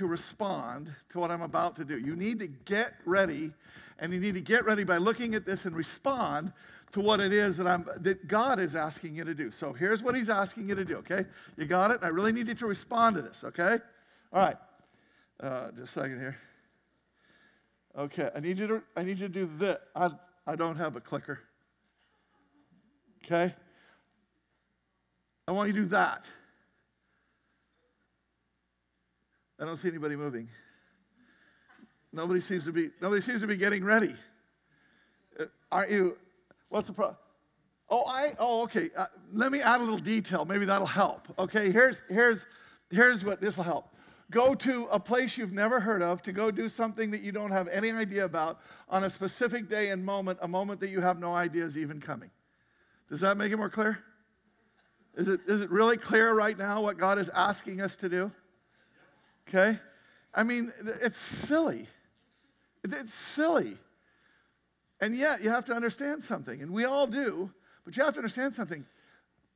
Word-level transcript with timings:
to 0.00 0.06
respond 0.06 0.90
to 1.10 1.20
what 1.20 1.30
I'm 1.30 1.42
about 1.42 1.76
to 1.76 1.84
do. 1.84 1.98
You 1.98 2.16
need 2.16 2.38
to 2.38 2.46
get 2.46 2.94
ready, 3.04 3.52
and 3.98 4.14
you 4.14 4.18
need 4.18 4.32
to 4.32 4.40
get 4.40 4.64
ready 4.64 4.82
by 4.82 4.96
looking 4.96 5.34
at 5.34 5.44
this 5.44 5.66
and 5.66 5.76
respond 5.76 6.54
to 6.92 7.00
what 7.00 7.20
it 7.20 7.34
is 7.34 7.58
that, 7.58 7.66
I'm, 7.66 7.86
that 7.98 8.26
God 8.26 8.58
is 8.58 8.74
asking 8.74 9.14
you 9.14 9.24
to 9.24 9.34
do. 9.34 9.50
So 9.50 9.74
here's 9.74 10.02
what 10.02 10.14
He's 10.14 10.30
asking 10.30 10.70
you 10.70 10.74
to 10.74 10.86
do, 10.86 10.96
okay? 10.96 11.26
You 11.58 11.66
got 11.66 11.90
it? 11.90 12.00
I 12.02 12.08
really 12.08 12.32
need 12.32 12.48
you 12.48 12.54
to 12.54 12.66
respond 12.66 13.16
to 13.16 13.22
this, 13.22 13.44
okay? 13.44 13.76
All 14.32 14.46
right. 14.46 14.56
Uh, 15.38 15.70
just 15.72 15.96
a 15.96 16.00
second 16.00 16.18
here. 16.18 16.38
Okay, 17.98 18.30
I 18.34 18.40
need 18.40 18.58
you 18.58 18.68
to, 18.68 18.82
I 18.96 19.02
need 19.02 19.18
you 19.18 19.28
to 19.28 19.34
do 19.34 19.50
this. 19.58 19.76
I, 19.94 20.08
I 20.46 20.56
don't 20.56 20.76
have 20.76 20.96
a 20.96 21.00
clicker. 21.00 21.40
Okay? 23.26 23.54
I 25.46 25.52
want 25.52 25.66
you 25.66 25.74
to 25.74 25.80
do 25.82 25.86
that. 25.88 26.24
I 29.60 29.66
don't 29.66 29.76
see 29.76 29.88
anybody 29.88 30.16
moving. 30.16 30.48
Nobody 32.12 32.40
seems 32.40 32.64
to 32.64 32.72
be, 32.72 32.90
nobody 33.00 33.20
seems 33.20 33.42
to 33.42 33.46
be 33.46 33.56
getting 33.56 33.84
ready. 33.84 34.14
Uh, 35.38 35.44
aren't 35.70 35.90
you? 35.90 36.16
What's 36.70 36.86
the 36.86 36.94
problem? 36.94 37.16
Oh, 37.90 38.04
I, 38.06 38.32
oh, 38.38 38.62
okay. 38.62 38.88
Uh, 38.96 39.06
let 39.32 39.52
me 39.52 39.60
add 39.60 39.80
a 39.80 39.84
little 39.84 39.98
detail. 39.98 40.44
Maybe 40.44 40.64
that'll 40.64 40.86
help. 40.86 41.28
Okay, 41.38 41.70
here's, 41.70 42.02
here's, 42.08 42.46
here's 42.90 43.24
what 43.24 43.40
this 43.40 43.56
will 43.56 43.64
help. 43.64 43.94
Go 44.30 44.54
to 44.54 44.86
a 44.92 44.98
place 44.98 45.36
you've 45.36 45.52
never 45.52 45.78
heard 45.78 46.02
of 46.02 46.22
to 46.22 46.32
go 46.32 46.50
do 46.50 46.68
something 46.68 47.10
that 47.10 47.20
you 47.20 47.32
don't 47.32 47.50
have 47.50 47.68
any 47.68 47.90
idea 47.90 48.24
about 48.24 48.60
on 48.88 49.04
a 49.04 49.10
specific 49.10 49.68
day 49.68 49.90
and 49.90 50.04
moment, 50.04 50.38
a 50.40 50.48
moment 50.48 50.80
that 50.80 50.90
you 50.90 51.00
have 51.00 51.18
no 51.18 51.34
idea 51.34 51.64
is 51.64 51.76
even 51.76 52.00
coming. 52.00 52.30
Does 53.08 53.20
that 53.20 53.36
make 53.36 53.52
it 53.52 53.56
more 53.56 53.68
clear? 53.68 53.98
Is 55.16 55.28
it, 55.28 55.40
is 55.48 55.60
it 55.60 55.70
really 55.70 55.96
clear 55.96 56.32
right 56.32 56.56
now 56.56 56.80
what 56.80 56.96
God 56.96 57.18
is 57.18 57.28
asking 57.30 57.82
us 57.82 57.96
to 57.98 58.08
do? 58.08 58.30
Okay? 59.52 59.78
I 60.32 60.44
mean, 60.44 60.72
it's 61.02 61.18
silly. 61.18 61.88
It's 62.84 63.14
silly. 63.14 63.76
And 65.00 65.14
yet, 65.14 65.42
you 65.42 65.50
have 65.50 65.64
to 65.66 65.72
understand 65.72 66.22
something, 66.22 66.62
and 66.62 66.70
we 66.70 66.84
all 66.84 67.06
do, 67.06 67.50
but 67.84 67.96
you 67.96 68.04
have 68.04 68.12
to 68.14 68.20
understand 68.20 68.54
something. 68.54 68.84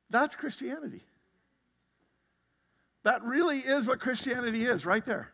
That's 0.09 0.35
Christianity. 0.35 1.01
That 3.03 3.23
really 3.23 3.59
is 3.59 3.87
what 3.87 3.99
Christianity 3.99 4.65
is, 4.65 4.85
right 4.85 5.05
there. 5.05 5.31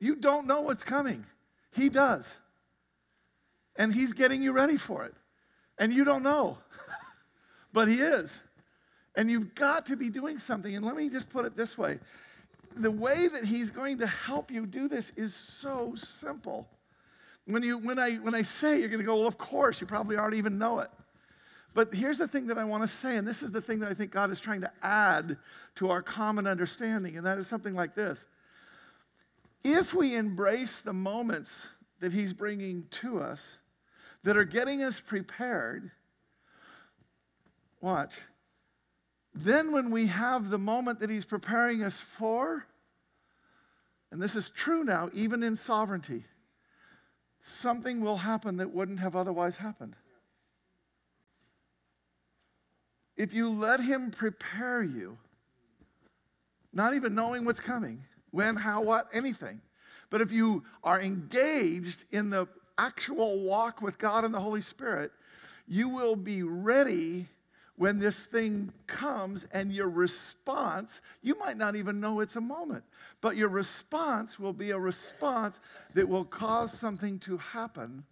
You 0.00 0.16
don't 0.16 0.46
know 0.46 0.60
what's 0.60 0.82
coming, 0.82 1.24
He 1.72 1.88
does. 1.88 2.36
And 3.76 3.94
He's 3.94 4.12
getting 4.12 4.42
you 4.42 4.52
ready 4.52 4.76
for 4.76 5.04
it. 5.04 5.14
And 5.78 5.92
you 5.92 6.04
don't 6.04 6.22
know, 6.22 6.58
but 7.72 7.88
He 7.88 7.96
is. 7.96 8.42
And 9.16 9.30
you've 9.30 9.54
got 9.54 9.86
to 9.86 9.96
be 9.96 10.10
doing 10.10 10.38
something. 10.38 10.74
And 10.74 10.84
let 10.84 10.96
me 10.96 11.08
just 11.08 11.30
put 11.30 11.44
it 11.44 11.56
this 11.56 11.78
way 11.78 12.00
the 12.76 12.90
way 12.90 13.28
that 13.28 13.44
He's 13.44 13.70
going 13.70 13.98
to 13.98 14.06
help 14.06 14.50
you 14.50 14.66
do 14.66 14.88
this 14.88 15.12
is 15.16 15.34
so 15.34 15.94
simple. 15.94 16.68
When, 17.46 17.62
you, 17.62 17.78
when, 17.78 17.98
I, 17.98 18.14
when 18.16 18.34
I 18.34 18.42
say, 18.42 18.80
you're 18.80 18.88
going 18.88 19.00
to 19.00 19.06
go, 19.06 19.16
well, 19.16 19.26
of 19.26 19.38
course, 19.38 19.80
you 19.80 19.86
probably 19.86 20.16
already 20.16 20.38
even 20.38 20.58
know 20.58 20.78
it. 20.78 20.88
But 21.74 21.92
here's 21.92 22.18
the 22.18 22.28
thing 22.28 22.46
that 22.46 22.58
I 22.58 22.64
want 22.64 22.82
to 22.84 22.88
say, 22.88 23.16
and 23.16 23.26
this 23.26 23.42
is 23.42 23.50
the 23.50 23.60
thing 23.60 23.80
that 23.80 23.90
I 23.90 23.94
think 23.94 24.12
God 24.12 24.30
is 24.30 24.40
trying 24.40 24.60
to 24.60 24.70
add 24.82 25.36
to 25.74 25.90
our 25.90 26.02
common 26.02 26.46
understanding, 26.46 27.16
and 27.16 27.26
that 27.26 27.36
is 27.36 27.48
something 27.48 27.74
like 27.74 27.94
this. 27.94 28.26
If 29.64 29.92
we 29.92 30.14
embrace 30.14 30.80
the 30.80 30.92
moments 30.92 31.66
that 32.00 32.12
He's 32.12 32.32
bringing 32.32 32.86
to 32.90 33.20
us 33.20 33.58
that 34.22 34.36
are 34.36 34.44
getting 34.44 34.82
us 34.82 35.00
prepared, 35.00 35.90
watch, 37.80 38.20
then 39.34 39.72
when 39.72 39.90
we 39.90 40.06
have 40.06 40.50
the 40.50 40.58
moment 40.58 41.00
that 41.00 41.10
He's 41.10 41.24
preparing 41.24 41.82
us 41.82 42.00
for, 42.00 42.66
and 44.10 44.22
this 44.22 44.36
is 44.36 44.50
true 44.50 44.84
now, 44.84 45.10
even 45.12 45.42
in 45.42 45.56
sovereignty, 45.56 46.24
something 47.40 48.00
will 48.00 48.18
happen 48.18 48.58
that 48.58 48.72
wouldn't 48.72 49.00
have 49.00 49.16
otherwise 49.16 49.56
happened. 49.56 49.96
if 53.16 53.32
you 53.32 53.50
let 53.50 53.80
Him 53.80 54.10
prepare 54.10 54.82
you, 54.82 55.16
not 56.72 56.94
even 56.94 57.14
knowing 57.14 57.44
what's 57.44 57.60
coming, 57.60 58.04
when, 58.30 58.56
how, 58.56 58.82
what, 58.82 59.08
anything, 59.12 59.60
but 60.10 60.20
if 60.20 60.32
you 60.32 60.64
are 60.82 61.00
engaged 61.00 62.04
in 62.10 62.30
the 62.30 62.48
actual 62.78 63.40
walk 63.40 63.80
with 63.80 63.98
God 63.98 64.24
and 64.24 64.34
the 64.34 64.40
Holy 64.40 64.60
Spirit, 64.60 65.12
you 65.68 65.88
will 65.88 66.16
be 66.16 66.42
ready 66.42 67.26
when 67.76 67.98
this 67.98 68.26
thing 68.26 68.72
comes 68.86 69.46
and 69.52 69.72
your 69.72 69.88
response, 69.88 71.00
you 71.22 71.36
might 71.38 71.56
not 71.56 71.74
even 71.74 72.00
know 72.00 72.20
it's 72.20 72.36
a 72.36 72.40
moment, 72.40 72.84
but 73.20 73.36
your 73.36 73.48
response 73.48 74.38
will 74.38 74.52
be 74.52 74.70
a 74.70 74.78
response 74.78 75.60
that 75.94 76.08
will 76.08 76.24
cause 76.24 76.72
something 76.72 77.18
to 77.20 77.36
happen 77.36 78.04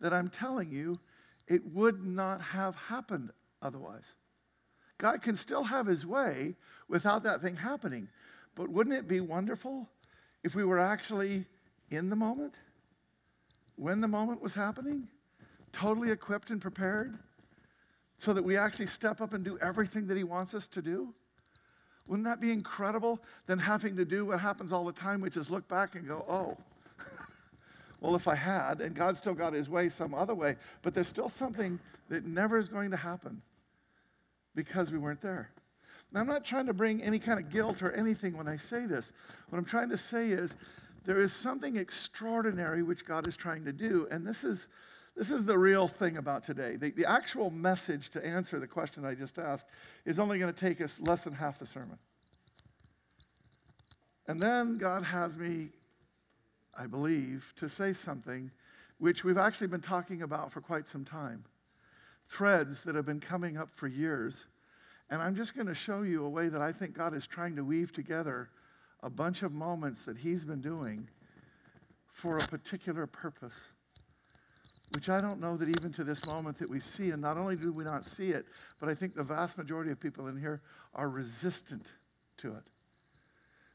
that 0.00 0.12
I'm 0.12 0.28
telling 0.28 0.70
you, 0.70 0.98
it 1.48 1.62
would 1.74 2.04
not 2.04 2.40
have 2.40 2.76
happened 2.76 3.30
otherwise. 3.62 4.14
God 4.98 5.22
can 5.22 5.36
still 5.36 5.64
have 5.64 5.86
his 5.86 6.04
way 6.04 6.54
without 6.88 7.22
that 7.22 7.40
thing 7.40 7.56
happening. 7.56 8.08
But 8.54 8.68
wouldn't 8.68 8.96
it 8.96 9.08
be 9.08 9.20
wonderful 9.20 9.88
if 10.44 10.54
we 10.54 10.64
were 10.64 10.80
actually 10.80 11.46
in 11.90 12.10
the 12.10 12.16
moment? 12.16 12.58
When 13.76 14.00
the 14.00 14.08
moment 14.08 14.42
was 14.42 14.54
happening? 14.54 15.08
Totally 15.72 16.10
equipped 16.10 16.50
and 16.50 16.60
prepared? 16.60 17.18
So 18.18 18.32
that 18.32 18.42
we 18.42 18.56
actually 18.56 18.86
step 18.86 19.20
up 19.20 19.32
and 19.32 19.44
do 19.44 19.58
everything 19.62 20.06
that 20.08 20.16
he 20.16 20.24
wants 20.24 20.52
us 20.52 20.68
to 20.68 20.82
do? 20.82 21.08
Wouldn't 22.08 22.26
that 22.26 22.40
be 22.40 22.52
incredible 22.52 23.20
than 23.46 23.58
having 23.58 23.96
to 23.96 24.04
do 24.04 24.26
what 24.26 24.40
happens 24.40 24.72
all 24.72 24.84
the 24.84 24.92
time, 24.92 25.20
which 25.20 25.36
is 25.36 25.50
look 25.50 25.66
back 25.68 25.94
and 25.94 26.06
go, 26.06 26.24
oh, 26.28 26.56
well, 28.00 28.16
if 28.16 28.26
I 28.26 28.34
had, 28.34 28.80
and 28.80 28.94
God 28.94 29.16
still 29.16 29.34
got 29.34 29.52
his 29.52 29.68
way 29.68 29.88
some 29.88 30.14
other 30.14 30.34
way, 30.34 30.56
but 30.82 30.94
there's 30.94 31.08
still 31.08 31.28
something 31.28 31.78
that 32.08 32.24
never 32.24 32.58
is 32.58 32.68
going 32.68 32.90
to 32.90 32.96
happen 32.96 33.40
because 34.54 34.90
we 34.90 34.98
weren't 34.98 35.20
there. 35.20 35.50
Now, 36.12 36.20
I'm 36.20 36.26
not 36.26 36.44
trying 36.44 36.66
to 36.66 36.72
bring 36.72 37.02
any 37.02 37.18
kind 37.18 37.38
of 37.38 37.50
guilt 37.50 37.82
or 37.82 37.92
anything 37.92 38.36
when 38.36 38.48
I 38.48 38.56
say 38.56 38.86
this. 38.86 39.12
What 39.50 39.58
I'm 39.58 39.64
trying 39.64 39.90
to 39.90 39.98
say 39.98 40.30
is 40.30 40.56
there 41.04 41.18
is 41.20 41.32
something 41.32 41.76
extraordinary 41.76 42.82
which 42.82 43.04
God 43.04 43.28
is 43.28 43.36
trying 43.36 43.64
to 43.66 43.72
do, 43.72 44.08
and 44.10 44.26
this 44.26 44.44
is, 44.44 44.68
this 45.18 45.32
is 45.32 45.44
the 45.44 45.58
real 45.58 45.88
thing 45.88 46.16
about 46.16 46.44
today. 46.44 46.76
The, 46.76 46.92
the 46.92 47.10
actual 47.10 47.50
message 47.50 48.08
to 48.10 48.24
answer 48.24 48.60
the 48.60 48.68
question 48.68 49.04
I 49.04 49.14
just 49.14 49.38
asked 49.38 49.66
is 50.06 50.20
only 50.20 50.38
going 50.38 50.54
to 50.54 50.58
take 50.58 50.80
us 50.80 51.00
less 51.00 51.24
than 51.24 51.34
half 51.34 51.58
the 51.58 51.66
sermon. 51.66 51.98
And 54.28 54.40
then 54.40 54.78
God 54.78 55.02
has 55.02 55.36
me, 55.36 55.70
I 56.78 56.86
believe, 56.86 57.52
to 57.56 57.68
say 57.68 57.92
something 57.92 58.52
which 58.98 59.24
we've 59.24 59.38
actually 59.38 59.66
been 59.66 59.80
talking 59.80 60.22
about 60.22 60.52
for 60.52 60.60
quite 60.60 60.86
some 60.86 61.04
time 61.04 61.44
threads 62.28 62.82
that 62.82 62.94
have 62.94 63.06
been 63.06 63.20
coming 63.20 63.56
up 63.56 63.70
for 63.74 63.88
years. 63.88 64.46
And 65.10 65.20
I'm 65.20 65.34
just 65.34 65.54
going 65.54 65.66
to 65.66 65.74
show 65.74 66.02
you 66.02 66.24
a 66.26 66.28
way 66.28 66.48
that 66.48 66.60
I 66.60 66.70
think 66.70 66.92
God 66.92 67.14
is 67.14 67.26
trying 67.26 67.56
to 67.56 67.64
weave 67.64 67.90
together 67.90 68.50
a 69.02 69.10
bunch 69.10 69.42
of 69.42 69.52
moments 69.52 70.04
that 70.04 70.18
He's 70.18 70.44
been 70.44 70.60
doing 70.60 71.08
for 72.06 72.38
a 72.38 72.42
particular 72.42 73.06
purpose, 73.06 73.68
which 74.94 75.08
I 75.08 75.20
don't 75.20 75.40
know 75.40 75.56
that 75.56 75.68
even 75.68 75.92
to 75.92 76.04
this 76.04 76.26
moment 76.26 76.58
that 76.58 76.70
we 76.70 76.80
see. 76.80 77.10
And 77.10 77.20
not 77.20 77.36
only 77.36 77.56
do 77.56 77.72
we 77.72 77.84
not 77.84 78.04
see 78.04 78.30
it, 78.30 78.46
but 78.80 78.88
I 78.88 78.94
think 78.94 79.14
the 79.14 79.24
vast 79.24 79.58
majority 79.58 79.90
of 79.90 80.00
people 80.00 80.28
in 80.28 80.38
here 80.38 80.60
are 80.94 81.08
resistant 81.08 81.92
to 82.38 82.54
it. 82.54 82.62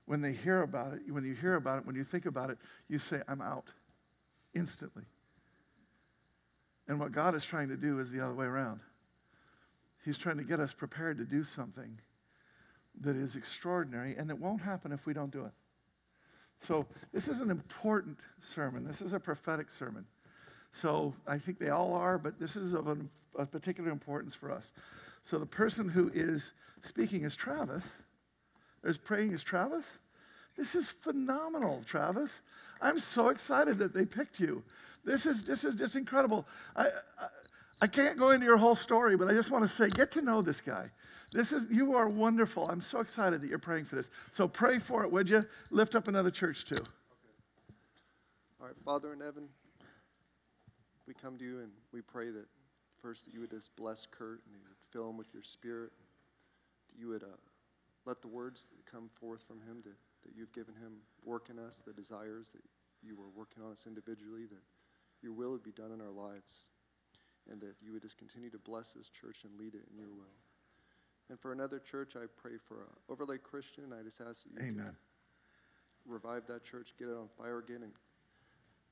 When 0.05 0.21
they 0.21 0.33
hear 0.33 0.63
about 0.63 0.93
it, 0.93 1.01
when 1.09 1.23
you 1.23 1.33
hear 1.33 1.55
about 1.55 1.79
it, 1.79 1.85
when 1.85 1.95
you 1.95 2.03
think 2.03 2.25
about 2.25 2.49
it, 2.49 2.57
you 2.89 2.99
say, 2.99 3.21
I'm 3.27 3.41
out 3.41 3.65
instantly. 4.53 5.03
And 6.87 6.99
what 6.99 7.11
God 7.11 7.35
is 7.35 7.45
trying 7.45 7.69
to 7.69 7.77
do 7.77 7.99
is 7.99 8.11
the 8.11 8.19
other 8.19 8.33
way 8.33 8.45
around. 8.45 8.81
He's 10.03 10.17
trying 10.17 10.37
to 10.37 10.43
get 10.43 10.59
us 10.59 10.73
prepared 10.73 11.17
to 11.19 11.23
do 11.23 11.43
something 11.43 11.97
that 13.01 13.15
is 13.15 13.35
extraordinary 13.35 14.15
and 14.17 14.29
that 14.29 14.37
won't 14.37 14.61
happen 14.61 14.91
if 14.91 15.05
we 15.05 15.13
don't 15.13 15.31
do 15.31 15.45
it. 15.45 15.51
So, 16.59 16.85
this 17.13 17.27
is 17.27 17.39
an 17.39 17.49
important 17.49 18.17
sermon. 18.39 18.85
This 18.85 19.01
is 19.01 19.13
a 19.13 19.19
prophetic 19.19 19.69
sermon. 19.71 20.05
So, 20.73 21.13
I 21.27 21.37
think 21.37 21.59
they 21.59 21.69
all 21.69 21.93
are, 21.93 22.17
but 22.17 22.39
this 22.39 22.55
is 22.55 22.73
of 22.73 22.99
a 23.37 23.45
particular 23.45 23.91
importance 23.91 24.35
for 24.35 24.51
us. 24.51 24.73
So, 25.21 25.37
the 25.37 25.45
person 25.45 25.87
who 25.87 26.11
is 26.13 26.53
speaking 26.81 27.23
is 27.23 27.35
Travis, 27.35 27.95
is 28.83 28.97
praying 28.97 29.31
is 29.31 29.43
Travis. 29.43 29.99
This 30.57 30.75
is 30.75 30.91
phenomenal, 30.91 31.83
Travis. 31.85 32.41
I'm 32.81 32.99
so 32.99 33.29
excited 33.29 33.77
that 33.77 33.93
they 33.93 34.05
picked 34.05 34.39
you. 34.39 34.61
This 35.05 35.25
is, 35.25 35.43
this 35.43 35.63
is 35.63 35.75
just 35.75 35.95
incredible. 35.95 36.45
I, 36.75 36.87
I, 37.19 37.27
I 37.81 37.87
can't 37.87 38.17
go 38.17 38.31
into 38.31 38.45
your 38.45 38.57
whole 38.57 38.75
story, 38.75 39.15
but 39.15 39.27
I 39.27 39.33
just 39.33 39.51
want 39.51 39.63
to 39.63 39.67
say 39.67 39.89
get 39.89 40.11
to 40.11 40.21
know 40.21 40.41
this 40.41 40.61
guy. 40.61 40.89
This 41.33 41.51
is, 41.51 41.67
you 41.71 41.95
are 41.95 42.07
wonderful. 42.07 42.69
I'm 42.69 42.81
so 42.81 42.99
excited 42.99 43.41
that 43.41 43.47
you're 43.47 43.57
praying 43.57 43.85
for 43.85 43.95
this. 43.95 44.09
So 44.31 44.47
pray 44.47 44.79
for 44.79 45.03
it, 45.03 45.11
would 45.11 45.29
you? 45.29 45.45
Lift 45.71 45.95
up 45.95 46.07
another 46.07 46.29
church 46.29 46.65
too. 46.65 46.75
Okay. 46.75 46.85
All 48.61 48.67
right, 48.67 48.75
Father 48.85 49.13
in 49.13 49.19
heaven, 49.19 49.47
we 51.07 51.13
come 51.13 51.37
to 51.37 51.43
you 51.43 51.59
and 51.59 51.71
we 51.91 52.01
pray 52.01 52.29
that 52.29 52.45
first 53.01 53.25
that 53.25 53.33
you 53.33 53.41
would 53.41 53.51
just 53.51 53.75
bless 53.75 54.05
Kurt 54.05 54.41
and 54.45 54.53
you 54.53 54.59
would 54.61 54.77
fill 54.91 55.09
him 55.09 55.17
with 55.17 55.33
your 55.33 55.43
spirit. 55.43 55.91
That 56.89 56.99
you 56.99 57.09
would 57.09 57.23
uh, 57.23 57.37
let 58.05 58.21
the 58.21 58.27
words 58.27 58.67
that 58.67 58.85
come 58.91 59.09
forth 59.19 59.43
from 59.47 59.59
him 59.61 59.81
to 59.83 59.89
that 60.23 60.35
you've 60.35 60.53
given 60.53 60.73
him 60.75 60.93
work 61.23 61.49
in 61.49 61.59
us, 61.59 61.83
the 61.85 61.93
desires 61.93 62.51
that 62.51 62.63
you 63.01 63.15
are 63.15 63.29
working 63.35 63.61
on 63.63 63.71
us 63.71 63.85
individually, 63.87 64.45
that 64.45 64.63
your 65.21 65.33
will 65.33 65.51
would 65.51 65.63
be 65.63 65.71
done 65.71 65.91
in 65.91 66.01
our 66.01 66.11
lives, 66.11 66.67
and 67.51 67.59
that 67.61 67.75
you 67.81 67.91
would 67.91 68.01
just 68.01 68.17
continue 68.17 68.49
to 68.49 68.57
bless 68.57 68.93
this 68.93 69.09
church 69.09 69.43
and 69.43 69.57
lead 69.59 69.75
it 69.75 69.81
in 69.91 69.97
your 69.97 70.09
will. 70.09 70.37
And 71.29 71.39
for 71.39 71.51
another 71.51 71.79
church, 71.79 72.15
I 72.15 72.25
pray 72.37 72.53
for 72.57 72.83
uh, 72.83 73.11
Overlake 73.11 73.43
Christian. 73.43 73.85
I 73.97 74.03
just 74.03 74.21
ask 74.21 74.43
that 74.43 74.63
you 74.63 74.67
Amen. 74.69 74.95
revive 76.05 76.45
that 76.47 76.63
church, 76.63 76.93
get 76.97 77.07
it 77.07 77.17
on 77.17 77.27
fire 77.37 77.59
again, 77.59 77.83
and 77.83 77.91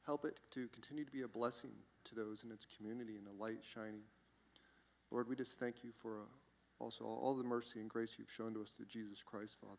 help 0.05 0.25
it 0.25 0.39
to 0.51 0.67
continue 0.69 1.05
to 1.05 1.11
be 1.11 1.21
a 1.21 1.27
blessing 1.27 1.71
to 2.05 2.15
those 2.15 2.43
in 2.43 2.51
its 2.51 2.65
community 2.65 3.17
and 3.17 3.27
a 3.27 3.41
light 3.41 3.59
shining. 3.61 4.01
Lord, 5.11 5.27
we 5.27 5.35
just 5.35 5.59
thank 5.59 5.83
you 5.83 5.91
for 5.91 6.19
uh, 6.19 6.83
also 6.83 7.03
all, 7.05 7.35
the 7.35 7.43
mercy 7.43 7.79
and 7.79 7.89
grace 7.89 8.15
you've 8.17 8.31
shown 8.31 8.53
to 8.53 8.61
us 8.61 8.71
through 8.71 8.87
Jesus 8.87 9.21
Christ, 9.23 9.57
Father. 9.59 9.75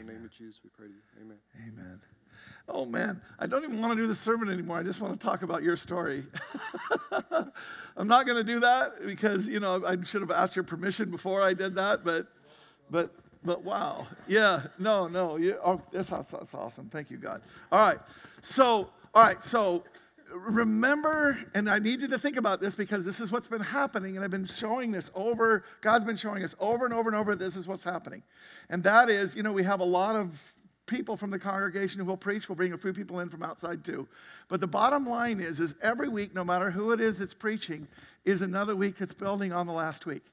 In 0.00 0.06
the 0.06 0.12
name 0.14 0.24
of 0.24 0.30
Jesus, 0.30 0.60
we 0.64 0.70
pray 0.70 0.86
to 0.86 0.92
you. 0.92 1.00
Amen. 1.20 1.36
Amen. 1.68 2.00
Oh 2.68 2.86
man, 2.86 3.20
I 3.38 3.46
don't 3.46 3.62
even 3.62 3.80
want 3.80 3.94
to 3.94 4.00
do 4.00 4.06
the 4.08 4.14
sermon 4.14 4.48
anymore. 4.48 4.78
I 4.78 4.82
just 4.82 5.00
want 5.00 5.18
to 5.18 5.24
talk 5.24 5.42
about 5.42 5.62
your 5.62 5.76
story. 5.76 6.24
I'm 7.96 8.08
not 8.08 8.26
going 8.26 8.38
to 8.38 8.52
do 8.52 8.60
that 8.60 9.04
because 9.04 9.46
you 9.46 9.60
know 9.60 9.84
I 9.86 10.00
should 10.02 10.22
have 10.22 10.30
asked 10.30 10.56
your 10.56 10.64
permission 10.64 11.10
before 11.10 11.42
I 11.42 11.52
did 11.52 11.74
that, 11.74 12.04
but 12.04 12.26
but 12.90 13.14
but 13.44 13.62
wow, 13.62 14.06
yeah, 14.26 14.62
no, 14.78 15.06
no, 15.06 15.36
you, 15.36 15.58
oh, 15.62 15.80
that's, 15.92 16.08
that's 16.08 16.54
awesome. 16.54 16.88
Thank 16.88 17.10
you, 17.10 17.18
God. 17.18 17.42
All 17.70 17.86
right, 17.86 17.98
so 18.40 18.90
all 19.14 19.22
right, 19.22 19.44
so 19.44 19.84
remember, 20.34 21.38
and 21.54 21.68
I 21.68 21.78
need 21.78 22.02
you 22.02 22.08
to 22.08 22.18
think 22.18 22.36
about 22.36 22.60
this 22.60 22.74
because 22.74 23.04
this 23.04 23.20
is 23.20 23.30
what's 23.30 23.48
been 23.48 23.60
happening, 23.60 24.16
and 24.16 24.24
I've 24.24 24.30
been 24.30 24.44
showing 24.44 24.90
this 24.90 25.10
over. 25.14 25.64
God's 25.80 26.04
been 26.04 26.16
showing 26.16 26.42
us 26.42 26.54
over 26.60 26.84
and 26.84 26.94
over 26.94 27.08
and 27.08 27.16
over. 27.16 27.34
This 27.34 27.56
is 27.56 27.68
what's 27.68 27.84
happening, 27.84 28.22
and 28.70 28.82
that 28.82 29.08
is, 29.08 29.34
you 29.34 29.42
know, 29.42 29.52
we 29.52 29.62
have 29.62 29.80
a 29.80 29.84
lot 29.84 30.16
of 30.16 30.54
people 30.86 31.16
from 31.16 31.30
the 31.30 31.38
congregation 31.38 32.00
who 32.00 32.06
will 32.06 32.16
preach. 32.16 32.48
We'll 32.48 32.56
bring 32.56 32.72
a 32.72 32.78
few 32.78 32.92
people 32.92 33.20
in 33.20 33.28
from 33.28 33.42
outside 33.42 33.84
too. 33.84 34.06
But 34.48 34.60
the 34.60 34.66
bottom 34.66 35.06
line 35.06 35.40
is, 35.40 35.60
is 35.60 35.74
every 35.82 36.08
week, 36.08 36.34
no 36.34 36.44
matter 36.44 36.70
who 36.70 36.92
it 36.92 37.00
is 37.00 37.18
that's 37.18 37.34
preaching, 37.34 37.88
is 38.24 38.42
another 38.42 38.76
week 38.76 38.96
that's 38.96 39.14
building 39.14 39.52
on 39.52 39.66
the 39.66 39.72
last 39.72 40.04
week. 40.04 40.24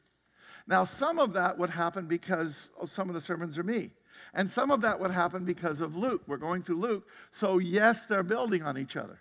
Now, 0.68 0.83
some 0.83 1.19
of 1.19 1.33
that 1.33 1.57
would 1.57 1.69
happen 1.69 2.06
because 2.06 2.71
some 2.86 3.09
of 3.09 3.15
the 3.15 3.21
sermons 3.21 3.57
are 3.57 3.63
me. 3.63 3.92
And 4.33 4.50
some 4.50 4.71
of 4.71 4.81
that 4.81 5.00
would 5.00 5.12
happen 5.12 5.45
because 5.45 5.81
of 5.81 5.98
Luke. 5.98 6.21
We're 6.27 6.38
going 6.38 6.62
through 6.62 6.77
Luke. 6.77 7.07
So, 7.31 7.57
yes, 7.57 8.06
they're 8.06 8.24
building 8.24 8.63
on 8.63 8.77
each 8.77 8.95
other. 8.95 9.19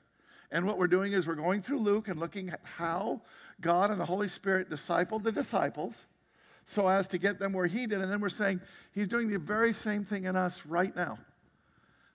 And 0.53 0.67
what 0.67 0.79
we're 0.79 0.89
doing 0.89 1.13
is 1.13 1.27
we're 1.27 1.35
going 1.35 1.63
through 1.63 1.79
Luke 1.79 2.09
and 2.09 2.19
looking 2.19 2.49
at 2.49 2.61
how 2.65 3.23
God 3.61 3.91
and 3.91 4.01
the 4.01 4.05
Holy 4.05 4.29
Spirit 4.29 4.69
discipled 4.69 5.23
the 5.23 5.33
disciples 5.33 6.07
so 6.65 6.89
as 6.89 7.09
to 7.09 7.19
get 7.19 7.39
them 7.39 7.53
where 7.53 7.67
he 7.67 7.87
did. 7.87 8.01
And 8.01 8.11
then 8.11 8.21
we're 8.21 8.29
saying 8.29 8.61
he's 8.93 9.09
doing 9.09 9.29
the 9.29 9.39
very 9.39 9.73
same 9.73 10.05
thing 10.05 10.25
in 10.25 10.37
us 10.37 10.67
right 10.67 10.95
now. 10.95 11.19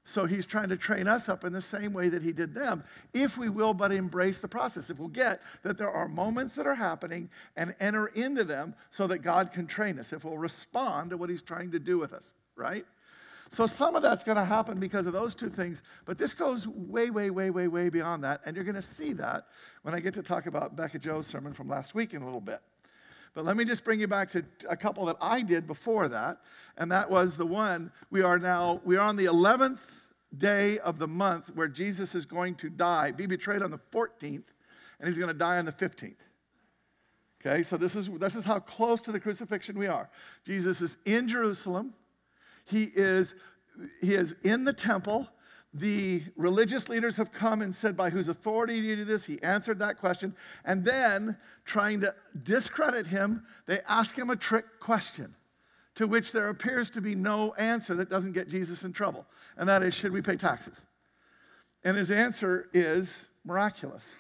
So 0.08 0.26
he's 0.26 0.46
trying 0.46 0.70
to 0.70 0.78
train 0.78 1.08
us 1.08 1.30
up 1.30 1.46
in 1.46 1.52
the 1.52 1.62
same 1.62 1.92
way 1.92 2.10
that 2.10 2.22
he 2.22 2.32
did 2.32 2.54
them, 2.54 2.84
if 3.16 3.40
we 3.40 3.50
will 3.50 3.74
but 3.74 3.92
embrace 3.92 4.40
the 4.40 4.48
process. 4.48 4.92
If 4.92 5.00
we'll 5.00 5.08
get 5.08 5.42
that 5.64 5.80
there 5.80 5.90
are 5.90 6.08
moments 6.08 6.54
that 6.56 6.68
are 6.68 6.76
happening 6.76 7.28
and 7.58 7.76
enter 7.80 8.08
into 8.08 8.44
them 8.44 8.76
so 8.92 9.08
that 9.08 9.20
God 9.20 9.52
can 9.52 9.66
train 9.66 9.98
us, 9.98 10.14
if 10.14 10.24
we'll 10.24 10.38
respond 10.38 11.10
to 11.10 11.18
what 11.18 11.32
he's 11.32 11.42
trying 11.42 11.72
to 11.72 11.80
do 11.80 11.98
with 11.98 12.14
us, 12.14 12.36
right? 12.56 12.86
So 13.50 13.68
some 13.68 13.96
of 13.96 14.02
that's 14.02 14.24
going 14.24 14.38
to 14.38 14.46
happen 14.46 14.80
because 14.80 15.06
of 15.06 15.14
those 15.14 15.36
two 15.36 15.50
things, 15.50 15.84
but 16.06 16.18
this 16.18 16.34
goes 16.34 16.68
way, 16.68 17.10
way, 17.10 17.30
way, 17.30 17.50
way, 17.50 17.68
way 17.68 17.90
beyond 17.90 18.24
that. 18.24 18.42
And 18.46 18.56
you're 18.56 18.66
going 18.66 18.76
to 18.76 18.82
see 18.82 19.14
that 19.14 19.48
when 19.84 19.94
I 19.94 20.00
get 20.00 20.14
to 20.16 20.24
talk 20.24 20.48
about 20.48 20.76
Becca 20.76 21.00
Joe's 21.00 21.28
sermon 21.28 21.54
from 21.54 21.70
last 21.70 21.94
week 21.94 22.14
in 22.14 22.22
a 22.22 22.26
little 22.26 22.42
bit. 22.42 22.60
But 23.34 23.46
let 23.46 23.58
me 23.58 23.66
just 23.66 23.84
bring 23.84 24.00
you 24.00 24.08
back 24.08 24.30
to 24.32 24.46
a 24.70 24.78
couple 24.78 25.06
that 25.06 25.18
I 25.22 25.42
did 25.42 25.68
before 25.68 26.08
that, 26.08 26.40
and 26.78 26.92
that 26.92 27.10
was 27.10 27.36
the 27.36 27.46
one 27.46 27.92
we 28.10 28.22
are 28.22 28.40
now, 28.40 28.82
we 28.86 28.96
are 28.96 29.06
on 29.06 29.18
the 29.18 29.26
11th 29.26 29.80
day 30.38 30.80
of 30.80 31.00
the 31.00 31.08
month 31.08 31.52
where 31.54 31.68
Jesus 31.68 32.16
is 32.16 32.26
going 32.26 32.56
to 32.56 32.70
die, 32.70 33.12
be 33.12 33.26
betrayed 33.26 33.62
on 33.62 33.72
the 33.72 33.80
14th, 33.92 34.46
and 35.00 35.08
he's 35.08 35.18
going 35.18 35.32
to 35.32 35.38
die 35.38 35.58
on 35.58 35.66
the 35.66 35.72
15th. 35.72 36.16
Okay, 37.46 37.62
so 37.62 37.78
this 37.78 37.96
is, 37.96 38.10
this 38.10 38.36
is 38.36 38.44
how 38.44 38.60
close 38.60 39.02
to 39.02 39.12
the 39.12 39.20
crucifixion 39.20 39.78
we 39.78 39.88
are. 39.88 40.10
Jesus 40.44 40.82
is 40.82 40.98
in 41.06 41.28
Jerusalem. 41.28 41.94
He 42.66 42.92
is, 42.96 43.36
he 44.02 44.14
is 44.14 44.36
in 44.44 44.64
the 44.64 44.74
temple 44.74 45.30
the 45.76 46.24
religious 46.38 46.88
leaders 46.88 47.18
have 47.18 47.34
come 47.34 47.62
and 47.62 47.76
said, 47.76 47.98
By 47.98 48.10
whose 48.10 48.30
authority 48.30 48.80
do 48.80 48.88
you 48.88 48.96
do 48.96 49.04
this? 49.04 49.26
He 49.26 49.44
answered 49.44 49.78
that 49.80 50.00
question. 50.00 50.34
And 50.64 50.86
then, 50.86 51.36
trying 51.66 52.00
to 52.02 52.16
discredit 52.44 53.06
him, 53.06 53.44
they 53.66 53.82
ask 53.88 54.18
him 54.18 54.30
a 54.30 54.38
trick 54.38 54.66
question 54.80 55.36
to 55.96 56.08
which 56.08 56.32
there 56.32 56.48
appears 56.48 56.90
to 56.92 57.02
be 57.02 57.14
no 57.14 57.54
answer 57.56 57.94
that 57.96 58.10
doesn't 58.10 58.32
get 58.32 58.48
Jesus 58.48 58.86
in 58.86 58.94
trouble. 58.94 59.26
And 59.58 59.68
that 59.68 59.84
is, 59.84 59.94
Should 59.94 60.14
we 60.14 60.22
pay 60.22 60.38
taxes? 60.38 60.86
And 61.84 61.98
his 61.98 62.10
answer 62.10 62.70
is 62.74 63.30
miraculous. 63.44 64.16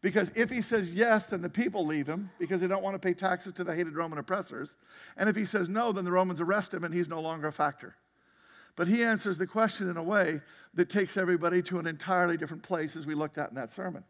Because 0.00 0.30
if 0.36 0.48
he 0.48 0.60
says 0.60 0.94
yes, 0.94 1.28
then 1.28 1.42
the 1.42 1.50
people 1.50 1.84
leave 1.84 2.06
him 2.06 2.30
because 2.38 2.60
they 2.60 2.68
don't 2.68 2.84
want 2.84 2.94
to 2.94 3.00
pay 3.00 3.14
taxes 3.14 3.52
to 3.54 3.64
the 3.64 3.74
hated 3.74 3.96
Roman 3.96 4.18
oppressors. 4.18 4.76
And 5.16 5.28
if 5.28 5.34
he 5.34 5.44
says 5.44 5.68
no, 5.68 5.90
then 5.90 6.04
the 6.04 6.12
Romans 6.12 6.40
arrest 6.40 6.72
him 6.72 6.84
and 6.84 6.94
he's 6.94 7.08
no 7.08 7.20
longer 7.20 7.48
a 7.48 7.52
factor. 7.52 7.96
But 8.76 8.86
he 8.86 9.02
answers 9.02 9.38
the 9.38 9.46
question 9.46 9.90
in 9.90 9.96
a 9.96 10.02
way 10.02 10.40
that 10.74 10.88
takes 10.88 11.16
everybody 11.16 11.62
to 11.62 11.80
an 11.80 11.88
entirely 11.88 12.36
different 12.36 12.62
place 12.62 12.94
as 12.94 13.06
we 13.06 13.14
looked 13.16 13.36
at 13.36 13.48
in 13.48 13.56
that 13.56 13.72
sermon. 13.72 14.04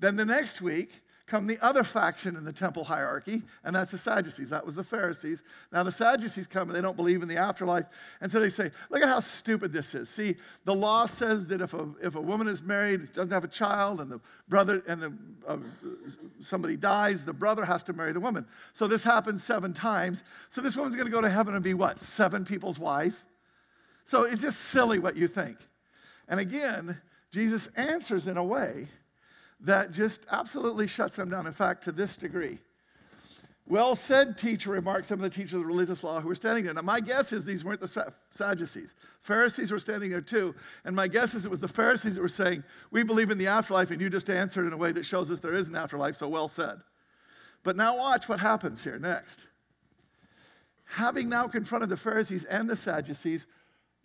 Then 0.00 0.16
the 0.16 0.24
next 0.24 0.60
week 0.60 1.03
come 1.26 1.46
the 1.46 1.58
other 1.64 1.82
faction 1.82 2.36
in 2.36 2.44
the 2.44 2.52
temple 2.52 2.84
hierarchy, 2.84 3.42
and 3.64 3.74
that's 3.74 3.92
the 3.92 3.98
Sadducees. 3.98 4.50
That 4.50 4.64
was 4.64 4.74
the 4.74 4.84
Pharisees. 4.84 5.42
Now 5.72 5.82
the 5.82 5.92
Sadducees 5.92 6.46
come 6.46 6.68
and 6.68 6.76
they 6.76 6.82
don't 6.82 6.96
believe 6.96 7.22
in 7.22 7.28
the 7.28 7.38
afterlife, 7.38 7.86
and 8.20 8.30
so 8.30 8.40
they 8.40 8.50
say, 8.50 8.70
Look 8.90 9.02
at 9.02 9.08
how 9.08 9.20
stupid 9.20 9.72
this 9.72 9.94
is. 9.94 10.08
See, 10.08 10.36
the 10.64 10.74
law 10.74 11.06
says 11.06 11.46
that 11.46 11.62
if 11.62 11.72
a, 11.72 11.88
if 12.02 12.14
a 12.14 12.20
woman 12.20 12.46
is 12.46 12.62
married, 12.62 13.12
doesn't 13.12 13.32
have 13.32 13.44
a 13.44 13.48
child, 13.48 14.00
and 14.00 14.10
the 14.10 14.20
brother 14.48 14.82
and 14.86 15.00
the, 15.00 15.12
uh, 15.48 15.58
somebody 16.40 16.76
dies, 16.76 17.24
the 17.24 17.32
brother 17.32 17.64
has 17.64 17.82
to 17.84 17.94
marry 17.94 18.12
the 18.12 18.20
woman. 18.20 18.46
So 18.74 18.86
this 18.86 19.02
happens 19.02 19.42
seven 19.42 19.72
times. 19.72 20.24
So 20.50 20.60
this 20.60 20.76
woman's 20.76 20.94
going 20.94 21.06
to 21.06 21.12
go 21.12 21.22
to 21.22 21.30
heaven 21.30 21.54
and 21.54 21.64
be 21.64 21.74
what? 21.74 22.00
Seven 22.00 22.44
people's 22.44 22.78
wife? 22.78 23.24
So 24.04 24.24
it's 24.24 24.42
just 24.42 24.60
silly 24.60 24.98
what 24.98 25.16
you 25.16 25.26
think. 25.26 25.56
And 26.28 26.38
again, 26.38 27.00
Jesus 27.30 27.68
answers 27.76 28.26
in 28.26 28.36
a 28.36 28.44
way 28.44 28.88
that 29.64 29.90
just 29.90 30.26
absolutely 30.30 30.86
shuts 30.86 31.16
them 31.16 31.30
down. 31.30 31.46
In 31.46 31.52
fact, 31.52 31.84
to 31.84 31.92
this 31.92 32.16
degree. 32.16 32.58
Well 33.66 33.96
said, 33.96 34.36
teacher, 34.36 34.70
remarked 34.70 35.06
some 35.06 35.18
of 35.18 35.22
the 35.22 35.30
teachers 35.30 35.54
of 35.54 35.64
religious 35.64 36.04
law 36.04 36.20
who 36.20 36.28
were 36.28 36.34
standing 36.34 36.64
there. 36.64 36.74
Now, 36.74 36.82
my 36.82 37.00
guess 37.00 37.32
is 37.32 37.46
these 37.46 37.64
weren't 37.64 37.80
the 37.80 38.12
Sadducees. 38.28 38.94
Pharisees 39.22 39.72
were 39.72 39.78
standing 39.78 40.10
there 40.10 40.20
too. 40.20 40.54
And 40.84 40.94
my 40.94 41.08
guess 41.08 41.34
is 41.34 41.46
it 41.46 41.50
was 41.50 41.60
the 41.60 41.68
Pharisees 41.68 42.16
that 42.16 42.20
were 42.20 42.28
saying, 42.28 42.62
We 42.90 43.04
believe 43.04 43.30
in 43.30 43.38
the 43.38 43.46
afterlife, 43.46 43.90
and 43.90 44.02
you 44.02 44.10
just 44.10 44.28
answered 44.28 44.66
in 44.66 44.74
a 44.74 44.76
way 44.76 44.92
that 44.92 45.06
shows 45.06 45.30
us 45.30 45.40
there 45.40 45.54
is 45.54 45.70
an 45.70 45.76
afterlife, 45.76 46.16
so 46.16 46.28
well 46.28 46.46
said. 46.46 46.76
But 47.62 47.76
now, 47.76 47.96
watch 47.96 48.28
what 48.28 48.38
happens 48.38 48.84
here 48.84 48.98
next. 48.98 49.46
Having 50.84 51.30
now 51.30 51.48
confronted 51.48 51.88
the 51.88 51.96
Pharisees 51.96 52.44
and 52.44 52.68
the 52.68 52.76
Sadducees, 52.76 53.46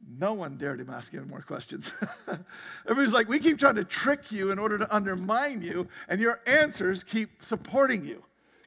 no 0.08 0.34
one 0.34 0.58
dared 0.58 0.80
him 0.80 0.90
ask 0.90 1.14
any 1.14 1.26
more 1.26 1.42
questions. 1.42 1.92
Everybody's 2.86 3.14
like, 3.14 3.28
we 3.28 3.40
keep 3.40 3.58
trying 3.58 3.76
to 3.76 3.84
trick 3.84 4.32
you 4.32 4.52
in 4.52 4.60
order 4.60 4.78
to 4.78 4.96
undermine 4.96 5.62
you, 5.62 5.88
and 6.08 6.20
your 6.20 6.40
answers 6.48 7.04
keep 7.04 7.44
supporting 7.44 8.06
you, 8.06 8.24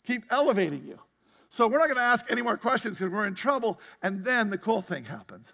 keep 0.07 0.25
elevating 0.31 0.85
you. 0.85 0.99
So 1.51 1.69
we're 1.69 1.79
not 1.79 1.87
going 1.87 1.97
to 1.97 2.03
ask 2.03 2.31
any 2.31 2.43
more 2.43 2.57
questions 2.57 2.99
because 2.99 3.12
we're 3.12 3.27
in 3.27 3.35
trouble. 3.35 3.79
And 4.03 4.25
then 4.25 4.49
the 4.49 4.59
cool 4.59 4.81
thing 4.81 5.05
happens 5.05 5.53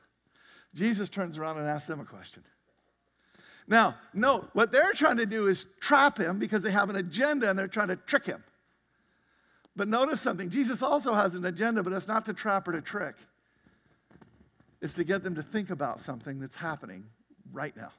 Jesus 0.75 1.09
turns 1.09 1.39
around 1.39 1.59
and 1.59 1.67
asks 1.67 1.89
them 1.89 2.01
a 2.01 2.05
question. 2.05 2.45
Now, 3.67 3.97
note, 4.15 4.49
what 4.53 4.73
they're 4.73 4.93
trying 4.93 5.17
to 5.19 5.27
do 5.27 5.49
is 5.49 5.67
trap 5.81 6.19
him 6.19 6.39
because 6.39 6.63
they 6.63 6.71
have 6.71 6.89
an 6.89 6.97
agenda 6.97 7.51
and 7.51 7.59
they're 7.59 7.69
trying 7.69 7.89
to 7.89 7.97
trick 7.97 8.25
him. 8.25 8.43
But 9.77 9.89
notice 9.89 10.21
something 10.21 10.51
Jesus 10.51 10.83
also 10.83 11.13
has 11.15 11.35
an 11.35 11.45
agenda, 11.45 11.83
but 11.83 11.93
it's 11.93 12.09
not 12.09 12.25
to 12.27 12.33
trap 12.33 12.67
or 12.69 12.73
to 12.73 12.81
trick 12.81 13.17
is 14.81 14.95
to 14.95 15.05
get 15.05 15.23
them 15.23 15.35
to 15.35 15.43
think 15.43 15.71
about 15.71 16.01
something 16.01 16.39
that's 16.39 16.57
happening 16.57 17.05
right 17.53 17.77
now. 17.77 17.93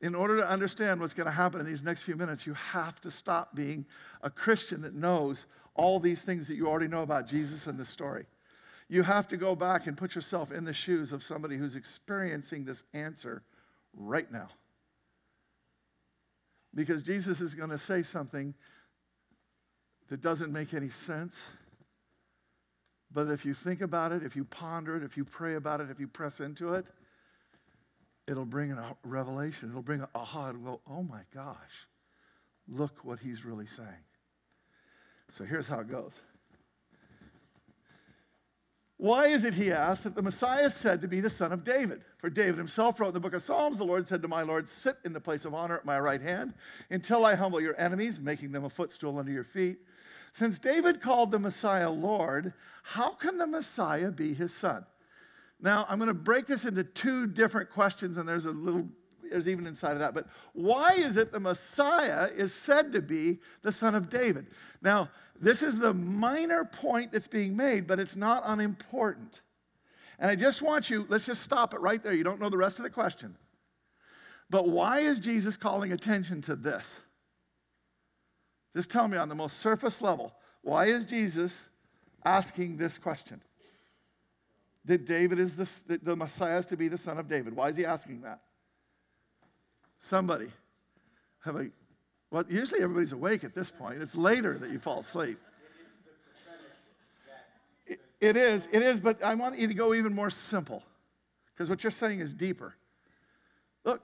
In 0.00 0.14
order 0.14 0.36
to 0.36 0.48
understand 0.48 1.00
what's 1.00 1.14
going 1.14 1.26
to 1.26 1.32
happen 1.32 1.60
in 1.60 1.66
these 1.66 1.82
next 1.82 2.02
few 2.02 2.16
minutes, 2.16 2.46
you 2.46 2.54
have 2.54 3.00
to 3.00 3.10
stop 3.10 3.54
being 3.54 3.86
a 4.22 4.30
Christian 4.30 4.82
that 4.82 4.94
knows 4.94 5.46
all 5.74 5.98
these 5.98 6.22
things 6.22 6.46
that 6.48 6.56
you 6.56 6.66
already 6.66 6.88
know 6.88 7.02
about 7.02 7.26
Jesus 7.26 7.66
and 7.66 7.78
the 7.78 7.84
story. 7.84 8.26
You 8.88 9.02
have 9.02 9.26
to 9.28 9.36
go 9.36 9.56
back 9.56 9.86
and 9.86 9.96
put 9.96 10.14
yourself 10.14 10.52
in 10.52 10.64
the 10.64 10.72
shoes 10.72 11.12
of 11.12 11.22
somebody 11.22 11.56
who's 11.56 11.76
experiencing 11.76 12.64
this 12.64 12.84
answer 12.94 13.42
right 13.94 14.30
now. 14.30 14.48
Because 16.74 17.02
Jesus 17.02 17.40
is 17.40 17.54
going 17.54 17.70
to 17.70 17.78
say 17.78 18.02
something 18.02 18.54
that 20.08 20.20
doesn't 20.20 20.52
make 20.52 20.74
any 20.74 20.90
sense 20.90 21.50
but 23.16 23.30
if 23.30 23.46
you 23.46 23.54
think 23.54 23.80
about 23.80 24.12
it, 24.12 24.22
if 24.22 24.36
you 24.36 24.44
ponder 24.44 24.94
it, 24.94 25.02
if 25.02 25.16
you 25.16 25.24
pray 25.24 25.54
about 25.54 25.80
it, 25.80 25.90
if 25.90 25.98
you 25.98 26.06
press 26.06 26.38
into 26.40 26.74
it, 26.74 26.90
it'll 28.28 28.44
bring 28.44 28.72
a 28.72 28.94
revelation. 29.04 29.70
It'll 29.70 29.80
bring 29.80 30.02
a 30.02 30.08
aha. 30.14 30.50
It'll 30.50 30.60
go, 30.60 30.80
oh 30.86 31.02
my 31.02 31.22
gosh, 31.32 31.86
look 32.68 33.06
what 33.06 33.18
he's 33.18 33.42
really 33.42 33.64
saying. 33.64 34.04
So 35.30 35.44
here's 35.44 35.66
how 35.66 35.80
it 35.80 35.90
goes. 35.90 36.20
Why 38.98 39.28
is 39.28 39.44
it, 39.44 39.54
he 39.54 39.72
asked, 39.72 40.04
that 40.04 40.14
the 40.14 40.22
Messiah 40.22 40.64
is 40.64 40.74
said 40.74 41.00
to 41.00 41.08
be 41.08 41.20
the 41.20 41.30
son 41.30 41.52
of 41.52 41.64
David? 41.64 42.02
For 42.18 42.28
David 42.28 42.58
himself 42.58 43.00
wrote 43.00 43.08
in 43.08 43.14
the 43.14 43.20
book 43.20 43.32
of 43.32 43.40
Psalms, 43.40 43.78
The 43.78 43.84
Lord 43.84 44.06
said 44.06 44.20
to 44.20 44.28
my 44.28 44.42
Lord, 44.42 44.68
Sit 44.68 44.96
in 45.06 45.14
the 45.14 45.20
place 45.22 45.46
of 45.46 45.54
honor 45.54 45.78
at 45.78 45.86
my 45.86 45.98
right 45.98 46.20
hand 46.20 46.52
until 46.90 47.24
I 47.24 47.34
humble 47.34 47.62
your 47.62 47.80
enemies, 47.80 48.20
making 48.20 48.52
them 48.52 48.66
a 48.66 48.70
footstool 48.70 49.18
under 49.18 49.32
your 49.32 49.44
feet. 49.44 49.78
Since 50.36 50.58
David 50.58 51.00
called 51.00 51.32
the 51.32 51.38
Messiah 51.38 51.88
Lord, 51.88 52.52
how 52.82 53.12
can 53.12 53.38
the 53.38 53.46
Messiah 53.46 54.10
be 54.10 54.34
his 54.34 54.52
son? 54.52 54.84
Now, 55.62 55.86
I'm 55.88 55.98
going 55.98 56.08
to 56.08 56.14
break 56.14 56.44
this 56.44 56.66
into 56.66 56.84
two 56.84 57.26
different 57.26 57.70
questions, 57.70 58.18
and 58.18 58.28
there's 58.28 58.44
a 58.44 58.50
little, 58.50 58.86
there's 59.30 59.48
even 59.48 59.66
inside 59.66 59.92
of 59.92 60.00
that. 60.00 60.12
But 60.12 60.26
why 60.52 60.92
is 60.92 61.16
it 61.16 61.32
the 61.32 61.40
Messiah 61.40 62.28
is 62.36 62.52
said 62.52 62.92
to 62.92 63.00
be 63.00 63.38
the 63.62 63.72
son 63.72 63.94
of 63.94 64.10
David? 64.10 64.48
Now, 64.82 65.08
this 65.40 65.62
is 65.62 65.78
the 65.78 65.94
minor 65.94 66.66
point 66.66 67.12
that's 67.12 67.28
being 67.28 67.56
made, 67.56 67.86
but 67.86 67.98
it's 67.98 68.14
not 68.14 68.42
unimportant. 68.44 69.40
And 70.18 70.30
I 70.30 70.34
just 70.34 70.60
want 70.60 70.90
you, 70.90 71.06
let's 71.08 71.24
just 71.24 71.40
stop 71.40 71.72
it 71.72 71.80
right 71.80 72.02
there. 72.02 72.12
You 72.12 72.24
don't 72.24 72.42
know 72.42 72.50
the 72.50 72.58
rest 72.58 72.78
of 72.78 72.82
the 72.82 72.90
question. 72.90 73.38
But 74.50 74.68
why 74.68 74.98
is 74.98 75.18
Jesus 75.18 75.56
calling 75.56 75.94
attention 75.94 76.42
to 76.42 76.56
this? 76.56 77.00
Just 78.72 78.90
tell 78.90 79.08
me 79.08 79.16
on 79.16 79.28
the 79.28 79.34
most 79.34 79.58
surface 79.58 80.02
level, 80.02 80.34
why 80.62 80.86
is 80.86 81.04
Jesus 81.06 81.68
asking 82.24 82.76
this 82.76 82.98
question? 82.98 83.40
That 84.84 85.04
David 85.04 85.40
is 85.40 85.56
the, 85.56 85.98
the 86.02 86.14
Messiah 86.14 86.58
is 86.58 86.66
to 86.66 86.76
be 86.76 86.88
the 86.88 86.98
son 86.98 87.18
of 87.18 87.28
David. 87.28 87.56
Why 87.56 87.68
is 87.68 87.76
he 87.76 87.84
asking 87.84 88.20
that? 88.22 88.40
Somebody. 90.00 90.50
Have 91.44 91.56
a 91.56 91.70
well, 92.30 92.44
usually 92.48 92.82
everybody's 92.82 93.12
awake 93.12 93.44
at 93.44 93.54
this 93.54 93.70
point. 93.70 94.02
It's 94.02 94.16
later 94.16 94.58
that 94.58 94.70
you 94.70 94.78
fall 94.78 94.98
asleep. 94.98 95.38
It, 97.86 98.00
it 98.20 98.36
is, 98.36 98.68
it 98.72 98.82
is, 98.82 99.00
but 99.00 99.22
I 99.22 99.34
want 99.34 99.58
you 99.58 99.68
to 99.68 99.74
go 99.74 99.94
even 99.94 100.12
more 100.12 100.30
simple 100.30 100.82
because 101.54 101.70
what 101.70 101.84
you're 101.84 101.90
saying 101.90 102.20
is 102.20 102.34
deeper. 102.34 102.74
Look, 103.84 104.02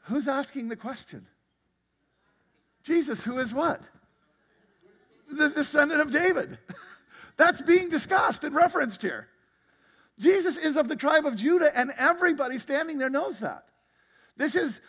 who's 0.00 0.26
asking 0.26 0.68
the 0.68 0.76
question? 0.76 1.26
Jesus, 2.82 3.24
who 3.24 3.38
is 3.38 3.54
what? 3.54 3.80
The 5.30 5.50
descendant 5.50 6.00
of 6.00 6.10
David. 6.10 6.58
That's 7.36 7.62
being 7.62 7.88
discussed 7.88 8.44
and 8.44 8.54
referenced 8.54 9.02
here. 9.02 9.28
Jesus 10.18 10.56
is 10.56 10.76
of 10.76 10.88
the 10.88 10.96
tribe 10.96 11.26
of 11.26 11.36
Judah, 11.36 11.70
and 11.76 11.90
everybody 11.98 12.58
standing 12.58 12.98
there 12.98 13.10
knows 13.10 13.38
that. 13.38 13.64
This 14.36 14.54
is 14.54 14.80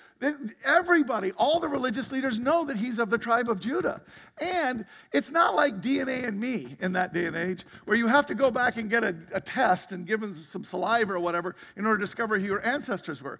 everybody, 0.66 1.32
all 1.34 1.60
the 1.60 1.68
religious 1.68 2.12
leaders 2.12 2.40
know 2.40 2.64
that 2.66 2.78
he's 2.78 3.00
of 3.00 3.10
the 3.10 3.18
tribe 3.18 3.50
of 3.50 3.60
Judah. 3.60 4.02
And 4.40 4.86
it's 5.12 5.32
not 5.32 5.54
like 5.56 5.82
DNA 5.82 6.26
and 6.28 6.40
me 6.40 6.78
in 6.80 6.94
that 6.94 7.14
day 7.14 7.26
and 7.26 7.36
age, 7.36 7.66
where 7.86 7.98
you 7.98 8.08
have 8.08 8.26
to 8.28 8.36
go 8.36 8.50
back 8.50 8.78
and 8.78 8.90
get 8.90 9.04
a, 9.04 9.16
a 9.34 9.42
test 9.42 9.92
and 9.92 10.08
give 10.08 10.22
them 10.22 10.34
some 10.34 10.64
saliva 10.64 11.14
or 11.14 11.20
whatever 11.20 11.56
in 11.76 11.86
order 11.86 11.98
to 11.98 12.04
discover 12.04 12.40
who 12.40 12.46
your 12.46 12.66
ancestors 12.66 13.22
were. 13.22 13.40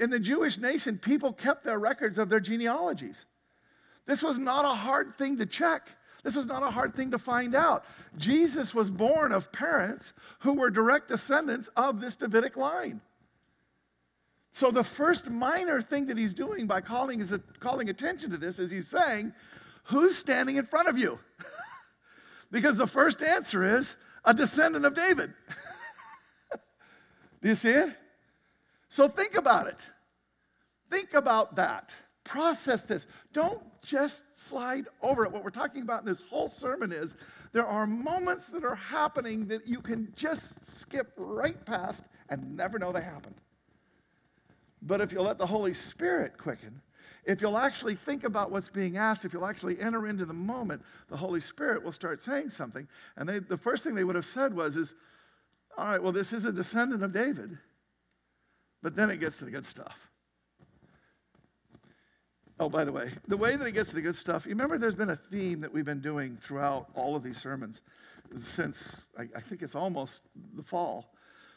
In 0.00 0.10
the 0.10 0.20
Jewish 0.20 0.58
nation, 0.58 0.98
people 0.98 1.32
kept 1.32 1.64
their 1.64 1.78
records 1.78 2.18
of 2.18 2.28
their 2.28 2.40
genealogies. 2.40 3.26
This 4.06 4.22
was 4.22 4.38
not 4.38 4.64
a 4.64 4.68
hard 4.68 5.14
thing 5.14 5.36
to 5.38 5.46
check. 5.46 5.88
This 6.22 6.36
was 6.36 6.46
not 6.46 6.62
a 6.62 6.70
hard 6.70 6.94
thing 6.94 7.10
to 7.10 7.18
find 7.18 7.54
out. 7.54 7.84
Jesus 8.16 8.74
was 8.74 8.90
born 8.90 9.32
of 9.32 9.50
parents 9.52 10.12
who 10.40 10.54
were 10.54 10.70
direct 10.70 11.08
descendants 11.08 11.68
of 11.76 12.00
this 12.00 12.16
Davidic 12.16 12.56
line. 12.56 13.00
So, 14.52 14.70
the 14.70 14.84
first 14.84 15.30
minor 15.30 15.80
thing 15.80 16.06
that 16.06 16.18
he's 16.18 16.34
doing 16.34 16.66
by 16.66 16.82
calling, 16.82 17.18
his, 17.18 17.36
calling 17.58 17.88
attention 17.88 18.30
to 18.30 18.36
this 18.36 18.58
is 18.58 18.70
he's 18.70 18.86
saying, 18.86 19.32
Who's 19.84 20.16
standing 20.16 20.56
in 20.56 20.64
front 20.64 20.88
of 20.88 20.96
you? 20.96 21.18
because 22.52 22.76
the 22.76 22.86
first 22.86 23.22
answer 23.22 23.64
is 23.64 23.96
a 24.24 24.34
descendant 24.34 24.84
of 24.84 24.94
David. 24.94 25.32
Do 27.42 27.48
you 27.48 27.54
see 27.56 27.70
it? 27.70 27.90
So, 28.88 29.08
think 29.08 29.36
about 29.36 29.68
it. 29.68 29.78
Think 30.90 31.14
about 31.14 31.56
that. 31.56 31.94
Process 32.24 32.84
this. 32.84 33.06
Don't 33.32 33.62
just 33.82 34.24
slide 34.38 34.86
over 35.02 35.24
it. 35.24 35.32
What 35.32 35.42
we're 35.42 35.50
talking 35.50 35.82
about 35.82 36.00
in 36.00 36.06
this 36.06 36.22
whole 36.22 36.48
sermon 36.48 36.92
is 36.92 37.16
there 37.52 37.66
are 37.66 37.86
moments 37.86 38.48
that 38.50 38.64
are 38.64 38.76
happening 38.76 39.46
that 39.48 39.66
you 39.66 39.80
can 39.80 40.12
just 40.14 40.64
skip 40.64 41.12
right 41.16 41.64
past 41.66 42.08
and 42.28 42.56
never 42.56 42.78
know 42.78 42.92
they 42.92 43.00
happened. 43.00 43.34
But 44.82 45.00
if 45.00 45.12
you'll 45.12 45.24
let 45.24 45.38
the 45.38 45.46
Holy 45.46 45.74
Spirit 45.74 46.38
quicken, 46.38 46.80
if 47.24 47.40
you'll 47.40 47.58
actually 47.58 47.94
think 47.94 48.24
about 48.24 48.50
what's 48.50 48.68
being 48.68 48.96
asked, 48.96 49.24
if 49.24 49.32
you'll 49.32 49.46
actually 49.46 49.80
enter 49.80 50.06
into 50.06 50.24
the 50.24 50.32
moment, 50.32 50.82
the 51.08 51.16
Holy 51.16 51.40
Spirit 51.40 51.82
will 51.82 51.92
start 51.92 52.20
saying 52.20 52.50
something. 52.50 52.88
And 53.16 53.28
they, 53.28 53.38
the 53.40 53.58
first 53.58 53.84
thing 53.84 53.94
they 53.94 54.04
would 54.04 54.16
have 54.16 54.26
said 54.26 54.54
was, 54.54 54.76
is, 54.76 54.94
all 55.76 55.86
right, 55.86 56.02
well, 56.02 56.12
this 56.12 56.32
is 56.32 56.44
a 56.44 56.52
descendant 56.52 57.02
of 57.02 57.12
David. 57.12 57.58
But 58.82 58.96
then 58.96 59.10
it 59.10 59.20
gets 59.20 59.38
to 59.38 59.44
the 59.44 59.50
good 59.50 59.64
stuff. 59.64 60.10
Oh, 62.62 62.68
by 62.68 62.84
the 62.84 62.92
way, 62.92 63.10
the 63.26 63.36
way 63.36 63.56
that 63.56 63.66
it 63.66 63.72
gets 63.72 63.88
to 63.88 63.96
the 63.96 64.00
good 64.00 64.14
stuff, 64.14 64.46
you 64.46 64.50
remember 64.50 64.78
there's 64.78 64.94
been 64.94 65.10
a 65.10 65.16
theme 65.16 65.62
that 65.62 65.74
we've 65.74 65.84
been 65.84 66.00
doing 66.00 66.38
throughout 66.40 66.86
all 66.94 67.16
of 67.16 67.24
these 67.24 67.36
sermons 67.36 67.82
since 68.40 69.08
I, 69.18 69.22
I 69.36 69.40
think 69.40 69.62
it's 69.62 69.74
almost 69.74 70.22
the 70.54 70.62
fall. 70.62 71.12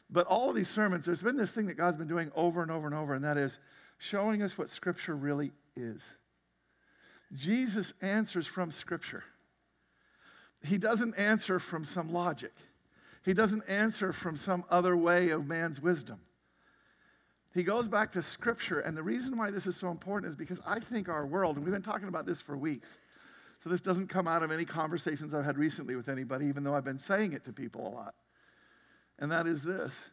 But 0.10 0.26
all 0.26 0.50
of 0.50 0.56
these 0.56 0.68
sermons, 0.68 1.06
there's 1.06 1.22
been 1.22 1.38
this 1.38 1.54
thing 1.54 1.68
that 1.68 1.76
God's 1.76 1.96
been 1.96 2.08
doing 2.08 2.32
over 2.36 2.64
and 2.64 2.72
over 2.72 2.88
and 2.88 2.96
over, 2.96 3.14
and 3.14 3.24
that 3.24 3.38
is 3.38 3.60
showing 4.00 4.42
us 4.42 4.58
what 4.58 4.68
Scripture 4.68 5.16
really 5.16 5.52
is. 5.76 6.16
Jesus 7.36 7.94
answers 8.02 8.48
from 8.48 8.72
Scripture. 8.72 9.24
He 10.66 10.80
doesn't 10.80 11.14
answer 11.20 11.60
from 11.60 11.86
some 11.86 12.12
logic, 12.12 12.54
He 13.24 13.36
doesn't 13.36 13.62
answer 13.70 14.12
from 14.12 14.38
some 14.38 14.64
other 14.72 14.98
way 14.98 15.30
of 15.30 15.46
man's 15.46 15.80
wisdom. 15.80 16.20
He 17.56 17.64
goes 17.64 17.88
back 17.88 18.12
to 18.12 18.22
Scripture, 18.22 18.82
and 18.82 18.96
the 18.96 19.02
reason 19.02 19.36
why 19.36 19.50
this 19.50 19.66
is 19.66 19.76
so 19.76 19.90
important 19.90 20.30
is 20.30 20.36
because 20.36 20.60
I 20.68 20.80
think 20.80 21.10
our 21.10 21.26
world, 21.26 21.56
and 21.56 21.66
we've 21.66 21.74
been 21.74 21.82
talking 21.82 22.10
about 22.10 22.28
this 22.28 22.42
for 22.42 22.56
weeks, 22.56 23.00
so 23.64 23.70
this 23.70 23.82
doesn't 23.82 24.08
come 24.08 24.28
out 24.28 24.44
of 24.44 24.52
any 24.52 24.66
conversations 24.66 25.34
I've 25.34 25.46
had 25.46 25.58
recently 25.58 25.96
with 25.96 26.10
anybody, 26.10 26.46
even 26.46 26.64
though 26.64 26.76
I've 26.76 26.84
been 26.84 27.00
saying 27.00 27.34
it 27.34 27.44
to 27.46 27.54
people 27.54 27.88
a 27.88 27.90
lot 27.90 28.14
and 29.20 29.32
that 29.32 29.48
is 29.48 29.64
this 29.64 30.10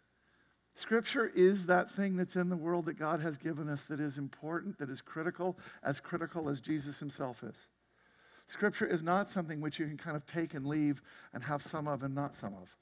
Scripture 0.74 1.30
is 1.34 1.66
that 1.66 1.92
thing 1.92 2.16
that's 2.16 2.34
in 2.34 2.48
the 2.48 2.56
world 2.56 2.86
that 2.86 2.98
God 2.98 3.20
has 3.20 3.36
given 3.36 3.68
us 3.68 3.84
that 3.86 4.00
is 4.00 4.16
important, 4.16 4.78
that 4.78 4.88
is 4.88 5.02
critical, 5.02 5.58
as 5.82 6.00
critical 6.00 6.48
as 6.48 6.62
Jesus 6.62 6.98
himself 6.98 7.42
is. 7.42 7.66
Scripture 8.46 8.86
is 8.86 9.02
not 9.02 9.28
something 9.28 9.60
which 9.60 9.78
you 9.78 9.86
can 9.86 9.98
kind 9.98 10.16
of 10.16 10.24
take 10.24 10.54
and 10.54 10.66
leave 10.66 11.02
and 11.34 11.42
have 11.42 11.60
some 11.60 11.86
of 11.86 12.02
and 12.02 12.14
not 12.14 12.34
some 12.34 12.54
of. 12.54 12.74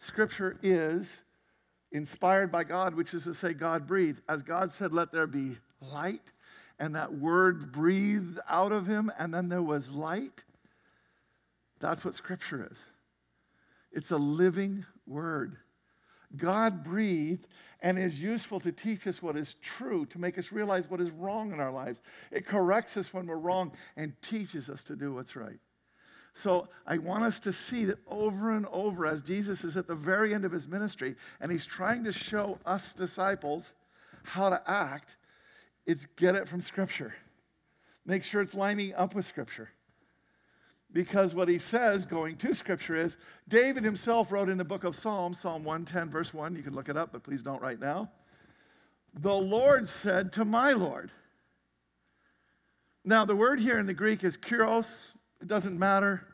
Scripture 0.00 0.58
is 0.64 1.22
inspired 1.94 2.50
by 2.52 2.64
God, 2.64 2.94
which 2.94 3.14
is 3.14 3.24
to 3.24 3.32
say, 3.32 3.54
God 3.54 3.86
breathed. 3.86 4.20
As 4.28 4.42
God 4.42 4.70
said, 4.70 4.92
let 4.92 5.12
there 5.12 5.28
be 5.28 5.56
light, 5.80 6.32
and 6.78 6.94
that 6.96 7.14
word 7.14 7.72
breathed 7.72 8.38
out 8.50 8.72
of 8.72 8.86
him, 8.86 9.10
and 9.18 9.32
then 9.32 9.48
there 9.48 9.62
was 9.62 9.90
light. 9.90 10.44
That's 11.78 12.04
what 12.04 12.14
Scripture 12.14 12.68
is. 12.70 12.84
It's 13.92 14.10
a 14.10 14.16
living 14.16 14.84
word. 15.06 15.56
God 16.36 16.82
breathed 16.82 17.46
and 17.80 17.96
is 17.96 18.20
useful 18.20 18.58
to 18.60 18.72
teach 18.72 19.06
us 19.06 19.22
what 19.22 19.36
is 19.36 19.54
true, 19.54 20.04
to 20.06 20.18
make 20.18 20.36
us 20.36 20.50
realize 20.50 20.90
what 20.90 21.00
is 21.00 21.12
wrong 21.12 21.52
in 21.52 21.60
our 21.60 21.70
lives. 21.70 22.02
It 22.32 22.44
corrects 22.44 22.96
us 22.96 23.14
when 23.14 23.26
we're 23.26 23.36
wrong 23.36 23.70
and 23.96 24.20
teaches 24.20 24.68
us 24.68 24.82
to 24.84 24.96
do 24.96 25.14
what's 25.14 25.36
right. 25.36 25.60
So 26.34 26.68
I 26.86 26.98
want 26.98 27.24
us 27.24 27.38
to 27.40 27.52
see 27.52 27.84
that 27.86 27.98
over 28.08 28.56
and 28.56 28.66
over 28.66 29.06
as 29.06 29.22
Jesus 29.22 29.64
is 29.64 29.76
at 29.76 29.86
the 29.86 29.94
very 29.94 30.34
end 30.34 30.44
of 30.44 30.52
his 30.52 30.66
ministry 30.66 31.14
and 31.40 31.50
he's 31.50 31.64
trying 31.64 32.02
to 32.04 32.12
show 32.12 32.58
us 32.66 32.92
disciples 32.92 33.72
how 34.24 34.50
to 34.50 34.60
act, 34.66 35.16
it's 35.86 36.06
get 36.16 36.34
it 36.34 36.48
from 36.48 36.60
Scripture. 36.60 37.14
Make 38.04 38.24
sure 38.24 38.42
it's 38.42 38.54
lining 38.54 38.94
up 38.94 39.14
with 39.14 39.24
Scripture 39.24 39.70
because 40.94 41.34
what 41.34 41.48
he 41.48 41.58
says 41.58 42.06
going 42.06 42.36
to 42.36 42.54
scripture 42.54 42.94
is 42.94 43.18
David 43.48 43.84
himself 43.84 44.32
wrote 44.32 44.48
in 44.48 44.56
the 44.56 44.64
book 44.64 44.84
of 44.84 44.94
Psalms, 44.96 45.40
Psalm 45.40 45.64
110, 45.64 46.08
verse 46.08 46.32
1. 46.32 46.54
You 46.54 46.62
can 46.62 46.74
look 46.74 46.88
it 46.88 46.96
up, 46.96 47.10
but 47.12 47.24
please 47.24 47.42
don't 47.42 47.60
right 47.60 47.78
now. 47.78 48.10
The 49.20 49.34
Lord 49.34 49.86
said 49.86 50.32
to 50.32 50.44
my 50.44 50.72
Lord. 50.72 51.10
Now, 53.04 53.24
the 53.24 53.36
word 53.36 53.60
here 53.60 53.78
in 53.78 53.86
the 53.86 53.94
Greek 53.94 54.24
is 54.24 54.36
kurios. 54.36 55.14
It 55.44 55.48
doesn't 55.48 55.78
matter, 55.78 56.26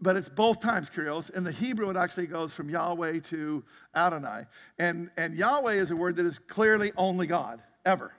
but 0.00 0.16
it's 0.16 0.28
both 0.28 0.60
times 0.60 0.88
kurios. 0.88 1.34
In 1.34 1.42
the 1.42 1.50
Hebrew, 1.50 1.90
it 1.90 1.96
actually 1.96 2.28
goes 2.28 2.54
from 2.54 2.70
Yahweh 2.70 3.18
to 3.18 3.64
Adonai. 3.96 4.44
And, 4.78 5.10
and 5.16 5.34
Yahweh 5.34 5.72
is 5.72 5.90
a 5.90 5.96
word 5.96 6.14
that 6.14 6.24
is 6.24 6.38
clearly 6.38 6.92
only 6.96 7.26
God, 7.26 7.60
ever. 7.84 8.14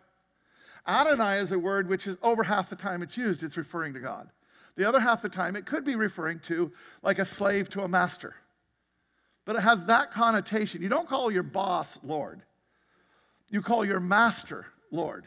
Adonai 0.85 1.37
is 1.37 1.53
a 1.53 1.57
word 1.57 1.87
which 1.87 2.07
is 2.07 2.17
over 2.21 2.43
half 2.43 2.69
the 2.69 2.75
time 2.75 3.01
it's 3.01 3.15
used, 3.15 3.41
it's 3.41 3.55
referring 3.55 3.93
to 3.93 4.01
God. 4.01 4.29
The 4.75 4.83
other 4.83 4.99
half 4.99 5.21
the 5.21 5.29
time, 5.29 5.55
it 5.55 5.65
could 5.65 5.85
be 5.85 5.95
referring 5.95 6.41
to 6.41 6.69
like 7.01 7.19
a 7.19 7.25
slave 7.25 7.69
to 7.69 7.83
a 7.83 7.87
master. 7.87 8.35
But 9.45 9.55
it 9.55 9.61
has 9.61 9.85
that 9.85 10.11
connotation. 10.11 10.81
You 10.81 10.89
don't 10.89 11.07
call 11.07 11.31
your 11.31 11.43
boss 11.43 11.97
Lord, 12.03 12.41
you 13.47 13.61
call 13.61 13.85
your 13.85 14.01
master 14.01 14.65
Lord. 14.91 15.25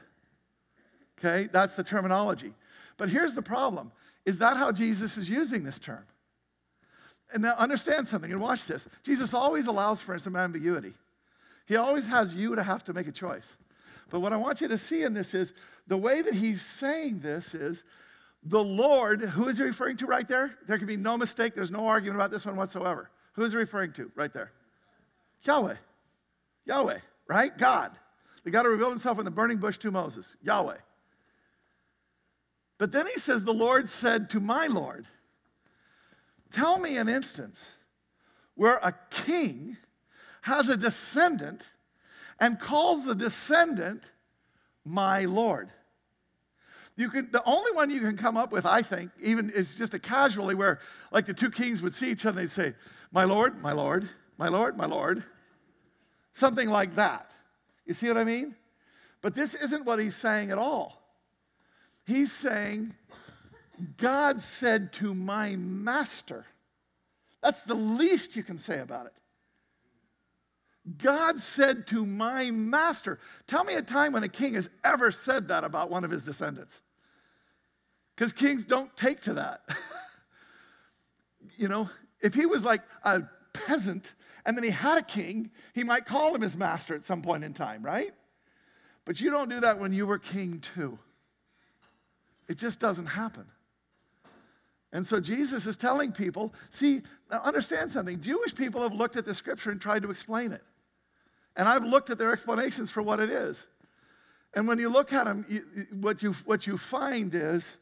Okay, 1.18 1.48
that's 1.50 1.74
the 1.74 1.82
terminology. 1.82 2.52
But 2.96 3.08
here's 3.08 3.34
the 3.34 3.42
problem 3.42 3.92
is 4.26 4.38
that 4.40 4.56
how 4.56 4.72
Jesus 4.72 5.16
is 5.16 5.30
using 5.30 5.62
this 5.62 5.78
term? 5.78 6.04
And 7.32 7.42
now 7.42 7.54
understand 7.56 8.06
something 8.06 8.30
and 8.30 8.40
watch 8.40 8.66
this. 8.66 8.86
Jesus 9.02 9.32
always 9.32 9.66
allows 9.66 10.02
for 10.02 10.18
some 10.18 10.36
ambiguity. 10.36 10.92
He 11.66 11.76
always 11.76 12.06
has 12.06 12.34
you 12.34 12.54
to 12.54 12.62
have 12.62 12.84
to 12.84 12.92
make 12.92 13.08
a 13.08 13.12
choice. 13.12 13.56
But 14.10 14.20
what 14.20 14.32
I 14.32 14.36
want 14.36 14.60
you 14.60 14.68
to 14.68 14.78
see 14.78 15.02
in 15.02 15.14
this 15.14 15.34
is 15.34 15.52
the 15.86 15.96
way 15.96 16.22
that 16.22 16.34
he's 16.34 16.62
saying 16.62 17.20
this 17.20 17.54
is 17.54 17.84
the 18.42 18.62
Lord, 18.62 19.20
who 19.22 19.48
is 19.48 19.58
he 19.58 19.64
referring 19.64 19.96
to 19.98 20.06
right 20.06 20.26
there? 20.28 20.56
There 20.68 20.78
can 20.78 20.86
be 20.86 20.96
no 20.96 21.16
mistake. 21.16 21.54
There's 21.54 21.72
no 21.72 21.86
argument 21.86 22.16
about 22.16 22.30
this 22.30 22.46
one 22.46 22.54
whatsoever. 22.54 23.10
Who 23.32 23.42
is 23.42 23.52
he 23.52 23.58
referring 23.58 23.92
to 23.94 24.10
right 24.14 24.32
there? 24.32 24.52
Yahweh. 25.42 25.74
Yahweh, 26.64 26.98
right? 27.28 27.56
God. 27.58 27.92
The 28.44 28.50
God 28.52 28.64
who 28.64 28.70
revealed 28.70 28.92
himself 28.92 29.18
in 29.18 29.24
the 29.24 29.30
burning 29.30 29.58
bush 29.58 29.78
to 29.78 29.90
Moses. 29.90 30.36
Yahweh. 30.42 30.76
But 32.78 32.92
then 32.92 33.06
he 33.06 33.18
says, 33.18 33.44
The 33.44 33.52
Lord 33.54 33.88
said 33.88 34.30
to 34.30 34.40
my 34.40 34.66
Lord, 34.66 35.06
Tell 36.50 36.78
me 36.78 36.96
an 36.96 37.08
instance 37.08 37.68
where 38.54 38.78
a 38.82 38.94
king 39.10 39.76
has 40.42 40.68
a 40.68 40.76
descendant 40.76 41.72
and 42.38 42.58
calls 42.58 43.04
the 43.04 43.14
descendant 43.14 44.10
my 44.84 45.24
Lord. 45.24 45.70
You 46.96 47.10
can, 47.10 47.30
the 47.30 47.42
only 47.44 47.72
one 47.72 47.90
you 47.90 48.00
can 48.00 48.16
come 48.16 48.36
up 48.36 48.52
with, 48.52 48.64
I 48.64 48.80
think, 48.80 49.10
even 49.20 49.50
is 49.50 49.76
just 49.76 49.92
a 49.92 49.98
casually 49.98 50.54
where 50.54 50.78
like 51.12 51.26
the 51.26 51.34
two 51.34 51.50
kings 51.50 51.82
would 51.82 51.92
see 51.92 52.10
each 52.10 52.24
other 52.24 52.40
and 52.40 52.48
they'd 52.48 52.50
say, 52.50 52.74
My 53.12 53.24
Lord, 53.24 53.60
my 53.60 53.72
Lord, 53.72 54.08
my 54.38 54.48
Lord, 54.48 54.76
my 54.76 54.86
Lord. 54.86 55.22
Something 56.32 56.68
like 56.68 56.94
that. 56.96 57.30
You 57.84 57.94
see 57.94 58.08
what 58.08 58.16
I 58.16 58.24
mean? 58.24 58.54
But 59.20 59.34
this 59.34 59.54
isn't 59.54 59.84
what 59.84 59.98
he's 59.98 60.16
saying 60.16 60.50
at 60.50 60.58
all. 60.58 61.05
He's 62.06 62.32
saying, 62.32 62.94
God 63.96 64.40
said 64.40 64.92
to 64.94 65.12
my 65.14 65.56
master. 65.56 66.46
That's 67.42 67.62
the 67.64 67.74
least 67.74 68.36
you 68.36 68.42
can 68.42 68.58
say 68.58 68.80
about 68.80 69.06
it. 69.06 69.12
God 70.98 71.38
said 71.38 71.86
to 71.88 72.06
my 72.06 72.50
master. 72.52 73.18
Tell 73.48 73.64
me 73.64 73.74
a 73.74 73.82
time 73.82 74.12
when 74.12 74.22
a 74.22 74.28
king 74.28 74.54
has 74.54 74.70
ever 74.84 75.10
said 75.10 75.48
that 75.48 75.64
about 75.64 75.90
one 75.90 76.04
of 76.04 76.10
his 76.12 76.24
descendants. 76.24 76.80
Because 78.14 78.32
kings 78.32 78.64
don't 78.64 78.96
take 78.96 79.20
to 79.22 79.34
that. 79.34 79.62
you 81.56 81.66
know, 81.66 81.90
if 82.20 82.34
he 82.34 82.46
was 82.46 82.64
like 82.64 82.82
a 83.02 83.22
peasant 83.52 84.14
and 84.44 84.56
then 84.56 84.62
he 84.62 84.70
had 84.70 84.96
a 84.96 85.02
king, 85.02 85.50
he 85.74 85.82
might 85.82 86.06
call 86.06 86.34
him 86.34 86.40
his 86.40 86.56
master 86.56 86.94
at 86.94 87.02
some 87.02 87.20
point 87.20 87.42
in 87.42 87.52
time, 87.52 87.82
right? 87.82 88.14
But 89.04 89.20
you 89.20 89.30
don't 89.30 89.50
do 89.50 89.60
that 89.60 89.78
when 89.80 89.92
you 89.92 90.06
were 90.06 90.18
king 90.18 90.60
too. 90.60 90.98
It 92.48 92.58
just 92.58 92.78
doesn't 92.78 93.06
happen. 93.06 93.46
And 94.92 95.06
so 95.06 95.20
Jesus 95.20 95.66
is 95.66 95.76
telling 95.76 96.12
people 96.12 96.54
see, 96.70 97.02
now 97.30 97.40
understand 97.42 97.90
something. 97.90 98.20
Jewish 98.20 98.54
people 98.54 98.82
have 98.82 98.94
looked 98.94 99.16
at 99.16 99.24
the 99.24 99.34
scripture 99.34 99.70
and 99.70 99.80
tried 99.80 100.02
to 100.02 100.10
explain 100.10 100.52
it. 100.52 100.62
And 101.56 101.68
I've 101.68 101.84
looked 101.84 102.10
at 102.10 102.18
their 102.18 102.32
explanations 102.32 102.90
for 102.90 103.02
what 103.02 103.20
it 103.20 103.30
is. 103.30 103.66
And 104.54 104.66
when 104.68 104.78
you 104.78 104.88
look 104.88 105.12
at 105.12 105.24
them, 105.24 105.44
you, 105.48 105.62
what, 106.00 106.22
you, 106.22 106.32
what 106.44 106.66
you 106.66 106.78
find 106.78 107.34
is, 107.34 107.76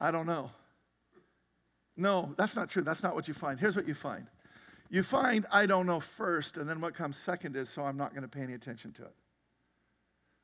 I 0.00 0.10
don't 0.10 0.26
know. 0.26 0.50
No, 1.96 2.32
that's 2.36 2.54
not 2.54 2.70
true. 2.70 2.82
That's 2.82 3.02
not 3.02 3.14
what 3.16 3.26
you 3.26 3.34
find. 3.34 3.58
Here's 3.58 3.74
what 3.74 3.88
you 3.88 3.94
find 3.94 4.26
you 4.90 5.02
find, 5.02 5.44
I 5.52 5.66
don't 5.66 5.86
know 5.86 6.00
first, 6.00 6.56
and 6.56 6.68
then 6.68 6.80
what 6.80 6.94
comes 6.94 7.16
second 7.16 7.56
is, 7.56 7.68
so 7.68 7.82
I'm 7.82 7.96
not 7.96 8.12
going 8.12 8.22
to 8.22 8.28
pay 8.28 8.40
any 8.40 8.54
attention 8.54 8.92
to 8.92 9.02
it. 9.02 9.14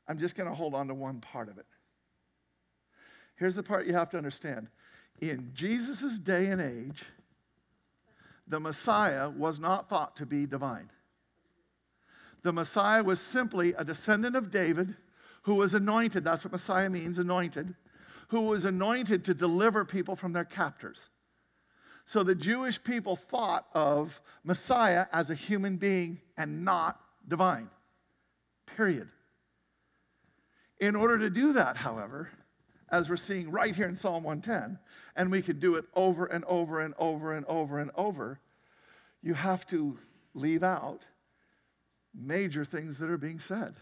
I'm 0.07 0.19
just 0.19 0.37
going 0.37 0.49
to 0.49 0.55
hold 0.55 0.75
on 0.75 0.89
to 0.89 0.95
one 0.95 1.21
part 1.21 1.49
of 1.49 1.59
it. 1.59 1.67
Here's 3.37 3.55
the 3.55 3.63
part 3.63 3.87
you 3.87 3.95
have 3.95 4.11
to 4.11 4.17
understand. 4.17 4.69
In 5.21 5.51
Jesus' 5.55 6.19
day 6.19 6.47
and 6.47 6.61
age, 6.61 7.05
the 8.47 8.61
Messiah 8.61 9.31
was 9.31 9.59
not 9.59 9.89
thought 9.89 10.17
to 10.17 10.27
be 10.27 10.47
divine. 10.47 10.91
The 12.43 12.53
Messiah 12.53 13.03
was 13.03 13.21
simply 13.21 13.73
a 13.73 13.85
descendant 13.85 14.37
of 14.37 14.51
David 14.51 14.95
who 15.43 15.55
was 15.55 15.75
anointed. 15.75 16.25
That's 16.25 16.45
what 16.45 16.53
Messiah 16.53 16.91
means, 16.91 17.19
anointed. 17.19 17.75
Who 18.29 18.43
was 18.43 18.65
anointed 18.65 19.25
to 19.25 19.35
deliver 19.35 19.85
people 19.85 20.15
from 20.17 20.33
their 20.33 20.45
captors. 20.45 21.09
So 22.05 22.23
the 22.23 22.35
Jewish 22.35 22.83
people 22.83 23.17
thought 23.17 23.67
of 23.73 24.21
Messiah 24.43 25.07
as 25.13 25.31
a 25.31 25.35
human 25.35 25.77
being 25.77 26.21
and 26.37 26.65
not 26.65 27.01
divine. 27.27 27.71
Period. 28.67 29.09
In 30.81 30.97
order 30.97 31.19
to 31.19 31.31
do 31.31 31.53
that, 31.53 31.77
however, 31.77 32.31
as 32.91 33.09
we're 33.09 33.17
seeing 33.17 33.51
right 33.51 33.75
here 33.75 33.87
in 33.87 33.95
Psalm 33.95 34.25
110, 34.25 34.79
and 35.17 35.31
we 35.31 35.43
could 35.43 35.61
do 35.61 35.77
it 35.77 35.85
over 35.95 36.27
and 36.27 36.45
over 36.45 36.81
and 36.81 36.95
over 36.99 37.33
and 37.33 37.47
over 37.47 37.79
and 37.79 37.91
over, 37.97 38.41
you 39.23 39.35
have 39.35 39.67
to 39.67 39.99
leave 40.35 40.63
out 40.63 41.05
major 42.15 42.65
things 42.65 42.99
that 42.99 43.11
are 43.11 43.19
being 43.19 43.39
said. 43.39 43.75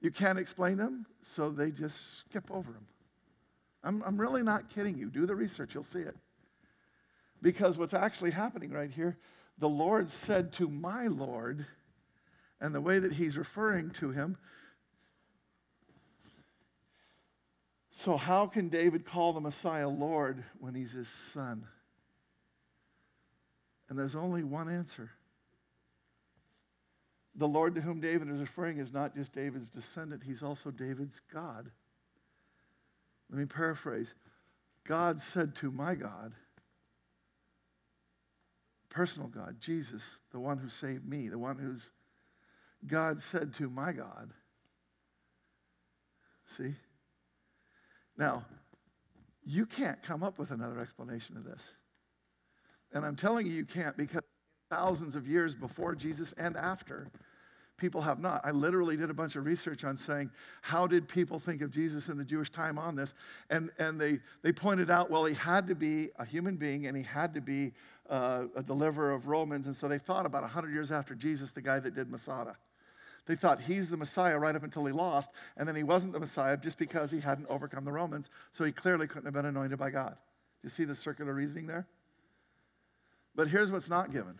You 0.00 0.10
can't 0.10 0.38
explain 0.38 0.76
them, 0.76 1.06
so 1.20 1.50
they 1.50 1.70
just 1.70 2.20
skip 2.20 2.50
over 2.50 2.72
them. 2.72 2.86
I'm, 3.84 4.02
I'm 4.04 4.20
really 4.20 4.42
not 4.42 4.68
kidding 4.68 4.96
you. 4.96 5.10
Do 5.10 5.26
the 5.26 5.34
research, 5.34 5.74
you'll 5.74 5.82
see 5.82 6.00
it. 6.00 6.16
Because 7.40 7.76
what's 7.76 7.94
actually 7.94 8.30
happening 8.30 8.70
right 8.70 8.90
here, 8.90 9.18
the 9.58 9.68
Lord 9.68 10.08
said 10.08 10.52
to 10.54 10.68
my 10.68 11.08
Lord, 11.08 11.66
and 12.60 12.74
the 12.74 12.80
way 12.80 12.98
that 12.98 13.12
he's 13.12 13.36
referring 13.36 13.90
to 13.90 14.10
him 14.10 14.38
So, 17.94 18.16
how 18.16 18.46
can 18.46 18.70
David 18.70 19.04
call 19.04 19.34
the 19.34 19.40
Messiah 19.42 19.86
Lord 19.86 20.42
when 20.58 20.74
he's 20.74 20.92
his 20.92 21.08
son? 21.08 21.66
And 23.90 23.98
there's 23.98 24.14
only 24.14 24.42
one 24.42 24.70
answer. 24.70 25.10
The 27.34 27.46
Lord 27.46 27.74
to 27.74 27.82
whom 27.82 28.00
David 28.00 28.30
is 28.30 28.40
referring 28.40 28.78
is 28.78 28.94
not 28.94 29.14
just 29.14 29.34
David's 29.34 29.68
descendant, 29.68 30.22
he's 30.24 30.42
also 30.42 30.70
David's 30.70 31.20
God. 31.20 31.70
Let 33.28 33.38
me 33.38 33.44
paraphrase 33.44 34.14
God 34.84 35.20
said 35.20 35.54
to 35.56 35.70
my 35.70 35.94
God, 35.94 36.32
personal 38.88 39.28
God, 39.28 39.60
Jesus, 39.60 40.22
the 40.30 40.40
one 40.40 40.56
who 40.56 40.70
saved 40.70 41.06
me, 41.06 41.28
the 41.28 41.38
one 41.38 41.58
who's 41.58 41.90
God 42.86 43.20
said 43.20 43.52
to 43.54 43.68
my 43.68 43.92
God. 43.92 44.30
See? 46.46 46.74
Now, 48.22 48.44
you 49.44 49.66
can't 49.66 50.00
come 50.00 50.22
up 50.22 50.38
with 50.38 50.52
another 50.52 50.78
explanation 50.78 51.36
of 51.36 51.42
this. 51.42 51.72
And 52.92 53.04
I'm 53.04 53.16
telling 53.16 53.48
you, 53.48 53.52
you 53.52 53.64
can't 53.64 53.96
because 53.96 54.22
thousands 54.70 55.16
of 55.16 55.26
years 55.26 55.56
before 55.56 55.96
Jesus 55.96 56.32
and 56.34 56.56
after, 56.56 57.10
people 57.78 58.00
have 58.00 58.20
not. 58.20 58.40
I 58.44 58.52
literally 58.52 58.96
did 58.96 59.10
a 59.10 59.14
bunch 59.14 59.34
of 59.34 59.44
research 59.44 59.82
on 59.82 59.96
saying, 59.96 60.30
how 60.60 60.86
did 60.86 61.08
people 61.08 61.40
think 61.40 61.62
of 61.62 61.72
Jesus 61.72 62.08
in 62.10 62.16
the 62.16 62.24
Jewish 62.24 62.48
time 62.48 62.78
on 62.78 62.94
this? 62.94 63.14
And, 63.50 63.70
and 63.80 64.00
they, 64.00 64.20
they 64.42 64.52
pointed 64.52 64.88
out, 64.88 65.10
well, 65.10 65.24
he 65.24 65.34
had 65.34 65.66
to 65.66 65.74
be 65.74 66.10
a 66.20 66.24
human 66.24 66.54
being 66.54 66.86
and 66.86 66.96
he 66.96 67.02
had 67.02 67.34
to 67.34 67.40
be 67.40 67.72
uh, 68.08 68.44
a 68.54 68.62
deliverer 68.62 69.10
of 69.10 69.26
Romans. 69.26 69.66
And 69.66 69.74
so 69.74 69.88
they 69.88 69.98
thought 69.98 70.26
about 70.26 70.42
100 70.42 70.72
years 70.72 70.92
after 70.92 71.16
Jesus, 71.16 71.50
the 71.50 71.60
guy 71.60 71.80
that 71.80 71.96
did 71.96 72.08
Masada. 72.08 72.56
They 73.26 73.36
thought 73.36 73.60
he's 73.60 73.88
the 73.88 73.96
Messiah 73.96 74.38
right 74.38 74.56
up 74.56 74.64
until 74.64 74.84
he 74.84 74.92
lost, 74.92 75.30
and 75.56 75.68
then 75.68 75.76
he 75.76 75.84
wasn't 75.84 76.12
the 76.12 76.20
Messiah 76.20 76.56
just 76.56 76.78
because 76.78 77.10
he 77.10 77.20
hadn't 77.20 77.46
overcome 77.48 77.84
the 77.84 77.92
Romans, 77.92 78.30
so 78.50 78.64
he 78.64 78.72
clearly 78.72 79.06
couldn't 79.06 79.26
have 79.26 79.34
been 79.34 79.46
anointed 79.46 79.78
by 79.78 79.90
God. 79.90 80.10
Do 80.10 80.64
you 80.64 80.68
see 80.68 80.84
the 80.84 80.94
circular 80.94 81.32
reasoning 81.32 81.66
there? 81.66 81.86
But 83.34 83.48
here's 83.48 83.70
what's 83.70 83.88
not 83.88 84.12
given 84.12 84.38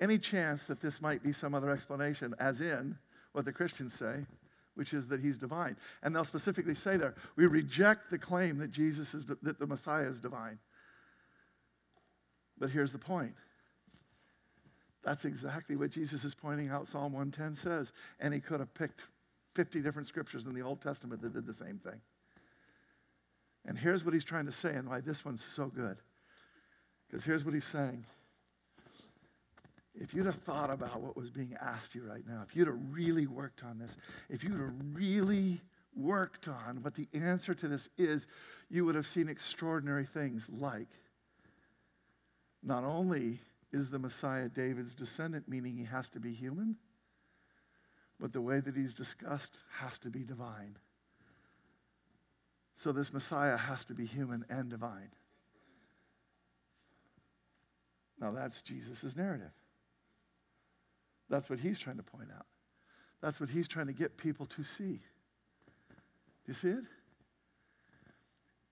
any 0.00 0.18
chance 0.18 0.66
that 0.66 0.80
this 0.80 1.00
might 1.00 1.22
be 1.22 1.32
some 1.32 1.54
other 1.54 1.70
explanation, 1.70 2.34
as 2.38 2.60
in 2.60 2.98
what 3.32 3.44
the 3.44 3.52
Christians 3.52 3.94
say, 3.94 4.26
which 4.74 4.92
is 4.92 5.08
that 5.08 5.20
he's 5.20 5.38
divine. 5.38 5.76
And 6.02 6.14
they'll 6.14 6.24
specifically 6.24 6.74
say 6.74 6.96
there, 6.96 7.14
we 7.36 7.46
reject 7.46 8.10
the 8.10 8.18
claim 8.18 8.58
that 8.58 8.70
Jesus 8.70 9.14
is, 9.14 9.26
that 9.26 9.58
the 9.58 9.66
Messiah 9.66 10.08
is 10.08 10.20
divine. 10.20 10.58
But 12.58 12.70
here's 12.70 12.92
the 12.92 12.98
point 12.98 13.34
that's 15.04 15.24
exactly 15.24 15.76
what 15.76 15.90
Jesus 15.90 16.24
is 16.24 16.34
pointing 16.34 16.70
out, 16.70 16.88
Psalm 16.88 17.12
110 17.12 17.54
says. 17.54 17.92
And 18.20 18.32
he 18.32 18.40
could 18.40 18.60
have 18.60 18.72
picked 18.74 19.08
50 19.54 19.80
different 19.80 20.08
scriptures 20.08 20.44
in 20.46 20.54
the 20.54 20.62
Old 20.62 20.80
Testament 20.80 21.20
that 21.22 21.32
did 21.32 21.46
the 21.46 21.52
same 21.52 21.78
thing. 21.78 22.00
And 23.66 23.78
here's 23.78 24.04
what 24.04 24.14
he's 24.14 24.24
trying 24.24 24.46
to 24.46 24.52
say, 24.52 24.74
and 24.74 24.88
why 24.88 25.00
this 25.00 25.24
one's 25.24 25.42
so 25.42 25.66
good. 25.66 25.96
Because 27.06 27.24
here's 27.24 27.44
what 27.44 27.54
he's 27.54 27.64
saying. 27.64 28.04
If 29.94 30.12
you'd 30.12 30.26
have 30.26 30.34
thought 30.36 30.70
about 30.70 31.00
what 31.00 31.16
was 31.16 31.30
being 31.30 31.54
asked 31.60 31.94
you 31.94 32.02
right 32.02 32.26
now, 32.26 32.42
if 32.46 32.56
you'd 32.56 32.66
have 32.66 32.80
really 32.90 33.26
worked 33.26 33.62
on 33.62 33.78
this, 33.78 33.96
if 34.28 34.42
you'd 34.42 34.58
have 34.58 34.72
really 34.92 35.60
worked 35.94 36.48
on 36.48 36.82
what 36.82 36.94
the 36.94 37.06
answer 37.14 37.54
to 37.54 37.68
this 37.68 37.88
is, 37.96 38.26
you 38.68 38.84
would 38.84 38.96
have 38.96 39.06
seen 39.06 39.28
extraordinary 39.28 40.04
things 40.04 40.50
like 40.50 40.88
not 42.62 42.82
only 42.82 43.38
is 43.74 43.90
the 43.90 43.98
Messiah 43.98 44.48
David's 44.48 44.94
descendant, 44.94 45.48
meaning 45.48 45.76
he 45.76 45.84
has 45.84 46.08
to 46.10 46.20
be 46.20 46.32
human? 46.32 46.76
But 48.20 48.32
the 48.32 48.40
way 48.40 48.60
that 48.60 48.76
he's 48.76 48.94
discussed 48.94 49.58
has 49.72 49.98
to 50.00 50.10
be 50.10 50.20
divine. 50.20 50.76
So 52.72 52.92
this 52.92 53.12
Messiah 53.12 53.56
has 53.56 53.84
to 53.86 53.94
be 53.94 54.06
human 54.06 54.44
and 54.48 54.70
divine. 54.70 55.10
Now, 58.20 58.30
that's 58.30 58.62
Jesus' 58.62 59.16
narrative. 59.16 59.50
That's 61.28 61.50
what 61.50 61.58
he's 61.58 61.80
trying 61.80 61.96
to 61.96 62.04
point 62.04 62.28
out. 62.34 62.46
That's 63.20 63.40
what 63.40 63.50
he's 63.50 63.66
trying 63.66 63.88
to 63.88 63.92
get 63.92 64.16
people 64.16 64.46
to 64.46 64.62
see. 64.62 65.00
Do 65.88 66.46
you 66.46 66.54
see 66.54 66.68
it? 66.68 66.84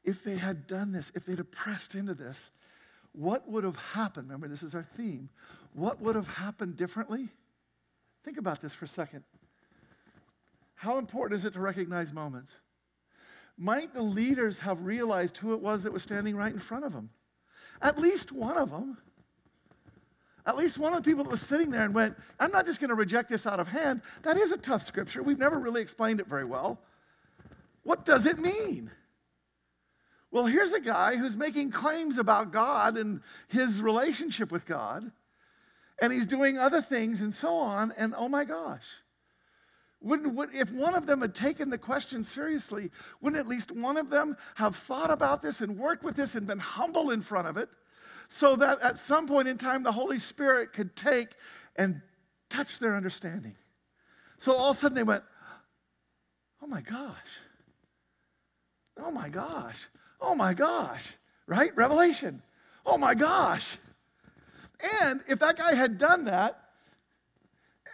If 0.05 0.23
they 0.23 0.37
had 0.37 0.69
done 0.69 0.93
this, 0.93 1.11
if 1.17 1.25
they'd 1.25 1.39
have 1.39 1.51
pressed 1.51 1.97
into 1.97 2.15
this, 2.15 2.51
what 3.13 3.49
would 3.49 3.65
have 3.65 3.77
happened? 3.77 4.29
Remember, 4.29 4.49
this 4.49 4.63
is 4.63 4.75
our 4.75 4.87
theme. 4.97 5.29
What 5.75 6.01
would 6.01 6.17
have 6.17 6.29
happened 6.29 6.77
differently? 6.77 7.29
Think 8.25 8.39
about 8.39 8.61
this 8.61 8.75
for 8.75 8.85
a 8.85 8.89
second. 8.89 9.25
How 10.75 10.99
important 10.99 11.39
is 11.39 11.45
it 11.45 11.55
to 11.55 11.61
recognize 11.61 12.13
moments? 12.13 12.59
Might 13.59 13.93
the 13.93 14.03
leaders 14.03 14.59
have 14.61 14.83
realized 14.83 15.37
who 15.37 15.53
it 15.53 15.61
was 15.61 15.83
that 15.83 15.93
was 15.93 16.03
standing 16.03 16.37
right 16.37 16.53
in 16.53 16.59
front 16.59 16.85
of 16.85 16.93
them? 16.93 17.11
At 17.83 17.99
least 17.99 18.33
one 18.33 18.57
of 18.57 18.71
them. 18.71 18.99
At 20.45 20.57
least 20.57 20.79
one 20.79 20.93
of 20.93 21.03
the 21.03 21.09
people 21.09 21.23
that 21.23 21.31
was 21.31 21.43
sitting 21.43 21.71
there 21.71 21.83
and 21.83 21.95
went, 21.95 22.17
I'm 22.41 22.51
not 22.51 22.67
just 22.67 22.81
going 22.81 22.89
to 22.89 22.97
reject 22.97 23.29
this 23.29 23.47
out 23.47 23.61
of 23.61 23.69
hand. 23.69 24.03
That 24.23 24.37
is 24.37 24.51
a 24.51 24.57
tough 24.57 24.83
scripture. 24.83 25.23
We've 25.23 25.39
never 25.39 25.59
really 25.59 25.81
explained 25.81 26.21
it 26.21 26.27
very 26.27 26.45
well. 26.45 26.81
What 27.85 28.05
does 28.05 28.27
it 28.27 28.39
mean? 28.39 28.91
Well, 30.33 30.47
here's 30.47 30.73
a 30.73 30.81
guy 30.81 31.17
who's 31.17 31.37
making 31.37 31.73
claims 31.73 32.17
about 32.17 32.53
God 32.53 32.97
and 32.97 33.21
his 33.49 33.83
relationship 33.83 34.51
with 34.51 34.65
God, 34.65 35.13
and 36.01 36.13
he's 36.13 36.27
doing 36.27 36.57
other 36.57 36.81
things 36.81 37.21
and 37.21 37.33
so 37.33 37.55
on, 37.55 37.93
and 37.99 38.15
oh 38.17 38.31
my 38.31 38.45
gosh. 38.45 38.89
Wouldn't, 40.01 40.35
would, 40.35 40.49
if 40.55 40.73
one 40.73 40.95
of 40.95 41.07
them 41.07 41.21
had 41.21 41.35
taken 41.35 41.69
the 41.69 41.79
question 41.79 42.25
seriously, 42.25 42.91
wouldn't 43.21 43.39
at 43.39 43.47
least 43.47 43.71
one 43.71 43.99
of 43.99 44.09
them 44.09 44.37
have 44.57 44.75
thought 44.75 45.11
about 45.11 45.43
this 45.43 45.61
and 45.61 45.79
worked 45.79 46.03
with 46.03 46.17
this 46.17 46.35
and 46.35 46.47
been 46.47 46.59
humble 46.59 47.11
in 47.11 47.21
front 47.21 47.47
of 47.47 47.59
it 47.59 47.69
so 48.27 48.57
that 48.57 48.81
at 48.81 48.99
some 48.99 49.27
point 49.27 49.47
in 49.47 49.59
time 49.59 49.83
the 49.83 49.93
Holy 49.93 50.19
Spirit 50.19 50.73
could 50.73 50.97
take 50.97 51.29
and 51.77 52.01
touch 52.49 52.79
their 52.79 52.95
understanding? 52.95 53.55
So 54.39 54.55
all 54.55 54.71
of 54.71 54.77
a 54.77 54.81
sudden 54.81 54.97
they 54.97 55.05
went, 55.05 55.23
oh 56.63 56.67
my 56.67 56.81
gosh, 56.81 57.39
oh 58.99 59.13
my 59.13 59.29
gosh, 59.29 59.87
oh 60.23 60.35
my 60.35 60.55
gosh, 60.55 61.13
right? 61.47 61.77
Revelation, 61.77 62.41
oh 62.87 62.97
my 62.97 63.15
gosh. 63.15 63.77
And 65.03 65.21
if 65.29 65.41
that 65.41 65.57
guy 65.57 65.75
had 65.75 65.99
done 65.99 66.25
that, 66.25 66.59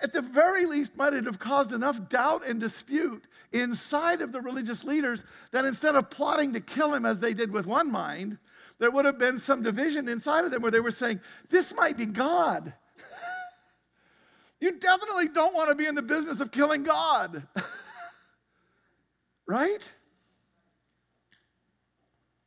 at 0.02 0.12
the 0.12 0.22
very 0.22 0.64
least, 0.64 0.96
might 0.96 1.14
it 1.14 1.24
have 1.24 1.38
caused 1.38 1.72
enough 1.72 2.08
doubt 2.08 2.46
and 2.46 2.60
dispute 2.60 3.24
inside 3.52 4.22
of 4.22 4.30
the 4.30 4.40
religious 4.40 4.84
leaders 4.84 5.24
that 5.50 5.64
instead 5.64 5.96
of 5.96 6.10
plotting 6.10 6.52
to 6.52 6.60
kill 6.60 6.94
him 6.94 7.04
as 7.04 7.18
they 7.18 7.34
did 7.34 7.50
with 7.50 7.66
one 7.66 7.90
mind, 7.90 8.38
there 8.78 8.90
would 8.90 9.06
have 9.06 9.18
been 9.18 9.38
some 9.38 9.62
division 9.62 10.08
inside 10.08 10.44
of 10.44 10.52
them 10.52 10.62
where 10.62 10.70
they 10.70 10.80
were 10.80 10.92
saying, 10.92 11.20
This 11.48 11.74
might 11.74 11.96
be 11.96 12.06
God. 12.06 12.72
you 14.60 14.78
definitely 14.78 15.28
don't 15.28 15.54
want 15.54 15.68
to 15.70 15.74
be 15.74 15.86
in 15.86 15.96
the 15.96 16.02
business 16.02 16.40
of 16.40 16.52
killing 16.52 16.84
God. 16.84 17.42
right? 19.48 19.88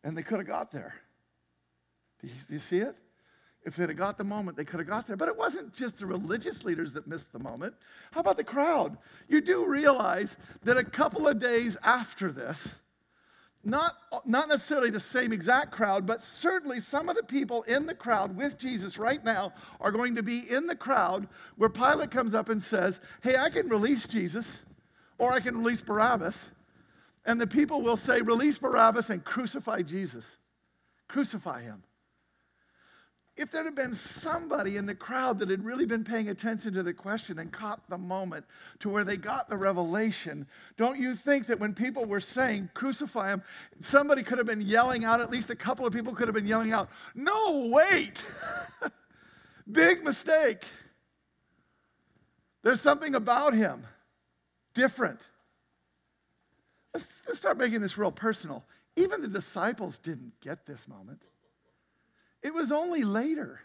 And 0.03 0.17
they 0.17 0.23
could 0.23 0.37
have 0.37 0.47
got 0.47 0.71
there. 0.71 0.95
Do 2.21 2.27
you, 2.27 2.33
do 2.47 2.53
you 2.53 2.59
see 2.59 2.79
it? 2.79 2.95
If 3.63 3.75
they'd 3.75 3.89
have 3.89 3.97
got 3.97 4.17
the 4.17 4.23
moment, 4.23 4.57
they 4.57 4.65
could 4.65 4.79
have 4.79 4.87
got 4.87 5.05
there. 5.05 5.15
But 5.15 5.29
it 5.29 5.37
wasn't 5.37 5.73
just 5.73 5.99
the 5.99 6.07
religious 6.07 6.63
leaders 6.63 6.93
that 6.93 7.07
missed 7.07 7.31
the 7.31 7.39
moment. 7.39 7.75
How 8.11 8.21
about 8.21 8.37
the 8.37 8.43
crowd? 8.43 8.97
You 9.27 9.39
do 9.39 9.65
realize 9.65 10.35
that 10.63 10.77
a 10.77 10.83
couple 10.83 11.27
of 11.27 11.37
days 11.37 11.77
after 11.83 12.31
this, 12.31 12.75
not, 13.63 13.93
not 14.25 14.49
necessarily 14.49 14.89
the 14.89 14.99
same 14.99 15.31
exact 15.31 15.71
crowd, 15.71 16.07
but 16.07 16.23
certainly 16.23 16.79
some 16.79 17.07
of 17.07 17.15
the 17.15 17.23
people 17.23 17.61
in 17.63 17.85
the 17.85 17.93
crowd 17.93 18.35
with 18.35 18.57
Jesus 18.57 18.97
right 18.97 19.23
now 19.23 19.53
are 19.79 19.91
going 19.91 20.15
to 20.15 20.23
be 20.23 20.51
in 20.51 20.65
the 20.65 20.75
crowd 20.75 21.27
where 21.57 21.69
Pilate 21.69 22.09
comes 22.09 22.33
up 22.33 22.49
and 22.49 22.61
says, 22.61 22.99
Hey, 23.21 23.35
I 23.37 23.51
can 23.51 23.69
release 23.69 24.07
Jesus, 24.07 24.57
or 25.19 25.31
I 25.31 25.39
can 25.39 25.59
release 25.59 25.81
Barabbas. 25.81 26.49
And 27.25 27.39
the 27.39 27.47
people 27.47 27.81
will 27.81 27.97
say, 27.97 28.21
Release 28.21 28.57
Barabbas 28.57 29.09
and 29.09 29.23
crucify 29.23 29.81
Jesus. 29.81 30.37
Crucify 31.07 31.61
him 31.61 31.83
if 33.37 33.49
there 33.49 33.63
had 33.63 33.75
been 33.75 33.95
somebody 33.95 34.75
in 34.75 34.85
the 34.85 34.93
crowd 34.93 35.39
that 35.39 35.49
had 35.49 35.63
really 35.63 35.85
been 35.85 36.03
paying 36.03 36.29
attention 36.29 36.73
to 36.73 36.83
the 36.83 36.93
question 36.93 37.39
and 37.39 37.51
caught 37.51 37.81
the 37.89 37.97
moment 37.97 38.45
to 38.79 38.89
where 38.89 39.03
they 39.03 39.15
got 39.15 39.47
the 39.47 39.55
revelation, 39.55 40.45
don't 40.75 40.99
you 40.99 41.15
think 41.15 41.47
that 41.47 41.59
when 41.59 41.73
people 41.73 42.05
were 42.05 42.19
saying, 42.19 42.69
crucify 42.73 43.29
him, 43.29 43.41
somebody 43.79 44.21
could 44.21 44.37
have 44.37 44.47
been 44.47 44.61
yelling 44.61 45.05
out, 45.05 45.21
at 45.21 45.31
least 45.31 45.49
a 45.49 45.55
couple 45.55 45.85
of 45.85 45.93
people 45.93 46.13
could 46.13 46.27
have 46.27 46.35
been 46.35 46.45
yelling 46.45 46.73
out, 46.73 46.89
no, 47.15 47.69
wait! 47.73 48.23
Big 49.71 50.03
mistake. 50.03 50.65
There's 52.63 52.81
something 52.81 53.15
about 53.15 53.53
him 53.53 53.85
different. 54.73 55.19
Let's, 56.93 57.21
let's 57.27 57.39
start 57.39 57.57
making 57.57 57.81
this 57.81 57.97
real 57.97 58.11
personal. 58.11 58.63
Even 58.95 59.21
the 59.21 59.27
disciples 59.27 59.97
didn't 59.97 60.33
get 60.41 60.65
this 60.65 60.87
moment. 60.87 61.25
It 62.43 62.53
was 62.53 62.71
only 62.71 63.03
later 63.03 63.61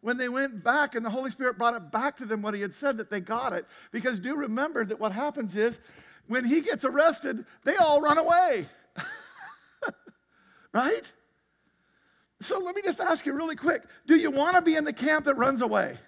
when 0.00 0.16
they 0.16 0.28
went 0.28 0.62
back 0.62 0.94
and 0.94 1.04
the 1.04 1.10
Holy 1.10 1.30
Spirit 1.30 1.58
brought 1.58 1.74
it 1.74 1.90
back 1.90 2.16
to 2.18 2.26
them 2.26 2.42
what 2.42 2.54
he 2.54 2.60
had 2.60 2.72
said 2.72 2.98
that 2.98 3.10
they 3.10 3.20
got 3.20 3.52
it. 3.52 3.66
Because 3.90 4.20
do 4.20 4.36
remember 4.36 4.84
that 4.84 5.00
what 5.00 5.12
happens 5.12 5.56
is 5.56 5.80
when 6.28 6.44
he 6.44 6.60
gets 6.60 6.84
arrested, 6.84 7.44
they 7.64 7.76
all 7.76 8.00
run 8.00 8.18
away. 8.18 8.66
right? 10.72 11.10
So 12.40 12.58
let 12.58 12.76
me 12.76 12.82
just 12.82 13.00
ask 13.00 13.26
you 13.26 13.34
really 13.34 13.56
quick 13.56 13.82
do 14.06 14.16
you 14.16 14.30
want 14.30 14.56
to 14.56 14.62
be 14.62 14.76
in 14.76 14.84
the 14.84 14.92
camp 14.92 15.24
that 15.24 15.34
runs 15.34 15.62
away? 15.62 15.98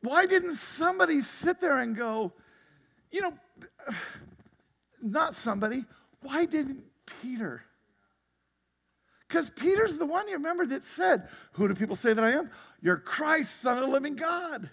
Why 0.00 0.26
didn't 0.26 0.56
somebody 0.56 1.20
sit 1.20 1.60
there 1.60 1.78
and 1.78 1.96
go, 1.96 2.32
you 3.10 3.20
know, 3.20 3.34
not 5.02 5.34
somebody, 5.34 5.84
why 6.22 6.44
didn't 6.44 6.84
Peter? 7.20 7.64
Because 9.28 9.50
Peter's 9.50 9.96
the 9.96 10.04
one, 10.06 10.28
you 10.28 10.34
remember, 10.34 10.66
that 10.66 10.84
said, 10.84 11.28
Who 11.52 11.66
do 11.66 11.74
people 11.74 11.96
say 11.96 12.12
that 12.12 12.22
I 12.22 12.32
am? 12.32 12.50
You're 12.82 12.98
Christ, 12.98 13.60
Son 13.60 13.78
of 13.78 13.84
the 13.84 13.90
living 13.90 14.14
God. 14.14 14.68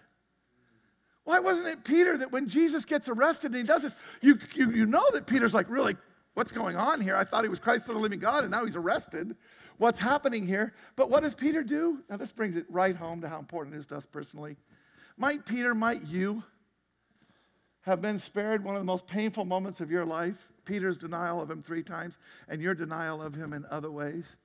Why 1.23 1.39
wasn't 1.39 1.69
it 1.69 1.83
Peter 1.83 2.17
that 2.17 2.31
when 2.31 2.47
Jesus 2.47 2.83
gets 2.83 3.07
arrested 3.07 3.47
and 3.47 3.55
he 3.55 3.63
does 3.63 3.83
this, 3.83 3.95
you, 4.21 4.37
you, 4.55 4.71
you 4.71 4.85
know 4.85 5.03
that 5.13 5.27
Peter's 5.27 5.53
like, 5.53 5.69
Really, 5.69 5.95
what's 6.33 6.51
going 6.51 6.75
on 6.75 6.99
here? 6.99 7.15
I 7.15 7.23
thought 7.23 7.43
he 7.43 7.49
was 7.49 7.59
Christ, 7.59 7.85
Son 7.85 7.95
of 7.95 8.01
the 8.01 8.03
living 8.03 8.19
God, 8.19 8.43
and 8.43 8.51
now 8.51 8.65
he's 8.65 8.75
arrested. 8.75 9.35
What's 9.77 9.99
happening 9.99 10.45
here? 10.45 10.73
But 10.97 11.09
what 11.09 11.23
does 11.23 11.35
Peter 11.35 11.63
do? 11.63 11.99
Now, 12.09 12.17
this 12.17 12.33
brings 12.33 12.57
it 12.57 12.65
right 12.67 12.95
home 12.95 13.21
to 13.21 13.29
how 13.29 13.39
important 13.39 13.75
it 13.75 13.79
is 13.79 13.85
to 13.87 13.95
us 13.95 14.05
personally. 14.05 14.57
Might 15.15 15.45
Peter, 15.45 15.73
might 15.73 16.01
you 16.05 16.43
have 17.81 18.01
been 18.01 18.19
spared 18.19 18.63
one 18.63 18.75
of 18.75 18.81
the 18.81 18.85
most 18.85 19.07
painful 19.07 19.45
moments 19.45 19.81
of 19.81 19.89
your 19.89 20.05
life? 20.05 20.51
Peter's 20.65 20.97
denial 20.97 21.41
of 21.41 21.49
him 21.49 21.63
three 21.63 21.83
times, 21.83 22.17
and 22.47 22.61
your 22.61 22.75
denial 22.75 23.21
of 23.21 23.33
him 23.35 23.53
in 23.53 23.65
other 23.69 23.91
ways 23.91 24.37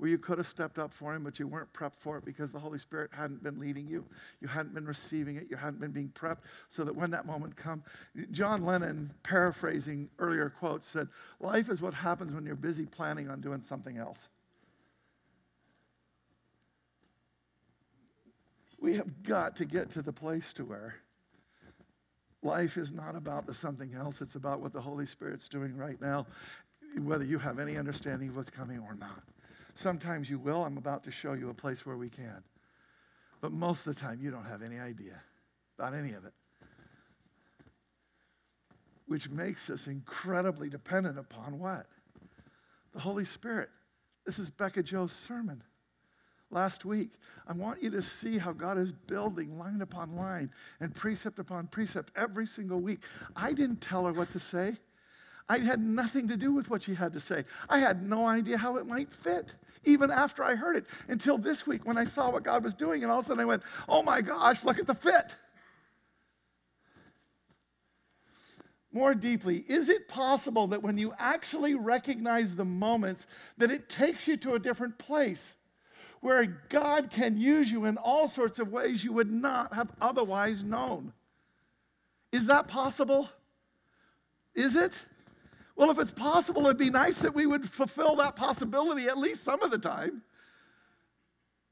where 0.00 0.08
you 0.08 0.16
could 0.16 0.38
have 0.38 0.46
stepped 0.46 0.78
up 0.78 0.94
for 0.94 1.14
him, 1.14 1.22
but 1.22 1.38
you 1.38 1.46
weren't 1.46 1.70
prepped 1.74 1.98
for 1.98 2.16
it 2.16 2.24
because 2.24 2.52
the 2.52 2.58
Holy 2.58 2.78
Spirit 2.78 3.10
hadn't 3.12 3.42
been 3.42 3.60
leading 3.60 3.86
you. 3.86 4.02
You 4.40 4.48
hadn't 4.48 4.74
been 4.74 4.86
receiving 4.86 5.36
it. 5.36 5.48
You 5.50 5.58
hadn't 5.58 5.78
been 5.78 5.90
being 5.90 6.08
prepped 6.08 6.38
so 6.68 6.84
that 6.84 6.96
when 6.96 7.10
that 7.10 7.26
moment 7.26 7.54
come, 7.54 7.82
John 8.30 8.64
Lennon, 8.64 9.12
paraphrasing 9.22 10.08
earlier 10.18 10.48
quotes, 10.48 10.86
said, 10.86 11.08
Life 11.38 11.68
is 11.68 11.82
what 11.82 11.92
happens 11.92 12.32
when 12.32 12.46
you're 12.46 12.56
busy 12.56 12.86
planning 12.86 13.28
on 13.28 13.42
doing 13.42 13.60
something 13.60 13.98
else. 13.98 14.30
We 18.80 18.94
have 18.94 19.22
got 19.22 19.54
to 19.56 19.66
get 19.66 19.90
to 19.90 20.02
the 20.02 20.14
place 20.14 20.54
to 20.54 20.64
where 20.64 20.94
life 22.42 22.76
is 22.76 22.92
not 22.92 23.16
about 23.16 23.46
the 23.46 23.54
something 23.54 23.94
else. 23.94 24.20
It's 24.20 24.34
about 24.34 24.60
what 24.60 24.72
the 24.72 24.80
Holy 24.80 25.06
Spirit's 25.06 25.48
doing 25.48 25.76
right 25.76 26.00
now, 26.00 26.26
whether 27.02 27.24
you 27.24 27.38
have 27.38 27.58
any 27.58 27.76
understanding 27.76 28.30
of 28.30 28.36
what's 28.36 28.50
coming 28.50 28.78
or 28.78 28.94
not. 28.94 29.22
Sometimes 29.74 30.28
you 30.28 30.38
will. 30.38 30.64
I'm 30.64 30.78
about 30.78 31.04
to 31.04 31.10
show 31.10 31.34
you 31.34 31.50
a 31.50 31.54
place 31.54 31.86
where 31.86 31.96
we 31.96 32.08
can. 32.08 32.42
But 33.40 33.52
most 33.52 33.86
of 33.86 33.94
the 33.94 34.00
time, 34.00 34.18
you 34.20 34.30
don't 34.30 34.44
have 34.44 34.62
any 34.62 34.78
idea 34.78 35.22
about 35.78 35.94
any 35.94 36.12
of 36.12 36.24
it. 36.24 36.32
Which 39.06 39.30
makes 39.30 39.70
us 39.70 39.86
incredibly 39.86 40.68
dependent 40.68 41.18
upon 41.18 41.58
what? 41.58 41.86
The 42.92 43.00
Holy 43.00 43.24
Spirit. 43.24 43.70
This 44.26 44.38
is 44.38 44.50
Becca 44.50 44.82
Joe's 44.82 45.12
sermon 45.12 45.62
last 46.50 46.84
week. 46.84 47.10
I 47.46 47.52
want 47.52 47.82
you 47.82 47.90
to 47.90 48.02
see 48.02 48.38
how 48.38 48.52
God 48.52 48.78
is 48.78 48.92
building 48.92 49.58
line 49.58 49.82
upon 49.82 50.16
line 50.16 50.50
and 50.80 50.94
precept 50.94 51.38
upon 51.38 51.66
precept 51.68 52.12
every 52.16 52.46
single 52.46 52.80
week. 52.80 53.00
I 53.36 53.52
didn't 53.52 53.80
tell 53.80 54.06
her 54.06 54.12
what 54.12 54.30
to 54.30 54.38
say. 54.38 54.76
I 55.48 55.58
had 55.58 55.80
nothing 55.80 56.28
to 56.28 56.36
do 56.36 56.52
with 56.52 56.70
what 56.70 56.82
she 56.82 56.94
had 56.94 57.12
to 57.14 57.20
say. 57.20 57.44
I 57.68 57.78
had 57.78 58.08
no 58.08 58.26
idea 58.26 58.56
how 58.56 58.76
it 58.76 58.86
might 58.86 59.12
fit, 59.12 59.52
even 59.84 60.10
after 60.10 60.44
I 60.44 60.54
heard 60.54 60.76
it, 60.76 60.86
until 61.08 61.38
this 61.38 61.66
week 61.66 61.84
when 61.84 61.98
I 61.98 62.04
saw 62.04 62.30
what 62.30 62.44
God 62.44 62.62
was 62.62 62.72
doing. 62.72 63.02
And 63.02 63.10
all 63.10 63.18
of 63.18 63.24
a 63.24 63.28
sudden 63.28 63.40
I 63.40 63.46
went, 63.46 63.64
oh 63.88 64.02
my 64.02 64.20
gosh, 64.20 64.64
look 64.64 64.78
at 64.78 64.86
the 64.86 64.94
fit. 64.94 65.34
More 68.92 69.14
deeply, 69.14 69.64
is 69.68 69.88
it 69.88 70.08
possible 70.08 70.66
that 70.68 70.82
when 70.82 70.98
you 70.98 71.12
actually 71.18 71.74
recognize 71.74 72.56
the 72.56 72.64
moments, 72.64 73.26
that 73.56 73.70
it 73.70 73.88
takes 73.88 74.26
you 74.26 74.36
to 74.38 74.54
a 74.54 74.58
different 74.58 74.98
place? 74.98 75.56
Where 76.20 76.44
God 76.68 77.10
can 77.10 77.36
use 77.36 77.72
you 77.72 77.86
in 77.86 77.96
all 77.96 78.28
sorts 78.28 78.58
of 78.58 78.70
ways 78.70 79.02
you 79.02 79.12
would 79.12 79.30
not 79.30 79.72
have 79.72 79.90
otherwise 80.00 80.62
known. 80.62 81.12
Is 82.32 82.46
that 82.46 82.68
possible? 82.68 83.28
Is 84.54 84.76
it? 84.76 84.98
Well, 85.76 85.90
if 85.90 85.98
it's 85.98 86.10
possible, 86.10 86.66
it'd 86.66 86.76
be 86.76 86.90
nice 86.90 87.20
that 87.20 87.34
we 87.34 87.46
would 87.46 87.68
fulfill 87.68 88.16
that 88.16 88.36
possibility 88.36 89.06
at 89.06 89.16
least 89.16 89.42
some 89.42 89.62
of 89.62 89.70
the 89.70 89.78
time. 89.78 90.22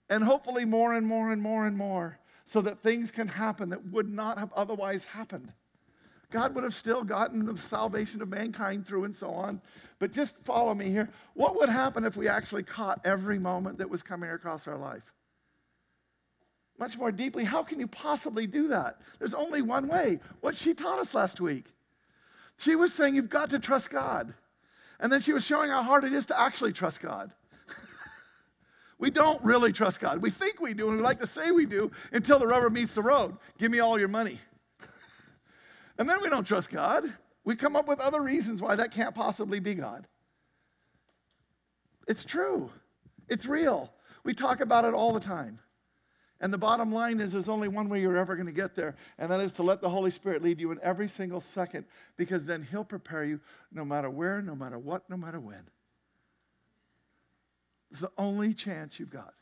And 0.08 0.24
hopefully, 0.24 0.64
more 0.64 0.94
and 0.94 1.06
more 1.06 1.30
and 1.30 1.42
more 1.42 1.66
and 1.66 1.76
more, 1.76 2.18
so 2.46 2.62
that 2.62 2.78
things 2.78 3.12
can 3.12 3.28
happen 3.28 3.68
that 3.68 3.84
would 3.88 4.08
not 4.08 4.38
have 4.38 4.50
otherwise 4.54 5.04
happened. 5.04 5.52
God 6.30 6.54
would 6.54 6.64
have 6.64 6.74
still 6.74 7.02
gotten 7.02 7.46
the 7.46 7.56
salvation 7.56 8.20
of 8.20 8.28
mankind 8.28 8.86
through 8.86 9.04
and 9.04 9.14
so 9.14 9.30
on. 9.30 9.60
But 9.98 10.12
just 10.12 10.38
follow 10.44 10.74
me 10.74 10.90
here. 10.90 11.08
What 11.34 11.56
would 11.56 11.68
happen 11.68 12.04
if 12.04 12.16
we 12.16 12.28
actually 12.28 12.62
caught 12.62 13.00
every 13.04 13.38
moment 13.38 13.78
that 13.78 13.88
was 13.88 14.02
coming 14.02 14.30
across 14.30 14.68
our 14.68 14.76
life? 14.76 15.12
Much 16.78 16.96
more 16.96 17.10
deeply, 17.10 17.44
how 17.44 17.62
can 17.62 17.80
you 17.80 17.88
possibly 17.88 18.46
do 18.46 18.68
that? 18.68 19.00
There's 19.18 19.34
only 19.34 19.62
one 19.62 19.88
way. 19.88 20.20
What 20.40 20.54
she 20.54 20.74
taught 20.74 21.00
us 21.00 21.14
last 21.14 21.40
week. 21.40 21.72
She 22.58 22.76
was 22.76 22.92
saying 22.92 23.14
you've 23.14 23.28
got 23.28 23.50
to 23.50 23.58
trust 23.58 23.90
God. 23.90 24.34
And 25.00 25.12
then 25.12 25.20
she 25.20 25.32
was 25.32 25.46
showing 25.46 25.70
how 25.70 25.82
hard 25.82 26.04
it 26.04 26.12
is 26.12 26.26
to 26.26 26.38
actually 26.38 26.72
trust 26.72 27.00
God. 27.00 27.32
we 28.98 29.10
don't 29.10 29.42
really 29.42 29.72
trust 29.72 30.00
God. 30.00 30.20
We 30.20 30.30
think 30.30 30.60
we 30.60 30.74
do, 30.74 30.88
and 30.88 30.96
we 30.98 31.02
like 31.02 31.18
to 31.18 31.26
say 31.26 31.50
we 31.50 31.66
do 31.66 31.90
until 32.12 32.38
the 32.38 32.46
rubber 32.46 32.70
meets 32.70 32.94
the 32.94 33.02
road. 33.02 33.36
Give 33.58 33.70
me 33.70 33.80
all 33.80 33.98
your 33.98 34.08
money. 34.08 34.38
And 35.98 36.08
then 36.08 36.20
we 36.22 36.28
don't 36.28 36.46
trust 36.46 36.70
God. 36.70 37.04
We 37.44 37.56
come 37.56 37.76
up 37.76 37.88
with 37.88 38.00
other 38.00 38.22
reasons 38.22 38.62
why 38.62 38.76
that 38.76 38.92
can't 38.92 39.14
possibly 39.14 39.58
be 39.58 39.74
God. 39.74 40.06
It's 42.06 42.24
true, 42.24 42.70
it's 43.28 43.46
real. 43.46 43.92
We 44.24 44.34
talk 44.34 44.60
about 44.60 44.84
it 44.84 44.94
all 44.94 45.12
the 45.12 45.20
time. 45.20 45.58
And 46.40 46.52
the 46.52 46.58
bottom 46.58 46.92
line 46.92 47.18
is 47.20 47.32
there's 47.32 47.48
only 47.48 47.66
one 47.66 47.88
way 47.88 48.00
you're 48.00 48.16
ever 48.16 48.36
going 48.36 48.46
to 48.46 48.52
get 48.52 48.74
there, 48.74 48.94
and 49.18 49.30
that 49.30 49.40
is 49.40 49.52
to 49.54 49.62
let 49.62 49.80
the 49.80 49.88
Holy 49.88 50.10
Spirit 50.10 50.42
lead 50.42 50.60
you 50.60 50.70
in 50.70 50.78
every 50.82 51.08
single 51.08 51.40
second, 51.40 51.84
because 52.16 52.46
then 52.46 52.62
He'll 52.62 52.84
prepare 52.84 53.24
you 53.24 53.40
no 53.72 53.84
matter 53.84 54.08
where, 54.08 54.40
no 54.40 54.54
matter 54.54 54.78
what, 54.78 55.08
no 55.10 55.16
matter 55.16 55.40
when. 55.40 55.68
It's 57.90 58.00
the 58.00 58.12
only 58.16 58.54
chance 58.54 59.00
you've 59.00 59.10
got. 59.10 59.34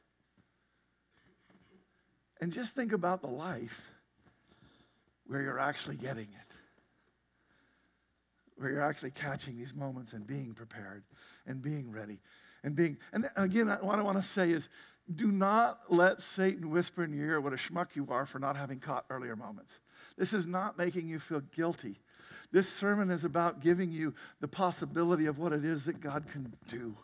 And 2.40 2.53
just 2.53 2.75
think 2.75 2.92
about 2.92 3.21
the 3.21 3.29
life 3.29 3.90
where 5.29 5.43
you're 5.43 5.59
actually 5.59 5.97
getting 5.97 6.25
it. 6.25 6.55
Where 8.57 8.71
you're 8.71 8.83
actually 8.83 9.11
catching 9.11 9.57
these 9.57 9.75
moments 9.75 10.12
and 10.12 10.27
being 10.27 10.55
prepared 10.55 11.03
and 11.47 11.61
being 11.61 11.91
ready 11.91 12.21
and 12.67 12.75
being 12.75 12.99
and 13.12 13.29
again 13.37 13.69
what 13.81 13.99
i 13.99 14.03
want 14.03 14.17
to 14.17 14.23
say 14.23 14.51
is 14.51 14.69
do 15.15 15.31
not 15.31 15.81
let 15.89 16.21
satan 16.21 16.69
whisper 16.69 17.05
in 17.05 17.12
your 17.12 17.27
ear 17.27 17.41
what 17.41 17.53
a 17.53 17.57
schmuck 17.57 17.95
you 17.95 18.07
are 18.11 18.27
for 18.27 18.39
not 18.39 18.57
having 18.57 18.79
caught 18.79 19.07
earlier 19.09 19.37
moments. 19.37 19.79
This 20.19 20.33
is 20.33 20.47
not 20.47 20.77
making 20.77 21.09
you 21.09 21.19
feel 21.19 21.41
guilty. 21.55 22.01
This 22.53 22.69
sermon 22.69 23.11
is 23.11 23.25
about 23.25 23.61
giving 23.61 23.93
you 23.93 24.15
the 24.41 24.49
possibility 24.49 25.27
of 25.27 25.39
what 25.39 25.53
it 25.53 25.65
is 25.65 25.85
that 25.85 26.01
god 26.01 26.27
can 26.31 26.53
do 26.69 26.95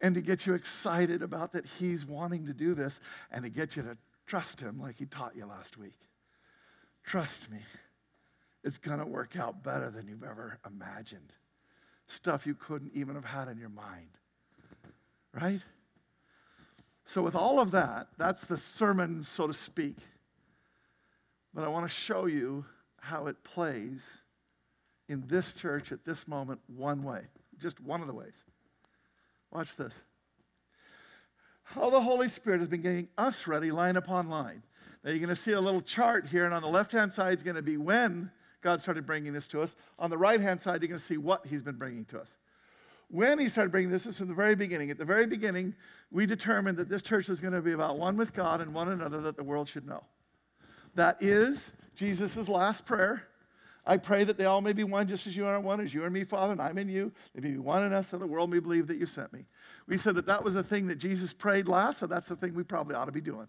and 0.00 0.14
to 0.14 0.20
get 0.20 0.46
you 0.46 0.54
excited 0.54 1.22
about 1.22 1.52
that 1.52 1.66
he's 1.78 2.06
wanting 2.06 2.46
to 2.46 2.54
do 2.54 2.74
this 2.74 3.00
and 3.30 3.44
to 3.44 3.50
get 3.50 3.76
you 3.76 3.82
to 3.82 3.96
trust 4.26 4.60
him 4.60 4.80
like 4.80 4.96
he 4.96 5.06
taught 5.06 5.36
you 5.36 5.44
last 5.44 5.76
week 5.76 6.07
trust 7.08 7.50
me 7.50 7.58
it's 8.64 8.78
going 8.78 8.98
to 8.98 9.06
work 9.06 9.38
out 9.38 9.62
better 9.62 9.90
than 9.90 10.06
you've 10.08 10.24
ever 10.24 10.58
imagined. 10.66 11.32
Stuff 12.06 12.46
you 12.46 12.54
couldn't 12.54 12.92
even 12.94 13.14
have 13.14 13.24
had 13.24 13.48
in 13.48 13.58
your 13.58 13.70
mind. 13.70 14.10
Right? 15.32 15.60
So, 17.04 17.22
with 17.22 17.34
all 17.34 17.60
of 17.60 17.70
that, 17.70 18.08
that's 18.18 18.44
the 18.44 18.58
sermon, 18.58 19.22
so 19.22 19.46
to 19.46 19.54
speak. 19.54 19.96
But 21.54 21.64
I 21.64 21.68
want 21.68 21.86
to 21.86 21.94
show 21.94 22.26
you 22.26 22.66
how 23.00 23.26
it 23.26 23.42
plays 23.42 24.18
in 25.08 25.24
this 25.26 25.54
church 25.54 25.92
at 25.92 26.04
this 26.04 26.28
moment 26.28 26.60
one 26.66 27.02
way, 27.02 27.22
just 27.58 27.80
one 27.80 28.02
of 28.02 28.06
the 28.06 28.12
ways. 28.12 28.44
Watch 29.50 29.76
this. 29.76 30.02
How 31.62 31.88
the 31.88 32.00
Holy 32.00 32.28
Spirit 32.28 32.60
has 32.60 32.68
been 32.68 32.82
getting 32.82 33.08
us 33.16 33.46
ready 33.46 33.70
line 33.70 33.96
upon 33.96 34.28
line. 34.28 34.62
Now, 35.04 35.10
you're 35.10 35.20
going 35.20 35.28
to 35.28 35.36
see 35.36 35.52
a 35.52 35.60
little 35.60 35.80
chart 35.80 36.26
here, 36.26 36.44
and 36.44 36.52
on 36.52 36.62
the 36.62 36.68
left 36.68 36.92
hand 36.92 37.12
side 37.12 37.36
is 37.36 37.42
going 37.42 37.56
to 37.56 37.62
be 37.62 37.76
when 37.76 38.30
God 38.60 38.80
started 38.80 39.06
bringing 39.06 39.32
this 39.32 39.46
to 39.48 39.60
us. 39.60 39.76
On 39.98 40.10
the 40.10 40.18
right 40.18 40.40
hand 40.40 40.60
side, 40.60 40.82
you're 40.82 40.88
going 40.88 40.98
to 40.98 41.04
see 41.04 41.16
what 41.16 41.46
He's 41.46 41.62
been 41.62 41.76
bringing 41.76 42.04
to 42.06 42.20
us. 42.20 42.38
When 43.08 43.38
He 43.38 43.48
started 43.48 43.70
bringing 43.70 43.90
this, 43.90 44.06
is 44.06 44.18
from 44.18 44.28
the 44.28 44.34
very 44.34 44.56
beginning. 44.56 44.90
At 44.90 44.98
the 44.98 45.04
very 45.04 45.26
beginning, 45.26 45.74
we 46.10 46.26
determined 46.26 46.78
that 46.78 46.88
this 46.88 47.02
church 47.02 47.28
was 47.28 47.40
going 47.40 47.54
to 47.54 47.62
be 47.62 47.72
about 47.72 47.98
one 47.98 48.16
with 48.16 48.34
God 48.34 48.60
and 48.60 48.74
one 48.74 48.88
another 48.88 49.20
that 49.22 49.36
the 49.36 49.44
world 49.44 49.68
should 49.68 49.86
know. 49.86 50.02
That 50.94 51.22
is 51.22 51.72
Jesus' 51.94 52.48
last 52.48 52.84
prayer. 52.84 53.24
I 53.86 53.96
pray 53.96 54.24
that 54.24 54.36
they 54.36 54.44
all 54.44 54.60
may 54.60 54.74
be 54.74 54.84
one, 54.84 55.06
just 55.06 55.26
as 55.26 55.34
you 55.34 55.46
are 55.46 55.58
one, 55.60 55.80
as 55.80 55.94
you 55.94 56.04
and 56.04 56.12
me, 56.12 56.24
Father, 56.24 56.52
and 56.52 56.60
I'm 56.60 56.76
in 56.76 56.90
you. 56.90 57.10
They 57.34 57.40
may 57.40 57.52
be 57.52 57.58
one 57.58 57.84
in 57.84 57.92
us, 57.94 58.08
so 58.08 58.18
the 58.18 58.26
world 58.26 58.50
may 58.50 58.58
believe 58.58 58.86
that 58.88 58.98
you 58.98 59.06
sent 59.06 59.32
me. 59.32 59.46
We 59.86 59.96
said 59.96 60.14
that 60.16 60.26
that 60.26 60.44
was 60.44 60.52
the 60.52 60.62
thing 60.62 60.86
that 60.88 60.96
Jesus 60.96 61.32
prayed 61.32 61.68
last, 61.68 62.00
so 62.00 62.06
that's 62.06 62.26
the 62.26 62.36
thing 62.36 62.52
we 62.52 62.64
probably 62.64 62.96
ought 62.96 63.06
to 63.06 63.12
be 63.12 63.22
doing. 63.22 63.48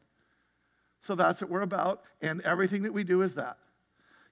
So 1.02 1.16
that's 1.16 1.42
what 1.42 1.50
we're 1.50 1.62
about, 1.62 2.04
and 2.22 2.42
everything 2.42 2.84
that 2.84 2.94
we 2.94 3.04
do 3.04 3.22
is 3.22 3.36
that. 3.36 3.58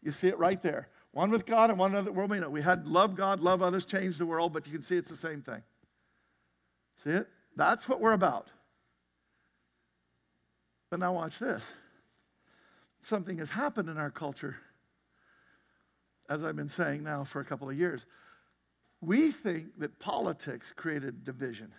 You 0.03 0.12
see 0.12 0.27
it 0.27 0.38
right 0.38 0.62
there. 0.62 0.89
One 1.12 1.32
with 1.32 1.45
God 1.45 1.69
and 1.69 1.80
one 1.80 1.91
another 1.91 2.12
world 2.12 2.30
may 2.30 2.39
know. 2.39 2.49
We 2.49 2.62
had 2.62 2.88
love 2.88 3.15
God, 3.15 3.39
love 3.39 3.62
others, 3.62 3.86
change 3.86 4.17
the 4.17 4.25
world, 4.25 4.53
but 4.53 4.67
you 4.67 4.73
can 4.73 4.82
see 4.82 4.97
it's 4.97 5.10
the 5.10 5.15
same 5.15 5.41
thing. 5.41 5.63
See 6.97 7.10
it? 7.12 7.27
That's 7.56 7.89
what 7.89 7.99
we're 8.01 8.13
about. 8.13 8.49
But 10.89 10.99
now 10.99 11.13
watch 11.13 11.39
this. 11.39 11.73
Something 12.99 13.38
has 13.39 13.49
happened 13.49 13.89
in 13.89 13.97
our 13.97 14.12
culture, 14.12 14.58
as 16.30 16.43
I've 16.43 16.56
been 16.56 16.69
saying 16.69 17.03
now 17.03 17.23
for 17.23 17.39
a 17.39 17.45
couple 17.45 17.69
of 17.69 17.77
years. 17.77 18.06
We 19.01 19.32
think 19.32 19.80
that 19.80 19.99
politics 19.99 20.71
created 20.71 21.23
division. 21.23 21.71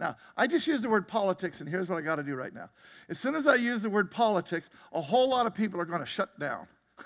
Now, 0.00 0.16
I 0.36 0.46
just 0.46 0.66
used 0.66 0.84
the 0.84 0.88
word 0.88 1.08
politics, 1.08 1.60
and 1.60 1.68
here's 1.68 1.88
what 1.88 1.98
I 1.98 2.02
got 2.02 2.16
to 2.16 2.22
do 2.22 2.36
right 2.36 2.54
now. 2.54 2.70
As 3.08 3.18
soon 3.18 3.34
as 3.34 3.46
I 3.46 3.56
use 3.56 3.82
the 3.82 3.90
word 3.90 4.10
politics, 4.10 4.70
a 4.92 5.00
whole 5.00 5.28
lot 5.28 5.46
of 5.46 5.54
people 5.54 5.80
are 5.80 5.84
going 5.84 6.00
to 6.00 6.06
shut 6.06 6.38
down. 6.38 6.68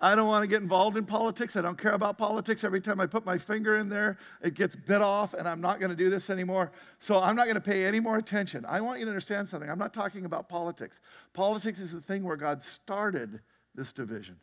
I 0.00 0.14
don't 0.14 0.28
want 0.28 0.42
to 0.42 0.46
get 0.46 0.60
involved 0.60 0.98
in 0.98 1.06
politics. 1.06 1.56
I 1.56 1.62
don't 1.62 1.78
care 1.78 1.92
about 1.92 2.18
politics. 2.18 2.64
Every 2.64 2.82
time 2.82 3.00
I 3.00 3.06
put 3.06 3.24
my 3.24 3.38
finger 3.38 3.76
in 3.76 3.88
there, 3.88 4.18
it 4.42 4.54
gets 4.54 4.76
bit 4.76 5.00
off, 5.00 5.32
and 5.32 5.48
I'm 5.48 5.62
not 5.62 5.80
going 5.80 5.90
to 5.90 5.96
do 5.96 6.10
this 6.10 6.28
anymore. 6.28 6.70
So 6.98 7.18
I'm 7.18 7.34
not 7.34 7.44
going 7.44 7.54
to 7.54 7.62
pay 7.62 7.86
any 7.86 8.00
more 8.00 8.18
attention. 8.18 8.66
I 8.68 8.82
want 8.82 8.98
you 8.98 9.06
to 9.06 9.10
understand 9.10 9.48
something. 9.48 9.70
I'm 9.70 9.78
not 9.78 9.94
talking 9.94 10.26
about 10.26 10.50
politics. 10.50 11.00
Politics 11.32 11.80
is 11.80 11.92
the 11.92 12.00
thing 12.02 12.24
where 12.24 12.36
God 12.36 12.60
started 12.60 13.40
this 13.74 13.94
division, 13.94 14.36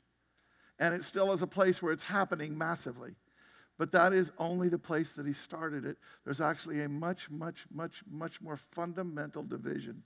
and 0.80 0.96
it 0.96 1.04
still 1.04 1.32
is 1.34 1.44
a 1.44 1.48
place 1.48 1.84
where 1.84 1.94
it's 1.94 2.04
happening 2.04 2.58
massively. 2.58 3.14
But 3.82 3.92
that 3.94 4.14
is 4.14 4.32
only 4.38 4.70
the 4.70 4.78
place 4.78 5.14
that 5.14 5.26
He 5.26 5.34
started 5.34 5.86
it. 5.86 5.98
There's 6.24 6.40
actually 6.40 6.84
a 6.84 6.88
much, 6.88 7.32
much, 7.32 7.66
much, 7.74 8.04
much 8.08 8.40
more 8.40 8.56
fundamental 8.56 9.42
division 9.42 10.04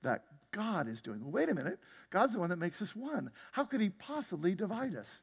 that 0.00 0.24
God 0.50 0.88
is 0.88 1.02
doing. 1.02 1.30
Wait 1.30 1.50
a 1.50 1.54
minute. 1.54 1.78
God's 2.08 2.32
the 2.32 2.38
one 2.38 2.48
that 2.48 2.58
makes 2.58 2.80
us 2.80 2.96
one. 2.96 3.30
How 3.52 3.64
could 3.64 3.82
he 3.82 3.90
possibly 3.90 4.54
divide 4.54 4.96
us? 4.96 5.20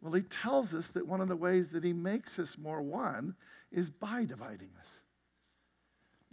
Well, 0.00 0.14
he 0.14 0.22
tells 0.22 0.74
us 0.74 0.88
that 0.92 1.06
one 1.06 1.20
of 1.20 1.28
the 1.28 1.36
ways 1.36 1.70
that 1.72 1.84
he 1.84 1.92
makes 1.92 2.38
us 2.38 2.56
more 2.56 2.80
one 2.80 3.36
is 3.70 3.90
by 3.90 4.24
dividing 4.24 4.70
us. 4.80 5.02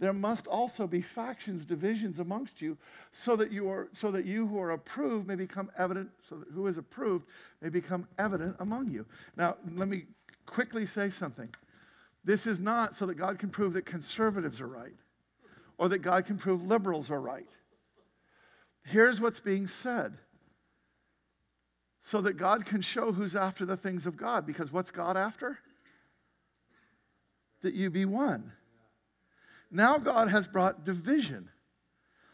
There 0.00 0.12
must 0.12 0.46
also 0.48 0.86
be 0.86 1.00
factions, 1.00 1.64
divisions 1.64 2.18
amongst 2.18 2.60
you, 2.60 2.76
so 3.10 3.36
that 3.36 3.52
you 3.52 3.68
are 3.68 3.88
so 3.92 4.10
that 4.10 4.26
you 4.26 4.46
who 4.46 4.58
are 4.58 4.72
approved 4.72 5.28
may 5.28 5.36
become 5.36 5.70
evident, 5.78 6.10
so 6.20 6.36
that 6.36 6.48
who 6.48 6.66
is 6.66 6.78
approved 6.78 7.26
may 7.62 7.68
become 7.68 8.06
evident 8.18 8.56
among 8.58 8.90
you. 8.90 9.06
Now, 9.36 9.56
let 9.74 9.88
me 9.88 10.06
quickly 10.46 10.84
say 10.84 11.10
something. 11.10 11.48
This 12.24 12.46
is 12.46 12.58
not 12.58 12.94
so 12.94 13.06
that 13.06 13.14
God 13.14 13.38
can 13.38 13.50
prove 13.50 13.74
that 13.74 13.86
conservatives 13.86 14.60
are 14.60 14.66
right 14.66 14.94
or 15.78 15.88
that 15.88 15.98
God 15.98 16.26
can 16.26 16.38
prove 16.38 16.66
liberals 16.66 17.10
are 17.10 17.20
right. 17.20 17.48
Here's 18.84 19.20
what's 19.20 19.40
being 19.40 19.66
said 19.66 20.14
so 22.00 22.20
that 22.20 22.34
God 22.34 22.66
can 22.66 22.80
show 22.80 23.12
who's 23.12 23.34
after 23.34 23.64
the 23.64 23.76
things 23.76 24.06
of 24.06 24.16
God. 24.16 24.46
Because 24.46 24.72
what's 24.72 24.90
God 24.90 25.16
after? 25.16 25.58
That 27.62 27.74
you 27.74 27.90
be 27.90 28.04
one. 28.04 28.52
Now 29.74 29.98
God 29.98 30.28
has 30.28 30.46
brought 30.46 30.84
division. 30.84 31.50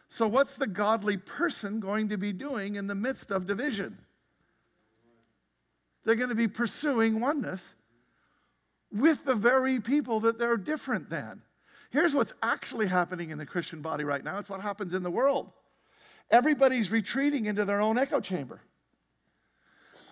So, 0.09 0.29
what's 0.29 0.57
the 0.57 0.67
godly 0.67 1.17
person 1.17 1.81
going 1.81 2.09
to 2.11 2.19
be 2.19 2.35
doing 2.35 2.77
in 2.77 2.87
the 2.87 2.95
midst 2.95 3.31
of 3.31 3.47
division? 3.47 3.97
They're 6.05 6.17
going 6.17 6.29
to 6.29 6.35
be 6.35 6.49
pursuing 6.49 7.19
oneness 7.19 7.75
with 8.93 9.25
the 9.25 9.35
very 9.35 9.81
people 9.81 10.21
that 10.21 10.39
they're 10.39 10.59
different 10.59 11.09
than. 11.09 11.41
Here's 11.91 12.15
what's 12.15 12.35
actually 12.43 12.89
happening 12.89 13.31
in 13.31 13.39
the 13.39 13.47
Christian 13.47 13.81
body 13.81 14.05
right 14.05 14.23
now 14.23 14.37
it's 14.37 14.51
what 14.51 14.61
happens 14.61 14.93
in 14.93 15.03
the 15.03 15.11
world. 15.11 15.51
Everybody's 16.31 16.93
retreating 16.93 17.47
into 17.47 17.65
their 17.65 17.81
own 17.81 17.97
echo 17.97 18.21
chamber. 18.21 18.61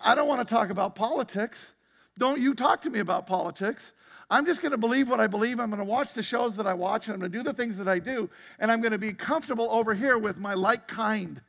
I 0.03 0.15
don't 0.15 0.27
want 0.27 0.45
to 0.45 0.51
talk 0.51 0.71
about 0.71 0.95
politics. 0.95 1.73
Don't 2.17 2.41
you 2.41 2.55
talk 2.55 2.81
to 2.81 2.89
me 2.89 2.99
about 2.99 3.27
politics. 3.27 3.93
I'm 4.29 4.45
just 4.45 4.61
going 4.61 4.71
to 4.71 4.77
believe 4.77 5.09
what 5.09 5.19
I 5.19 5.27
believe. 5.27 5.59
I'm 5.59 5.69
going 5.69 5.79
to 5.79 5.85
watch 5.85 6.13
the 6.13 6.21
shows 6.21 6.55
that 6.57 6.67
I 6.67 6.73
watch, 6.73 7.07
and 7.07 7.15
I'm 7.15 7.19
going 7.19 7.31
to 7.31 7.37
do 7.37 7.43
the 7.43 7.53
things 7.53 7.77
that 7.77 7.87
I 7.87 7.97
do, 7.97 8.29
and 8.59 8.71
I'm 8.71 8.79
going 8.79 8.91
to 8.91 8.99
be 8.99 9.11
comfortable 9.11 9.67
over 9.71 9.93
here 9.93 10.17
with 10.17 10.37
my 10.37 10.53
like 10.53 10.87
kind. 10.87 11.41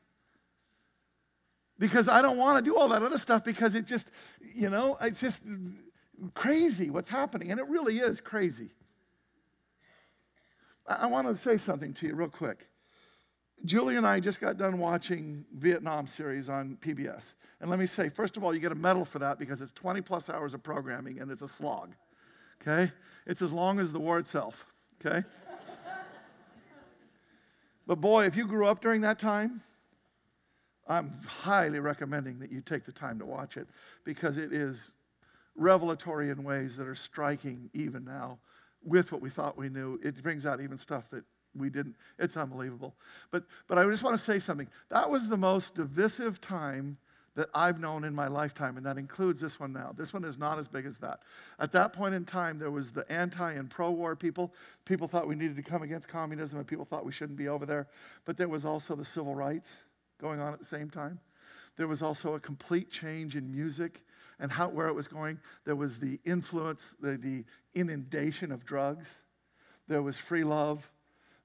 Because 1.79 2.09
I 2.09 2.23
don't 2.23 2.37
want 2.37 2.63
to 2.63 2.71
do 2.71 2.77
all 2.77 2.89
that 2.89 3.03
other 3.03 3.19
stuff 3.19 3.43
because 3.43 3.75
it 3.75 3.87
just, 3.87 4.13
you 4.55 4.69
know, 4.69 4.99
it's 5.01 5.21
just 5.21 5.45
crazy 6.35 6.91
what's 6.91 7.09
happening. 7.09 7.51
And 7.51 7.61
it 7.61 7.67
really 7.69 7.99
is 7.99 8.21
crazy. 8.21 8.71
I, 10.87 11.07
want 11.07 11.27
to 11.27 11.35
say 11.35 11.57
something 11.57 11.95
to 11.95 12.07
you 12.07 12.15
real 12.15 12.29
quick. 12.29 12.67
Julie 13.65 13.97
and 13.97 14.07
I 14.07 14.21
just 14.21 14.41
got 14.41 14.57
done 14.57 14.79
watching 14.79 15.45
Vietnam 15.57 16.07
series 16.07 16.49
on 16.49 16.77
PBS. 16.81 17.35
And 17.61 17.71
let 17.71 17.79
me 17.79 17.87
say, 17.87 18.09
first 18.09 18.37
of 18.37 18.45
all, 18.45 18.55
you 18.55 18.61
get 18.61 18.73
a 18.73 18.77
medal 18.77 19.05
for 19.05 19.19
that 19.19 19.39
because 19.39 19.61
it's 19.61 19.73
20 19.73 20.01
plus 20.01 20.29
hours 20.29 20.55
of 20.55 20.63
programming 20.63 21.21
and 21.21 21.31
it's 21.31 21.43
a 21.43 21.49
slog. 21.49 21.95
Okay? 22.61 22.93
It's 23.27 23.43
as 23.43 23.53
long 23.53 23.79
as 23.79 23.93
the 23.93 23.99
war 23.99 24.19
itself. 24.19 24.67
Okay? 25.05 25.25
but 27.87 27.97
boy, 27.97 28.25
if 28.25 28.37
you 28.37 28.47
grew 28.47 28.67
up 28.67 28.81
during 28.81 29.01
that 29.03 29.19
time, 29.19 29.63
I'm 30.89 31.13
highly 31.27 31.81
recommending 31.81 32.39
that 32.41 32.51
you 32.51 32.61
take 32.61 32.85
the 32.85 32.93
time 32.93 33.19
to 33.21 33.27
watch 33.27 33.57
it 33.57 33.69
because 34.05 34.37
it 34.37 34.53
is 34.53 34.93
revelatory 35.55 36.31
in 36.31 36.43
ways 36.43 36.77
that 36.77 36.87
are 36.87 36.95
striking 36.95 37.71
even 37.75 38.05
now 38.05 38.39
with 38.83 39.13
what 39.13 39.21
we 39.21 39.31
thought 39.31 39.57
we 39.57 39.69
knew. 39.69 40.01
It 40.03 40.21
brings 40.23 40.47
out 40.47 40.61
even 40.61 40.77
stuff 40.77 41.09
that 41.11 41.25
we 41.55 41.71
didn't. 41.71 41.97
It's 42.19 42.37
unbelievable. 42.37 42.95
But, 43.31 43.45
but 43.69 43.79
I 43.79 43.85
just 43.85 44.03
want 44.03 44.15
to 44.15 44.23
say 44.23 44.39
something. 44.39 44.69
That 44.89 45.11
was 45.11 45.29
the 45.29 45.37
most 45.37 45.75
divisive 45.75 46.41
time 46.41 46.99
that 47.41 47.49
I've 47.55 47.81
known 47.81 48.05
in 48.05 48.15
my 48.15 48.27
lifetime, 48.27 48.77
and 48.77 48.85
that 48.85 48.99
includes 48.99 49.41
this 49.41 49.59
one 49.59 49.73
now. 49.73 49.95
This 49.97 50.13
one 50.13 50.25
is 50.25 50.37
not 50.37 50.59
as 50.59 50.69
big 50.69 50.85
as 50.85 50.99
that. 50.99 51.21
At 51.59 51.73
that 51.73 51.95
point 51.95 52.15
in 52.15 52.27
time, 52.27 52.59
there 52.59 52.71
was 52.71 52.93
the 52.93 53.11
anti 53.11 53.53
and 53.53 53.71
pro 53.71 53.91
war 53.91 54.15
people. 54.15 54.53
People 54.85 55.09
thought 55.09 55.27
we 55.27 55.35
needed 55.35 55.57
to 55.57 55.63
come 55.63 55.83
against 55.83 56.07
communism, 56.07 56.59
and 56.59 56.69
people 56.69 56.85
thought 56.85 57.03
we 57.03 57.13
shouldn't 57.13 57.39
be 57.39 57.49
over 57.49 57.65
there. 57.65 57.89
But 58.27 58.37
there 58.37 58.47
was 58.47 58.67
also 58.67 58.95
the 58.95 59.07
civil 59.07 59.35
rights 59.35 59.79
going 60.21 60.39
on 60.39 60.53
at 60.53 60.59
the 60.59 60.67
same 60.67 60.91
time. 60.91 61.19
There 61.79 61.89
was 61.89 62.03
also 62.03 62.35
a 62.35 62.41
complete 62.41 62.91
change 62.91 63.37
in 63.37 63.51
music 63.51 64.03
and 64.39 64.53
how, 64.53 64.69
where 64.69 64.89
it 64.89 64.95
was 64.95 65.09
going. 65.09 65.41
There 65.65 65.77
was 65.77 65.99
the 65.99 66.21
influence, 66.27 66.95
the, 67.01 67.17
the 67.17 67.47
inundation 67.75 68.53
of 68.53 68.67
drugs. 68.67 69.23
There 69.89 70.03
was 70.03 70.19
free 70.19 70.45
love 70.45 70.91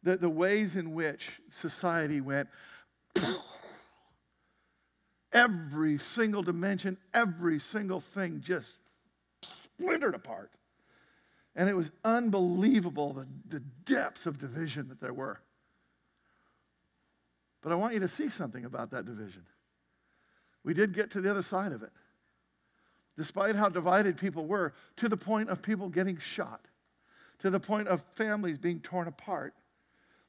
the, 0.05 0.15
the 0.15 0.29
ways 0.29 0.77
in 0.77 0.93
which 0.93 1.41
society 1.49 2.21
went 2.21 2.47
every 5.35 5.97
single 5.97 6.41
dimension, 6.41 6.97
every 7.13 7.59
single 7.59 7.99
thing 7.99 8.41
just 8.41 8.77
splintered 9.41 10.15
apart. 10.15 10.49
And 11.55 11.69
it 11.69 11.75
was 11.75 11.91
unbelievable 12.03 13.13
the, 13.13 13.27
the 13.47 13.59
depths 13.59 14.25
of 14.25 14.39
division 14.39 14.87
that 14.89 14.99
there 14.99 15.13
were. 15.13 15.39
But 17.61 17.71
I 17.71 17.75
want 17.75 17.93
you 17.93 17.99
to 17.99 18.07
see 18.07 18.29
something 18.29 18.65
about 18.65 18.91
that 18.91 19.05
division. 19.05 19.43
We 20.63 20.73
did 20.73 20.93
get 20.93 21.11
to 21.11 21.21
the 21.21 21.29
other 21.29 21.41
side 21.41 21.71
of 21.71 21.83
it. 21.83 21.91
Despite 23.17 23.55
how 23.55 23.69
divided 23.69 24.17
people 24.17 24.45
were, 24.45 24.73
to 24.97 25.07
the 25.07 25.17
point 25.17 25.49
of 25.49 25.61
people 25.61 25.89
getting 25.89 26.17
shot, 26.17 26.61
to 27.39 27.49
the 27.49 27.59
point 27.59 27.87
of 27.87 28.03
families 28.13 28.57
being 28.57 28.79
torn 28.79 29.07
apart, 29.07 29.53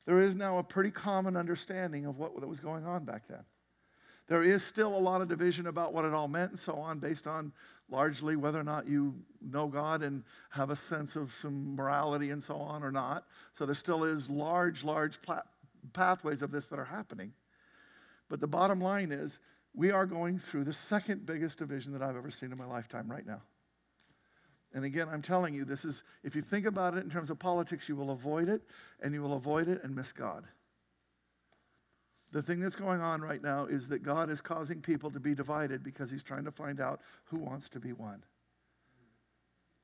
there 0.04 0.20
is 0.20 0.36
now 0.36 0.58
a 0.58 0.62
pretty 0.62 0.90
common 0.90 1.36
understanding 1.36 2.06
of 2.06 2.18
what 2.18 2.46
was 2.46 2.60
going 2.60 2.86
on 2.86 3.04
back 3.04 3.26
then. 3.28 3.44
There 4.28 4.42
is 4.42 4.64
still 4.64 4.96
a 4.96 4.98
lot 4.98 5.20
of 5.20 5.28
division 5.28 5.68
about 5.68 5.92
what 5.92 6.04
it 6.04 6.12
all 6.12 6.26
meant 6.26 6.50
and 6.50 6.58
so 6.58 6.74
on, 6.74 6.98
based 6.98 7.26
on 7.26 7.52
largely 7.88 8.34
whether 8.34 8.58
or 8.58 8.64
not 8.64 8.88
you 8.88 9.14
know 9.40 9.68
God 9.68 10.02
and 10.02 10.24
have 10.50 10.70
a 10.70 10.76
sense 10.76 11.14
of 11.14 11.32
some 11.32 11.76
morality 11.76 12.30
and 12.30 12.42
so 12.42 12.56
on 12.56 12.82
or 12.82 12.90
not. 12.90 13.24
So 13.52 13.64
there 13.66 13.74
still 13.76 14.02
is 14.02 14.28
large, 14.28 14.82
large 14.82 15.18
pathways 15.92 16.42
of 16.42 16.50
this 16.50 16.66
that 16.68 16.78
are 16.78 16.84
happening. 16.84 17.32
But 18.28 18.40
the 18.40 18.48
bottom 18.48 18.80
line 18.80 19.12
is, 19.12 19.38
we 19.74 19.92
are 19.92 20.06
going 20.06 20.38
through 20.38 20.64
the 20.64 20.72
second 20.72 21.26
biggest 21.26 21.58
division 21.58 21.92
that 21.92 22.02
I've 22.02 22.16
ever 22.16 22.30
seen 22.30 22.50
in 22.50 22.58
my 22.58 22.66
lifetime 22.66 23.08
right 23.08 23.26
now. 23.26 23.42
And 24.74 24.84
again, 24.84 25.08
I'm 25.10 25.22
telling 25.22 25.54
you, 25.54 25.64
this 25.64 25.84
is, 25.84 26.02
if 26.24 26.34
you 26.34 26.42
think 26.42 26.66
about 26.66 26.94
it 26.94 27.04
in 27.04 27.10
terms 27.10 27.30
of 27.30 27.38
politics, 27.38 27.88
you 27.88 27.94
will 27.94 28.10
avoid 28.10 28.48
it, 28.48 28.62
and 29.00 29.14
you 29.14 29.22
will 29.22 29.34
avoid 29.34 29.68
it 29.68 29.84
and 29.84 29.94
miss 29.94 30.12
God. 30.12 30.44
The 32.32 32.42
thing 32.42 32.60
that's 32.60 32.76
going 32.76 33.00
on 33.00 33.20
right 33.20 33.42
now 33.42 33.66
is 33.66 33.88
that 33.88 34.02
God 34.02 34.30
is 34.30 34.40
causing 34.40 34.80
people 34.80 35.10
to 35.10 35.20
be 35.20 35.34
divided 35.34 35.82
because 35.82 36.10
He's 36.10 36.22
trying 36.22 36.44
to 36.44 36.50
find 36.50 36.80
out 36.80 37.00
who 37.24 37.38
wants 37.38 37.68
to 37.70 37.80
be 37.80 37.92
one. 37.92 38.22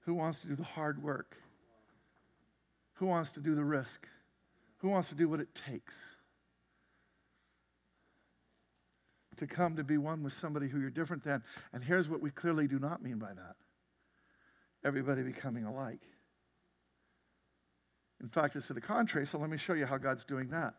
Who 0.01 0.15
wants 0.15 0.41
to 0.41 0.49
do 0.49 0.57
the 0.57 0.65
hard 0.65 1.03
work? 1.03 1.37
Who 2.95 3.07
wants 3.07 3.33
to 3.33 3.41
do 3.41 3.55
the 3.55 3.65
risk? 3.65 4.09
Who 4.79 4.89
wants 4.89 5.09
to 5.11 5.15
do 5.15 5.29
what 5.29 5.41
it 5.41 5.55
takes? 5.55 6.17
To 9.37 9.47
come 9.47 9.77
to 9.77 9.85
be 9.85 9.97
one 9.97 10.23
with 10.23 10.33
somebody 10.33 10.69
who 10.69 10.81
you're 10.81 10.91
different 10.91 11.23
than. 11.23 11.43
And 11.73 11.83
here's 11.83 12.09
what 12.09 12.21
we 12.21 12.31
clearly 12.31 12.67
do 12.67 12.79
not 12.79 13.03
mean 13.03 13.19
by 13.19 13.33
that 13.33 13.57
everybody 14.85 15.23
becoming 15.23 15.65
alike. 15.65 16.01
In 18.21 18.29
fact, 18.29 18.57
it's 18.57 18.67
to 18.69 18.73
the 18.73 18.81
contrary, 18.81 19.27
so 19.27 19.39
let 19.39 19.51
me 19.51 19.57
show 19.57 19.75
you 19.75 19.87
how 19.87 19.99
God's 19.99 20.25
doing 20.25 20.49
that. 20.51 20.75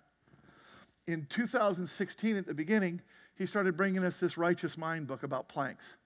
In 1.07 1.25
2016, 1.29 2.35
at 2.37 2.45
the 2.45 2.53
beginning, 2.53 3.01
he 3.35 3.45
started 3.45 3.75
bringing 3.75 4.03
us 4.03 4.17
this 4.17 4.37
Righteous 4.37 4.77
Mind 4.77 5.07
book 5.07 5.23
about 5.23 5.49
planks. 5.49 5.97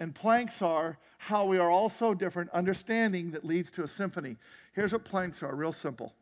And 0.00 0.14
planks 0.14 0.60
are 0.60 0.98
how 1.18 1.46
we 1.46 1.58
are 1.58 1.70
all 1.70 1.88
so 1.88 2.14
different, 2.14 2.50
understanding 2.50 3.30
that 3.30 3.44
leads 3.44 3.70
to 3.72 3.84
a 3.84 3.88
symphony. 3.88 4.36
Here's 4.74 4.92
what 4.92 5.04
planks 5.04 5.42
are 5.42 5.54
real 5.54 5.72
simple 5.72 6.14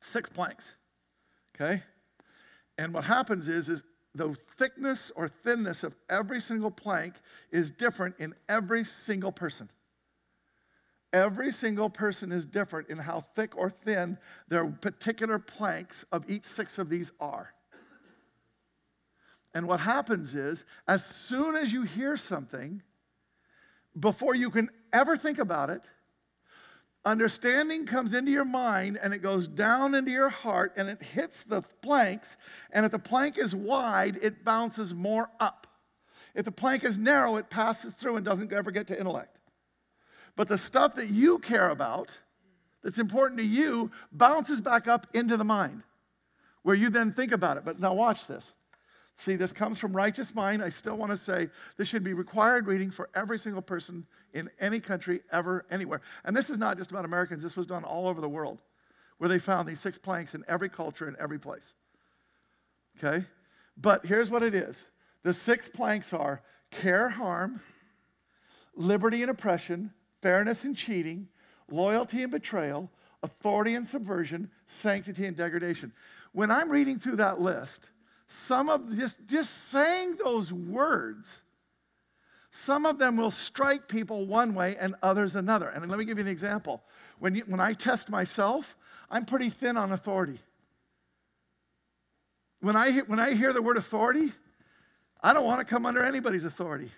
six 0.00 0.28
planks, 0.28 0.74
okay? 1.54 1.82
And 2.78 2.94
what 2.94 3.04
happens 3.04 3.48
is, 3.48 3.68
is 3.68 3.82
the 4.14 4.34
thickness 4.34 5.10
or 5.16 5.28
thinness 5.28 5.82
of 5.82 5.94
every 6.08 6.40
single 6.40 6.70
plank 6.70 7.14
is 7.50 7.70
different 7.70 8.14
in 8.18 8.34
every 8.48 8.84
single 8.84 9.32
person. 9.32 9.68
Every 11.16 11.50
single 11.50 11.88
person 11.88 12.30
is 12.30 12.44
different 12.44 12.90
in 12.90 12.98
how 12.98 13.20
thick 13.20 13.56
or 13.56 13.70
thin 13.70 14.18
their 14.48 14.66
particular 14.66 15.38
planks 15.38 16.04
of 16.12 16.28
each 16.28 16.44
six 16.44 16.76
of 16.76 16.90
these 16.90 17.10
are. 17.18 17.54
And 19.54 19.66
what 19.66 19.80
happens 19.80 20.34
is, 20.34 20.66
as 20.86 21.06
soon 21.06 21.56
as 21.56 21.72
you 21.72 21.84
hear 21.84 22.18
something, 22.18 22.82
before 23.98 24.34
you 24.34 24.50
can 24.50 24.68
ever 24.92 25.16
think 25.16 25.38
about 25.38 25.70
it, 25.70 25.88
understanding 27.02 27.86
comes 27.86 28.12
into 28.12 28.30
your 28.30 28.44
mind 28.44 28.98
and 29.02 29.14
it 29.14 29.22
goes 29.22 29.48
down 29.48 29.94
into 29.94 30.10
your 30.10 30.28
heart 30.28 30.74
and 30.76 30.90
it 30.90 31.02
hits 31.02 31.44
the 31.44 31.62
planks. 31.80 32.36
And 32.72 32.84
if 32.84 32.92
the 32.92 32.98
plank 32.98 33.38
is 33.38 33.56
wide, 33.56 34.18
it 34.20 34.44
bounces 34.44 34.92
more 34.94 35.30
up. 35.40 35.66
If 36.34 36.44
the 36.44 36.52
plank 36.52 36.84
is 36.84 36.98
narrow, 36.98 37.36
it 37.36 37.48
passes 37.48 37.94
through 37.94 38.16
and 38.16 38.26
doesn't 38.26 38.52
ever 38.52 38.70
get 38.70 38.88
to 38.88 39.00
intellect. 39.00 39.40
But 40.36 40.48
the 40.48 40.58
stuff 40.58 40.94
that 40.96 41.10
you 41.10 41.38
care 41.38 41.70
about, 41.70 42.16
that's 42.82 42.98
important 42.98 43.40
to 43.40 43.46
you, 43.46 43.90
bounces 44.12 44.60
back 44.60 44.86
up 44.86 45.06
into 45.14 45.36
the 45.36 45.44
mind, 45.44 45.82
where 46.62 46.76
you 46.76 46.90
then 46.90 47.12
think 47.12 47.32
about 47.32 47.56
it. 47.56 47.64
But 47.64 47.80
now 47.80 47.94
watch 47.94 48.26
this. 48.26 48.54
See, 49.16 49.34
this 49.34 49.50
comes 49.50 49.78
from 49.78 49.96
righteous 49.96 50.34
mind. 50.34 50.62
I 50.62 50.68
still 50.68 50.96
want 50.96 51.10
to 51.10 51.16
say 51.16 51.48
this 51.78 51.88
should 51.88 52.04
be 52.04 52.12
required 52.12 52.66
reading 52.66 52.90
for 52.90 53.08
every 53.14 53.38
single 53.38 53.62
person 53.62 54.06
in 54.34 54.50
any 54.60 54.78
country, 54.78 55.20
ever, 55.32 55.64
anywhere. 55.70 56.02
And 56.24 56.36
this 56.36 56.50
is 56.50 56.58
not 56.58 56.76
just 56.76 56.90
about 56.90 57.06
Americans, 57.06 57.42
this 57.42 57.56
was 57.56 57.64
done 57.64 57.82
all 57.82 58.06
over 58.06 58.20
the 58.20 58.28
world, 58.28 58.60
where 59.16 59.28
they 59.28 59.38
found 59.38 59.66
these 59.66 59.80
six 59.80 59.96
planks 59.96 60.34
in 60.34 60.44
every 60.46 60.68
culture, 60.68 61.08
in 61.08 61.16
every 61.18 61.38
place. 61.38 61.74
Okay? 62.98 63.24
But 63.78 64.04
here's 64.04 64.30
what 64.30 64.42
it 64.42 64.54
is 64.54 64.86
the 65.22 65.32
six 65.32 65.66
planks 65.66 66.12
are 66.12 66.42
care, 66.70 67.08
harm, 67.08 67.60
liberty 68.74 69.22
and 69.22 69.30
oppression, 69.30 69.92
fairness 70.26 70.64
and 70.64 70.76
cheating, 70.76 71.28
loyalty 71.70 72.24
and 72.24 72.32
betrayal, 72.32 72.90
authority 73.22 73.76
and 73.76 73.86
subversion, 73.86 74.50
sanctity 74.66 75.24
and 75.24 75.36
degradation. 75.36 75.92
When 76.32 76.50
I'm 76.50 76.68
reading 76.68 76.98
through 76.98 77.16
that 77.16 77.40
list, 77.40 77.92
some 78.26 78.68
of 78.68 78.92
just, 78.98 79.24
just 79.28 79.68
saying 79.68 80.16
those 80.16 80.52
words, 80.52 81.42
some 82.50 82.86
of 82.86 82.98
them 82.98 83.16
will 83.16 83.30
strike 83.30 83.86
people 83.86 84.26
one 84.26 84.52
way 84.52 84.74
and 84.80 84.96
others 85.00 85.36
another. 85.36 85.68
And 85.68 85.88
let 85.88 85.96
me 85.96 86.04
give 86.04 86.18
you 86.18 86.24
an 86.24 86.28
example. 86.28 86.82
When, 87.20 87.36
you, 87.36 87.44
when 87.46 87.60
I 87.60 87.72
test 87.72 88.10
myself, 88.10 88.76
I'm 89.08 89.26
pretty 89.26 89.48
thin 89.48 89.76
on 89.76 89.92
authority. 89.92 90.40
When 92.62 92.74
I, 92.74 92.98
when 93.02 93.20
I 93.20 93.34
hear 93.34 93.52
the 93.52 93.62
word 93.62 93.76
authority, 93.76 94.32
I 95.22 95.32
don't 95.32 95.44
want 95.44 95.60
to 95.60 95.64
come 95.64 95.86
under 95.86 96.02
anybody's 96.02 96.44
authority. 96.44 96.90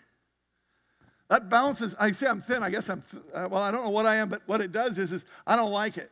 That 1.28 1.50
balances, 1.50 1.94
I 1.98 2.12
say 2.12 2.26
I'm 2.26 2.40
thin. 2.40 2.62
I 2.62 2.70
guess 2.70 2.88
I'm, 2.88 3.02
th- 3.02 3.22
uh, 3.34 3.48
well, 3.50 3.62
I 3.62 3.70
don't 3.70 3.84
know 3.84 3.90
what 3.90 4.06
I 4.06 4.16
am, 4.16 4.28
but 4.28 4.42
what 4.46 4.60
it 4.60 4.72
does 4.72 4.98
is, 4.98 5.12
is 5.12 5.26
I 5.46 5.56
don't 5.56 5.72
like 5.72 5.98
it. 5.98 6.10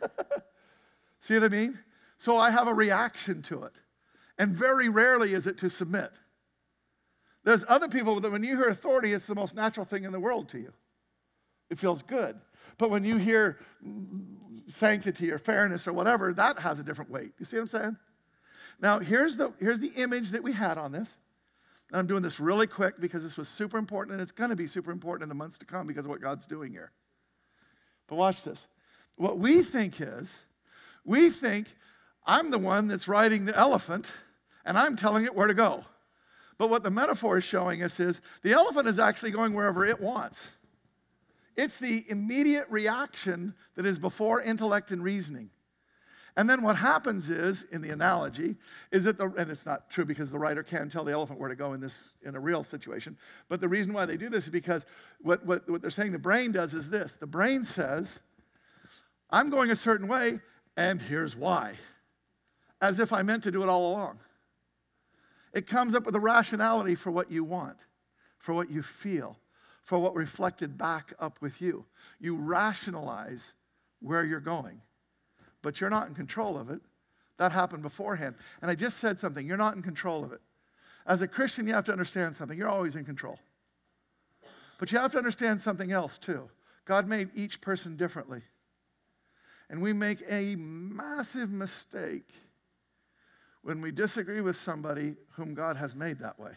See 1.20 1.34
what 1.34 1.44
I 1.44 1.48
mean? 1.48 1.78
So 2.18 2.36
I 2.36 2.50
have 2.50 2.68
a 2.68 2.74
reaction 2.74 3.42
to 3.42 3.64
it. 3.64 3.80
And 4.38 4.52
very 4.52 4.88
rarely 4.88 5.34
is 5.34 5.46
it 5.46 5.58
to 5.58 5.68
submit. 5.68 6.10
There's 7.44 7.64
other 7.68 7.88
people 7.88 8.20
that 8.20 8.30
when 8.30 8.44
you 8.44 8.56
hear 8.56 8.68
authority, 8.68 9.12
it's 9.12 9.26
the 9.26 9.34
most 9.34 9.56
natural 9.56 9.84
thing 9.84 10.04
in 10.04 10.12
the 10.12 10.20
world 10.20 10.48
to 10.50 10.58
you. 10.58 10.72
It 11.70 11.78
feels 11.78 12.02
good. 12.02 12.40
But 12.78 12.90
when 12.90 13.04
you 13.04 13.16
hear 13.16 13.58
sanctity 14.68 15.32
or 15.32 15.38
fairness 15.38 15.88
or 15.88 15.92
whatever, 15.92 16.32
that 16.32 16.58
has 16.60 16.78
a 16.78 16.84
different 16.84 17.10
weight. 17.10 17.32
You 17.38 17.44
see 17.44 17.56
what 17.56 17.62
I'm 17.62 17.66
saying? 17.66 17.96
Now, 18.80 19.00
here's 19.00 19.36
the, 19.36 19.52
here's 19.58 19.80
the 19.80 19.92
image 19.96 20.30
that 20.30 20.42
we 20.42 20.52
had 20.52 20.78
on 20.78 20.92
this. 20.92 21.18
And 21.92 21.98
I'm 21.98 22.06
doing 22.06 22.22
this 22.22 22.40
really 22.40 22.66
quick 22.66 22.98
because 22.98 23.22
this 23.22 23.36
was 23.36 23.48
super 23.48 23.76
important 23.76 24.14
and 24.14 24.22
it's 24.22 24.32
going 24.32 24.48
to 24.48 24.56
be 24.56 24.66
super 24.66 24.90
important 24.90 25.24
in 25.24 25.28
the 25.28 25.34
months 25.34 25.58
to 25.58 25.66
come 25.66 25.86
because 25.86 26.06
of 26.06 26.10
what 26.10 26.22
God's 26.22 26.46
doing 26.46 26.72
here. 26.72 26.90
But 28.06 28.16
watch 28.16 28.42
this. 28.42 28.66
What 29.16 29.38
we 29.38 29.62
think 29.62 30.00
is, 30.00 30.38
we 31.04 31.28
think 31.28 31.66
I'm 32.26 32.50
the 32.50 32.58
one 32.58 32.86
that's 32.86 33.08
riding 33.08 33.44
the 33.44 33.54
elephant 33.56 34.10
and 34.64 34.78
I'm 34.78 34.96
telling 34.96 35.26
it 35.26 35.34
where 35.34 35.46
to 35.46 35.54
go. 35.54 35.84
But 36.56 36.70
what 36.70 36.82
the 36.82 36.90
metaphor 36.90 37.36
is 37.36 37.44
showing 37.44 37.82
us 37.82 38.00
is 38.00 38.22
the 38.42 38.52
elephant 38.52 38.88
is 38.88 38.98
actually 38.98 39.32
going 39.32 39.52
wherever 39.52 39.84
it 39.84 40.00
wants. 40.00 40.48
It's 41.56 41.78
the 41.78 42.06
immediate 42.08 42.66
reaction 42.70 43.54
that 43.74 43.84
is 43.84 43.98
before 43.98 44.40
intellect 44.40 44.92
and 44.92 45.04
reasoning. 45.04 45.50
And 46.36 46.48
then 46.48 46.62
what 46.62 46.76
happens 46.76 47.28
is, 47.28 47.64
in 47.72 47.82
the 47.82 47.90
analogy, 47.90 48.56
is 48.90 49.04
that 49.04 49.18
the, 49.18 49.26
and 49.36 49.50
it's 49.50 49.66
not 49.66 49.90
true 49.90 50.06
because 50.06 50.30
the 50.30 50.38
rider 50.38 50.62
can 50.62 50.88
tell 50.88 51.04
the 51.04 51.12
elephant 51.12 51.38
where 51.38 51.50
to 51.50 51.54
go 51.54 51.74
in 51.74 51.80
this, 51.80 52.16
in 52.22 52.34
a 52.34 52.40
real 52.40 52.62
situation, 52.62 53.18
but 53.48 53.60
the 53.60 53.68
reason 53.68 53.92
why 53.92 54.06
they 54.06 54.16
do 54.16 54.30
this 54.30 54.44
is 54.44 54.50
because 54.50 54.86
what, 55.20 55.44
what, 55.44 55.68
what 55.68 55.82
they're 55.82 55.90
saying 55.90 56.12
the 56.12 56.18
brain 56.18 56.50
does 56.50 56.72
is 56.72 56.88
this. 56.88 57.16
The 57.16 57.26
brain 57.26 57.64
says, 57.64 58.20
I'm 59.28 59.50
going 59.50 59.70
a 59.70 59.76
certain 59.76 60.08
way, 60.08 60.40
and 60.76 61.02
here's 61.02 61.36
why. 61.36 61.74
As 62.80 62.98
if 62.98 63.12
I 63.12 63.22
meant 63.22 63.42
to 63.44 63.50
do 63.50 63.62
it 63.62 63.68
all 63.68 63.90
along. 63.90 64.18
It 65.52 65.66
comes 65.66 65.94
up 65.94 66.06
with 66.06 66.16
a 66.16 66.20
rationality 66.20 66.94
for 66.94 67.10
what 67.10 67.30
you 67.30 67.44
want, 67.44 67.76
for 68.38 68.54
what 68.54 68.70
you 68.70 68.82
feel, 68.82 69.38
for 69.82 69.98
what 69.98 70.14
reflected 70.14 70.78
back 70.78 71.12
up 71.18 71.42
with 71.42 71.60
you. 71.60 71.84
You 72.20 72.36
rationalize 72.36 73.52
where 74.00 74.24
you're 74.24 74.40
going, 74.40 74.80
but 75.62 75.80
you're 75.80 75.90
not 75.90 76.08
in 76.08 76.14
control 76.14 76.58
of 76.58 76.70
it. 76.70 76.80
That 77.38 77.52
happened 77.52 77.82
beforehand. 77.82 78.34
And 78.60 78.70
I 78.70 78.74
just 78.74 78.98
said 78.98 79.18
something 79.18 79.46
you're 79.46 79.56
not 79.56 79.74
in 79.74 79.82
control 79.82 80.22
of 80.24 80.32
it. 80.32 80.40
As 81.06 81.22
a 81.22 81.28
Christian, 81.28 81.66
you 81.66 81.74
have 81.74 81.84
to 81.84 81.92
understand 81.92 82.34
something. 82.34 82.56
You're 82.56 82.68
always 82.68 82.94
in 82.94 83.04
control. 83.04 83.38
But 84.78 84.92
you 84.92 84.98
have 84.98 85.12
to 85.12 85.18
understand 85.18 85.60
something 85.60 85.92
else, 85.92 86.18
too. 86.18 86.48
God 86.84 87.08
made 87.08 87.30
each 87.34 87.60
person 87.60 87.96
differently. 87.96 88.42
And 89.70 89.80
we 89.80 89.92
make 89.92 90.22
a 90.28 90.56
massive 90.56 91.50
mistake 91.50 92.30
when 93.62 93.80
we 93.80 93.90
disagree 93.90 94.40
with 94.40 94.56
somebody 94.56 95.16
whom 95.32 95.54
God 95.54 95.76
has 95.76 95.94
made 95.94 96.18
that 96.18 96.38
way. 96.38 96.52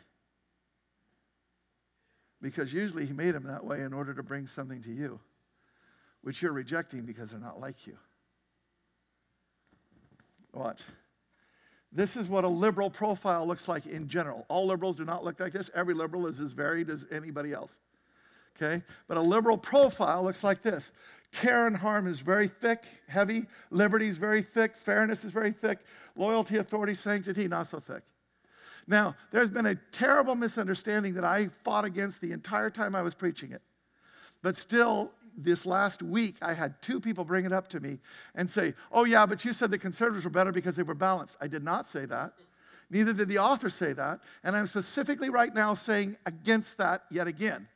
Because 2.42 2.74
usually 2.74 3.06
He 3.06 3.14
made 3.14 3.34
them 3.34 3.46
that 3.46 3.64
way 3.64 3.82
in 3.82 3.94
order 3.94 4.14
to 4.14 4.22
bring 4.22 4.48
something 4.48 4.82
to 4.82 4.92
you, 4.92 5.20
which 6.22 6.42
you're 6.42 6.52
rejecting 6.52 7.04
because 7.04 7.32
they're 7.32 7.40
not 7.40 7.60
like 7.60 7.88
you. 7.88 7.98
Watch. 10.56 10.82
This 11.92 12.18
is 12.18 12.28
what 12.28 12.44
a 12.44 12.48
liberal 12.48 12.90
profile 12.90 13.46
looks 13.46 13.68
like 13.68 13.86
in 13.86 14.08
general. 14.08 14.46
All 14.50 14.66
liberals 14.66 14.96
do 14.96 15.06
not 15.06 15.24
look 15.24 15.40
like 15.40 15.54
this. 15.54 15.70
Every 15.76 15.94
liberal 15.94 16.28
is 16.28 16.42
as 16.42 16.54
varied 16.54 16.90
as 16.90 17.06
anybody 17.12 17.54
else. 17.54 17.80
Okay? 18.56 18.84
But 19.08 19.18
a 19.18 19.22
liberal 19.22 19.58
profile 19.58 20.24
looks 20.24 20.44
like 20.44 20.62
this 20.62 20.92
Care 21.32 21.68
and 21.68 21.76
harm 21.76 22.08
is 22.08 22.22
very 22.22 22.48
thick, 22.48 22.84
heavy. 23.08 23.46
Liberty 23.70 24.08
is 24.08 24.18
very 24.18 24.42
thick. 24.42 24.76
Fairness 24.78 25.26
is 25.26 25.32
very 25.32 25.52
thick. 25.52 25.80
Loyalty, 26.16 26.58
authority, 26.58 26.96
sanctity, 26.96 27.48
not 27.48 27.68
so 27.68 27.80
thick. 27.80 28.04
Now, 28.88 29.16
there's 29.32 29.50
been 29.50 29.66
a 29.66 29.76
terrible 29.92 30.36
misunderstanding 30.36 31.14
that 31.16 31.24
I 31.26 31.48
fought 31.64 31.86
against 31.86 32.22
the 32.22 32.32
entire 32.32 32.70
time 32.70 32.96
I 32.96 33.02
was 33.02 33.14
preaching 33.14 33.52
it. 33.52 33.62
But 34.42 34.56
still, 34.56 35.12
this 35.38 35.66
last 35.66 36.02
week, 36.02 36.36
I 36.42 36.54
had 36.54 36.82
two 36.82 37.00
people 37.00 37.24
bring 37.24 37.46
it 37.46 37.54
up 37.54 37.68
to 37.70 37.80
me 37.80 38.00
and 38.36 38.50
say, 38.50 38.74
Oh, 38.92 39.06
yeah, 39.06 39.26
but 39.26 39.44
you 39.46 39.54
said 39.54 39.72
the 39.72 39.78
conservatives 39.78 40.26
were 40.26 40.32
better 40.32 40.52
because 40.52 40.76
they 40.76 40.84
were 40.84 40.96
balanced. 40.96 41.38
I 41.42 41.48
did 41.48 41.64
not 41.64 41.88
say 41.88 42.06
that. 42.06 42.34
Neither 42.90 43.14
did 43.14 43.30
the 43.30 43.40
author 43.40 43.70
say 43.70 43.94
that. 43.94 44.20
And 44.44 44.56
I'm 44.56 44.68
specifically 44.68 45.30
right 45.30 45.54
now 45.54 45.74
saying 45.74 46.18
against 46.26 46.78
that 46.78 47.04
yet 47.10 47.28
again. 47.28 47.68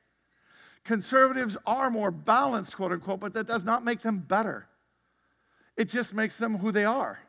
Conservatives 0.83 1.57
are 1.65 1.89
more 1.89 2.11
balanced, 2.11 2.75
quote 2.75 2.91
unquote, 2.91 3.19
but 3.19 3.33
that 3.33 3.47
does 3.47 3.63
not 3.63 3.83
make 3.83 4.01
them 4.01 4.19
better. 4.19 4.67
It 5.77 5.89
just 5.89 6.13
makes 6.13 6.37
them 6.37 6.57
who 6.57 6.71
they 6.71 6.85
are. 6.85 7.19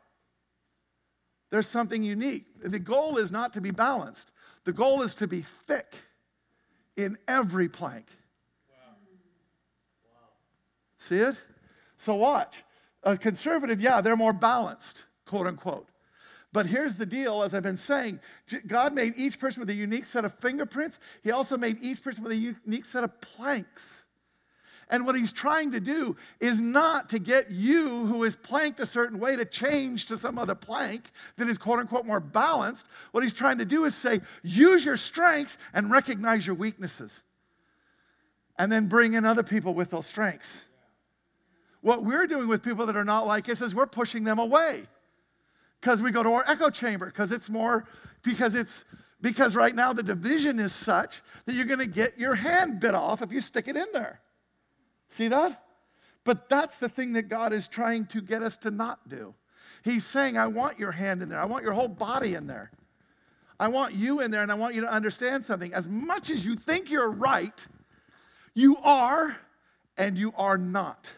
There's 1.49 1.67
something 1.67 2.01
unique. 2.01 2.45
The 2.63 2.79
goal 2.79 3.17
is 3.17 3.31
not 3.31 3.53
to 3.53 3.61
be 3.61 3.71
balanced, 3.71 4.31
the 4.63 4.73
goal 4.73 5.01
is 5.01 5.15
to 5.15 5.27
be 5.27 5.41
thick 5.41 5.95
in 6.97 7.17
every 7.27 7.67
plank. 7.67 8.05
See 11.01 11.17
it? 11.17 11.35
So, 11.97 12.13
watch. 12.13 12.63
A 13.01 13.17
conservative, 13.17 13.81
yeah, 13.81 14.01
they're 14.01 14.15
more 14.15 14.33
balanced, 14.33 15.05
quote 15.25 15.47
unquote. 15.47 15.89
But 16.53 16.67
here's 16.67 16.95
the 16.95 17.07
deal 17.07 17.41
as 17.41 17.55
I've 17.55 17.63
been 17.63 17.75
saying 17.75 18.19
God 18.67 18.93
made 18.93 19.13
each 19.17 19.39
person 19.39 19.61
with 19.61 19.69
a 19.71 19.73
unique 19.73 20.05
set 20.05 20.25
of 20.25 20.35
fingerprints, 20.35 20.99
He 21.23 21.31
also 21.31 21.57
made 21.57 21.77
each 21.81 22.03
person 22.03 22.21
with 22.23 22.33
a 22.33 22.35
unique 22.35 22.85
set 22.85 23.03
of 23.03 23.19
planks. 23.19 24.03
And 24.91 25.05
what 25.05 25.15
he's 25.15 25.33
trying 25.33 25.71
to 25.71 25.79
do 25.79 26.17
is 26.39 26.61
not 26.61 27.09
to 27.09 27.17
get 27.19 27.49
you, 27.49 28.05
who 28.05 28.25
is 28.25 28.35
planked 28.35 28.81
a 28.81 28.85
certain 28.85 29.19
way, 29.19 29.37
to 29.37 29.45
change 29.45 30.05
to 30.07 30.17
some 30.17 30.37
other 30.37 30.53
plank 30.53 31.09
that 31.37 31.47
is 31.47 31.57
quote 31.57 31.79
unquote 31.79 32.05
more 32.05 32.19
balanced. 32.19 32.87
What 33.11 33.23
he's 33.23 33.33
trying 33.33 33.57
to 33.59 33.65
do 33.65 33.85
is 33.85 33.95
say, 33.95 34.19
use 34.43 34.85
your 34.85 34.97
strengths 34.97 35.57
and 35.73 35.89
recognize 35.89 36.45
your 36.45 36.57
weaknesses. 36.57 37.23
And 38.59 38.69
then 38.69 38.87
bring 38.87 39.13
in 39.13 39.25
other 39.25 39.43
people 39.43 39.73
with 39.73 39.89
those 39.89 40.05
strengths. 40.05 40.65
What 41.81 42.03
we're 42.03 42.27
doing 42.27 42.47
with 42.47 42.63
people 42.63 42.85
that 42.85 42.95
are 42.95 43.05
not 43.05 43.25
like 43.25 43.49
us 43.49 43.61
is 43.61 43.75
we're 43.75 43.87
pushing 43.87 44.23
them 44.23 44.39
away. 44.39 44.87
Because 45.79 46.01
we 46.01 46.11
go 46.11 46.21
to 46.21 46.29
our 46.29 46.43
echo 46.47 46.69
chamber 46.69 47.07
because 47.07 47.31
it's 47.31 47.49
more 47.49 47.85
because 48.21 48.53
it's 48.53 48.85
because 49.19 49.55
right 49.55 49.73
now 49.73 49.93
the 49.93 50.03
division 50.03 50.59
is 50.59 50.73
such 50.73 51.21
that 51.45 51.53
you're 51.53 51.65
going 51.65 51.79
to 51.79 51.87
get 51.87 52.19
your 52.19 52.35
hand 52.35 52.79
bit 52.79 52.93
off 52.93 53.21
if 53.21 53.31
you 53.31 53.41
stick 53.41 53.67
it 53.67 53.75
in 53.75 53.87
there. 53.93 54.21
See 55.07 55.27
that? 55.27 55.63
But 56.23 56.49
that's 56.49 56.77
the 56.77 56.87
thing 56.87 57.13
that 57.13 57.23
god 57.23 57.51
is 57.51 57.67
trying 57.67 58.05
to 58.07 58.21
get 58.21 58.43
us 58.43 58.57
to 58.57 58.69
not 58.69 59.09
do. 59.09 59.33
He's 59.83 60.05
saying 60.05 60.37
i 60.37 60.45
want 60.45 60.77
your 60.77 60.91
hand 60.91 61.23
in 61.23 61.29
there. 61.29 61.39
I 61.39 61.45
want 61.45 61.63
your 61.63 61.73
whole 61.73 61.87
body 61.87 62.35
in 62.35 62.45
there. 62.45 62.71
I 63.59 63.67
want 63.67 63.95
you 63.95 64.21
in 64.21 64.29
there 64.29 64.43
and 64.43 64.51
i 64.51 64.55
want 64.55 64.75
you 64.75 64.81
to 64.81 64.91
understand 64.91 65.43
something. 65.43 65.73
As 65.73 65.89
much 65.89 66.29
as 66.29 66.45
you 66.45 66.55
think 66.55 66.91
you're 66.91 67.11
right 67.11 67.67
you 68.53 68.77
are 68.77 69.35
and 69.97 70.17
you 70.17 70.33
are 70.35 70.57
not 70.57 71.13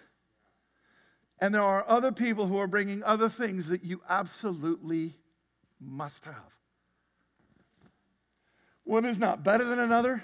and 1.43 1.53
there 1.53 1.61
are 1.61 1.83
other 1.89 2.13
people 2.13 2.47
who 2.47 2.57
are 2.57 2.67
bringing 2.67 3.03
other 3.03 3.27
things 3.27 3.67
that 3.67 3.83
you 3.83 4.01
absolutely 4.07 5.13
must 5.77 6.23
have. 6.23 6.57
One 8.85 9.03
is 9.03 9.19
not 9.19 9.43
better 9.43 9.65
than 9.65 9.79
another. 9.79 10.23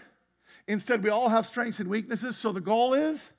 Instead, 0.65 1.03
we 1.03 1.09
all 1.09 1.27
have 1.27 1.45
strengths 1.45 1.81
and 1.81 1.89
weaknesses. 1.89 2.37
So 2.37 2.53
the 2.53 2.61
goal 2.61 2.93
is 2.93 3.33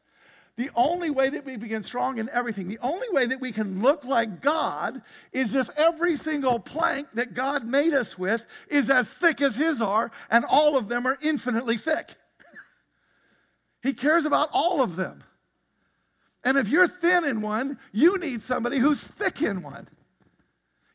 the 0.56 0.68
only 0.74 1.08
way 1.08 1.30
that 1.30 1.46
we 1.46 1.56
begin 1.56 1.82
strong 1.82 2.18
in 2.18 2.28
everything, 2.28 2.68
the 2.68 2.78
only 2.82 3.08
way 3.12 3.24
that 3.24 3.40
we 3.40 3.50
can 3.50 3.80
look 3.80 4.04
like 4.04 4.42
God 4.42 5.00
is 5.32 5.54
if 5.54 5.70
every 5.78 6.16
single 6.16 6.60
plank 6.60 7.08
that 7.14 7.32
God 7.32 7.64
made 7.64 7.94
us 7.94 8.18
with 8.18 8.42
is 8.68 8.90
as 8.90 9.10
thick 9.10 9.40
as 9.40 9.56
His 9.56 9.80
are, 9.80 10.10
and 10.30 10.44
all 10.44 10.76
of 10.76 10.90
them 10.90 11.06
are 11.06 11.16
infinitely 11.22 11.78
thick. 11.78 12.10
he 13.82 13.94
cares 13.94 14.26
about 14.26 14.50
all 14.52 14.82
of 14.82 14.96
them. 14.96 15.24
And 16.44 16.56
if 16.56 16.68
you're 16.68 16.88
thin 16.88 17.24
in 17.24 17.40
one, 17.40 17.78
you 17.92 18.18
need 18.18 18.40
somebody 18.40 18.78
who's 18.78 19.02
thick 19.04 19.42
in 19.42 19.62
one. 19.62 19.88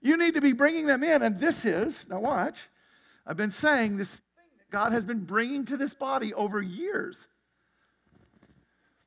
You 0.01 0.17
need 0.17 0.35
to 0.35 0.41
be 0.41 0.53
bringing 0.53 0.85
them 0.85 1.03
in. 1.03 1.21
And 1.21 1.39
this 1.39 1.65
is, 1.65 2.09
now 2.09 2.19
watch, 2.19 2.67
I've 3.25 3.37
been 3.37 3.51
saying 3.51 3.97
this 3.97 4.17
thing 4.17 4.45
that 4.57 4.69
God 4.69 4.91
has 4.91 5.05
been 5.05 5.25
bringing 5.25 5.65
to 5.65 5.77
this 5.77 5.93
body 5.93 6.33
over 6.33 6.61
years 6.61 7.27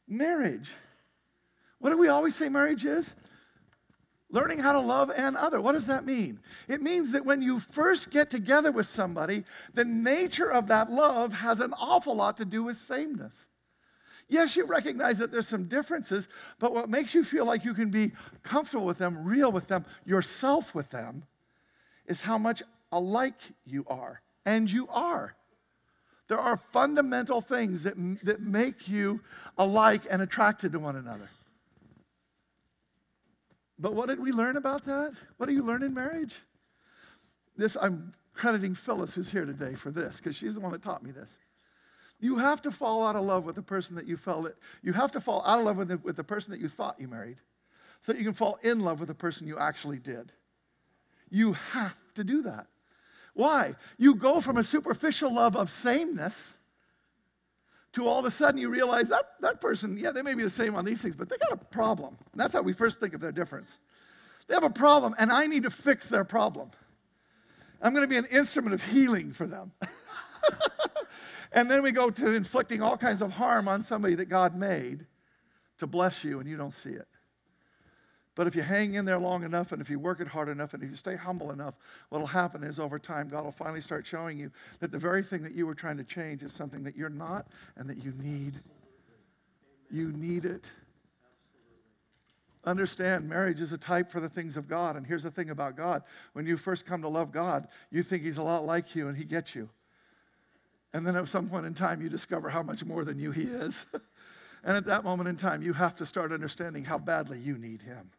marriage. 0.08 0.72
What 1.78 1.90
do 1.90 1.98
we 1.98 2.08
always 2.08 2.34
say 2.34 2.48
marriage 2.48 2.84
is? 2.84 3.14
Learning 4.30 4.58
how 4.58 4.72
to 4.72 4.80
love 4.80 5.10
an 5.10 5.36
other. 5.36 5.60
What 5.60 5.72
does 5.72 5.86
that 5.86 6.04
mean? 6.04 6.40
It 6.66 6.82
means 6.82 7.12
that 7.12 7.24
when 7.24 7.40
you 7.40 7.60
first 7.60 8.10
get 8.10 8.30
together 8.30 8.72
with 8.72 8.86
somebody, 8.86 9.44
the 9.74 9.84
nature 9.84 10.50
of 10.50 10.66
that 10.68 10.90
love 10.90 11.32
has 11.32 11.60
an 11.60 11.72
awful 11.74 12.14
lot 12.14 12.36
to 12.38 12.44
do 12.44 12.64
with 12.64 12.76
sameness. 12.76 13.48
Yes, 14.28 14.56
you 14.56 14.66
recognize 14.66 15.18
that 15.18 15.32
there's 15.32 15.48
some 15.48 15.64
differences, 15.64 16.28
but 16.58 16.74
what 16.74 16.90
makes 16.90 17.14
you 17.14 17.24
feel 17.24 17.46
like 17.46 17.64
you 17.64 17.72
can 17.72 17.90
be 17.90 18.12
comfortable 18.42 18.84
with 18.84 18.98
them, 18.98 19.24
real 19.24 19.50
with 19.50 19.68
them, 19.68 19.86
yourself 20.04 20.74
with 20.74 20.90
them, 20.90 21.22
is 22.06 22.20
how 22.20 22.36
much 22.36 22.62
alike 22.92 23.40
you 23.64 23.84
are. 23.88 24.20
And 24.44 24.70
you 24.70 24.86
are. 24.88 25.34
There 26.28 26.38
are 26.38 26.58
fundamental 26.58 27.40
things 27.40 27.82
that, 27.84 27.94
that 28.22 28.42
make 28.42 28.86
you 28.86 29.20
alike 29.56 30.02
and 30.10 30.20
attracted 30.20 30.72
to 30.72 30.78
one 30.78 30.96
another. 30.96 31.28
But 33.78 33.94
what 33.94 34.08
did 34.08 34.20
we 34.20 34.32
learn 34.32 34.56
about 34.56 34.84
that? 34.84 35.12
What 35.38 35.46
do 35.46 35.54
you 35.54 35.62
learn 35.62 35.82
in 35.82 35.94
marriage? 35.94 36.36
This, 37.56 37.76
I'm 37.80 38.12
crediting 38.34 38.74
Phyllis, 38.74 39.14
who's 39.14 39.30
here 39.30 39.46
today, 39.46 39.74
for 39.74 39.90
this, 39.90 40.18
because 40.18 40.36
she's 40.36 40.54
the 40.54 40.60
one 40.60 40.72
that 40.72 40.82
taught 40.82 41.02
me 41.02 41.12
this. 41.12 41.38
You 42.20 42.36
have 42.38 42.62
to 42.62 42.70
fall 42.70 43.06
out 43.06 43.16
of 43.16 43.24
love 43.24 43.44
with 43.44 43.54
the 43.54 43.62
person 43.62 43.94
that 43.96 44.06
you 44.06 44.16
felt 44.16 44.46
it. 44.46 44.56
You 44.82 44.92
have 44.92 45.12
to 45.12 45.20
fall 45.20 45.42
out 45.46 45.60
of 45.60 45.64
love 45.66 45.76
with 45.76 45.88
the, 45.88 45.98
with 45.98 46.16
the 46.16 46.24
person 46.24 46.50
that 46.50 46.60
you 46.60 46.68
thought 46.68 46.98
you 46.98 47.08
married 47.08 47.38
so 48.00 48.12
that 48.12 48.18
you 48.18 48.24
can 48.24 48.34
fall 48.34 48.58
in 48.62 48.80
love 48.80 49.00
with 49.00 49.08
the 49.08 49.14
person 49.14 49.46
you 49.46 49.58
actually 49.58 49.98
did. 49.98 50.32
You 51.30 51.52
have 51.52 51.98
to 52.14 52.24
do 52.24 52.42
that. 52.42 52.66
Why? 53.34 53.74
You 53.98 54.16
go 54.16 54.40
from 54.40 54.56
a 54.56 54.64
superficial 54.64 55.32
love 55.32 55.56
of 55.56 55.70
sameness 55.70 56.58
to 57.92 58.06
all 58.06 58.18
of 58.18 58.24
a 58.24 58.30
sudden 58.30 58.60
you 58.60 58.68
realize 58.68 59.08
that 59.08 59.24
that 59.40 59.60
person, 59.60 59.96
yeah, 59.96 60.10
they 60.10 60.22
may 60.22 60.34
be 60.34 60.42
the 60.42 60.50
same 60.50 60.74
on 60.74 60.84
these 60.84 61.00
things, 61.00 61.16
but 61.16 61.28
they 61.28 61.36
got 61.38 61.52
a 61.52 61.64
problem. 61.64 62.16
And 62.32 62.40
that's 62.40 62.52
how 62.52 62.62
we 62.62 62.72
first 62.72 63.00
think 63.00 63.14
of 63.14 63.20
their 63.20 63.32
difference. 63.32 63.78
They 64.46 64.54
have 64.54 64.64
a 64.64 64.70
problem, 64.70 65.14
and 65.18 65.30
I 65.30 65.46
need 65.46 65.62
to 65.64 65.70
fix 65.70 66.08
their 66.08 66.24
problem. 66.24 66.70
I'm 67.80 67.92
going 67.92 68.02
to 68.02 68.08
be 68.08 68.16
an 68.16 68.26
instrument 68.26 68.74
of 68.74 68.82
healing 68.82 69.32
for 69.32 69.46
them. 69.46 69.72
and 71.52 71.70
then 71.70 71.82
we 71.82 71.92
go 71.92 72.10
to 72.10 72.34
inflicting 72.34 72.82
all 72.82 72.96
kinds 72.96 73.22
of 73.22 73.32
harm 73.32 73.68
on 73.68 73.82
somebody 73.82 74.14
that 74.16 74.26
God 74.26 74.56
made 74.56 75.06
to 75.78 75.86
bless 75.86 76.24
you, 76.24 76.40
and 76.40 76.48
you 76.48 76.56
don't 76.56 76.72
see 76.72 76.90
it. 76.90 77.08
But 78.38 78.46
if 78.46 78.54
you 78.54 78.62
hang 78.62 78.94
in 78.94 79.04
there 79.04 79.18
long 79.18 79.42
enough 79.42 79.72
and 79.72 79.82
if 79.82 79.90
you 79.90 79.98
work 79.98 80.20
it 80.20 80.28
hard 80.28 80.48
enough 80.48 80.72
and 80.72 80.80
if 80.80 80.88
you 80.88 80.94
stay 80.94 81.16
humble 81.16 81.50
enough, 81.50 81.74
what 82.10 82.20
will 82.20 82.26
happen 82.28 82.62
is 82.62 82.78
over 82.78 82.96
time, 82.96 83.26
God 83.26 83.44
will 83.44 83.50
finally 83.50 83.80
start 83.80 84.06
showing 84.06 84.38
you 84.38 84.52
that 84.78 84.92
the 84.92 84.98
very 84.98 85.24
thing 85.24 85.42
that 85.42 85.56
you 85.56 85.66
were 85.66 85.74
trying 85.74 85.96
to 85.96 86.04
change 86.04 86.44
is 86.44 86.52
something 86.52 86.84
that 86.84 86.94
you're 86.96 87.10
not 87.10 87.48
and 87.76 87.90
that 87.90 88.04
you 88.04 88.12
need. 88.12 88.54
You 89.90 90.12
need 90.12 90.44
it. 90.44 90.68
Understand, 92.62 93.28
marriage 93.28 93.60
is 93.60 93.72
a 93.72 93.78
type 93.78 94.08
for 94.08 94.20
the 94.20 94.28
things 94.28 94.56
of 94.56 94.68
God. 94.68 94.94
And 94.94 95.04
here's 95.04 95.24
the 95.24 95.32
thing 95.32 95.50
about 95.50 95.76
God 95.76 96.04
when 96.32 96.46
you 96.46 96.56
first 96.56 96.86
come 96.86 97.02
to 97.02 97.08
love 97.08 97.32
God, 97.32 97.66
you 97.90 98.04
think 98.04 98.22
He's 98.22 98.38
a 98.38 98.42
lot 98.44 98.64
like 98.64 98.94
you 98.94 99.08
and 99.08 99.16
He 99.16 99.24
gets 99.24 99.56
you. 99.56 99.68
And 100.92 101.06
then 101.06 101.16
at 101.16 101.28
some 101.28 101.48
point 101.48 101.66
in 101.66 101.74
time, 101.74 102.00
you 102.00 102.08
discover 102.08 102.48
how 102.48 102.62
much 102.62 102.84
more 102.84 103.04
than 103.04 103.18
you 103.18 103.30
He 103.30 103.42
is. 103.42 103.84
and 104.64 104.76
at 104.76 104.86
that 104.86 105.04
moment 105.04 105.28
in 105.28 105.36
time, 105.36 105.62
you 105.62 105.72
have 105.72 105.94
to 105.96 106.06
start 106.06 106.32
understanding 106.32 106.84
how 106.84 106.98
badly 106.98 107.38
you 107.38 107.58
need 107.58 107.82
Him 107.82 108.10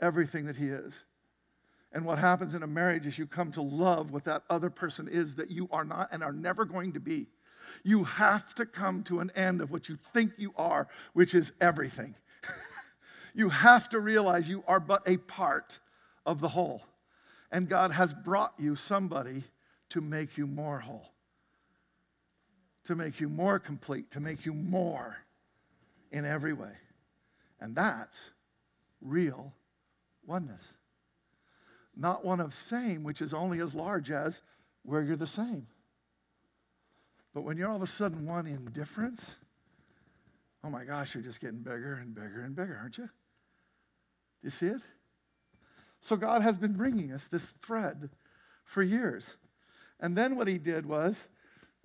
everything 0.00 0.46
that 0.46 0.56
He 0.56 0.66
is. 0.66 1.04
And 1.92 2.04
what 2.04 2.18
happens 2.18 2.54
in 2.54 2.62
a 2.62 2.68
marriage 2.68 3.06
is 3.06 3.18
you 3.18 3.26
come 3.26 3.50
to 3.52 3.62
love 3.62 4.12
what 4.12 4.24
that 4.24 4.44
other 4.48 4.70
person 4.70 5.08
is 5.08 5.34
that 5.36 5.50
you 5.50 5.68
are 5.72 5.84
not 5.84 6.08
and 6.12 6.22
are 6.22 6.32
never 6.32 6.64
going 6.64 6.92
to 6.92 7.00
be. 7.00 7.26
You 7.82 8.04
have 8.04 8.54
to 8.54 8.66
come 8.66 9.02
to 9.04 9.20
an 9.20 9.30
end 9.34 9.60
of 9.60 9.70
what 9.70 9.88
you 9.88 9.96
think 9.96 10.32
you 10.38 10.52
are, 10.56 10.88
which 11.12 11.34
is 11.34 11.52
everything. 11.60 12.14
you 13.34 13.48
have 13.48 13.88
to 13.90 14.00
realize 14.00 14.48
you 14.48 14.64
are 14.66 14.80
but 14.80 15.02
a 15.06 15.16
part 15.16 15.80
of 16.24 16.40
the 16.40 16.48
whole. 16.48 16.82
And 17.50 17.68
God 17.68 17.90
has 17.90 18.14
brought 18.14 18.54
you 18.58 18.76
somebody 18.76 19.42
to 19.90 20.00
make 20.00 20.38
you 20.38 20.46
more 20.46 20.78
whole, 20.78 21.12
to 22.90 22.96
make 22.96 23.20
you 23.20 23.28
more 23.28 23.60
complete, 23.60 24.10
to 24.10 24.18
make 24.18 24.44
you 24.44 24.52
more 24.52 25.16
in 26.10 26.24
every 26.24 26.52
way. 26.52 26.72
And 27.60 27.76
that's 27.76 28.30
real 29.00 29.52
oneness. 30.26 30.74
Not 31.96 32.24
one 32.24 32.40
of 32.40 32.52
same, 32.52 33.04
which 33.04 33.22
is 33.22 33.32
only 33.32 33.60
as 33.60 33.76
large 33.76 34.10
as 34.10 34.42
where 34.82 35.02
you're 35.02 35.14
the 35.14 35.26
same. 35.28 35.68
But 37.32 37.42
when 37.42 37.56
you're 37.56 37.68
all 37.68 37.76
of 37.76 37.82
a 37.82 37.86
sudden 37.86 38.26
one 38.26 38.48
in 38.48 38.64
difference, 38.72 39.36
oh 40.64 40.70
my 40.70 40.82
gosh, 40.82 41.14
you're 41.14 41.22
just 41.22 41.40
getting 41.40 41.60
bigger 41.60 41.94
and 41.94 42.12
bigger 42.12 42.42
and 42.42 42.56
bigger, 42.56 42.76
aren't 42.76 42.98
you? 42.98 43.04
Do 43.04 43.10
you 44.42 44.50
see 44.50 44.66
it? 44.66 44.80
So 46.00 46.16
God 46.16 46.42
has 46.42 46.58
been 46.58 46.72
bringing 46.72 47.12
us 47.12 47.28
this 47.28 47.54
thread 47.62 48.10
for 48.64 48.82
years. 48.82 49.36
And 50.00 50.16
then 50.16 50.34
what 50.34 50.48
he 50.48 50.58
did 50.58 50.86
was, 50.86 51.28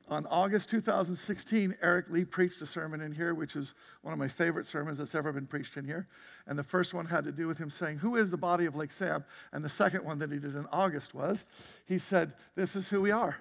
on 0.07 0.27
August 0.27 0.69
2016, 0.69 1.75
Eric 1.81 2.09
Lee 2.09 2.25
preached 2.25 2.61
a 2.61 2.65
sermon 2.65 3.01
in 3.01 3.11
here, 3.11 3.33
which 3.33 3.55
is 3.55 3.73
one 4.01 4.13
of 4.13 4.19
my 4.19 4.27
favorite 4.27 4.67
sermons 4.67 4.99
that's 4.99 5.15
ever 5.15 5.33
been 5.33 5.47
preached 5.47 5.77
in 5.77 5.85
here. 5.85 6.07
And 6.47 6.57
the 6.57 6.63
first 6.63 6.93
one 6.93 7.05
had 7.05 7.23
to 7.23 7.31
do 7.31 7.47
with 7.47 7.57
him 7.57 7.69
saying, 7.69 7.97
Who 7.97 8.15
is 8.15 8.29
the 8.29 8.37
body 8.37 8.65
of 8.65 8.75
Lake 8.75 8.91
Sam? 8.91 9.25
And 9.51 9.65
the 9.65 9.69
second 9.69 10.05
one 10.05 10.19
that 10.19 10.31
he 10.31 10.37
did 10.37 10.55
in 10.55 10.67
August 10.71 11.15
was, 11.15 11.45
He 11.85 11.97
said, 11.97 12.33
This 12.55 12.75
is 12.75 12.87
who 12.89 13.01
we 13.01 13.11
are. 13.11 13.37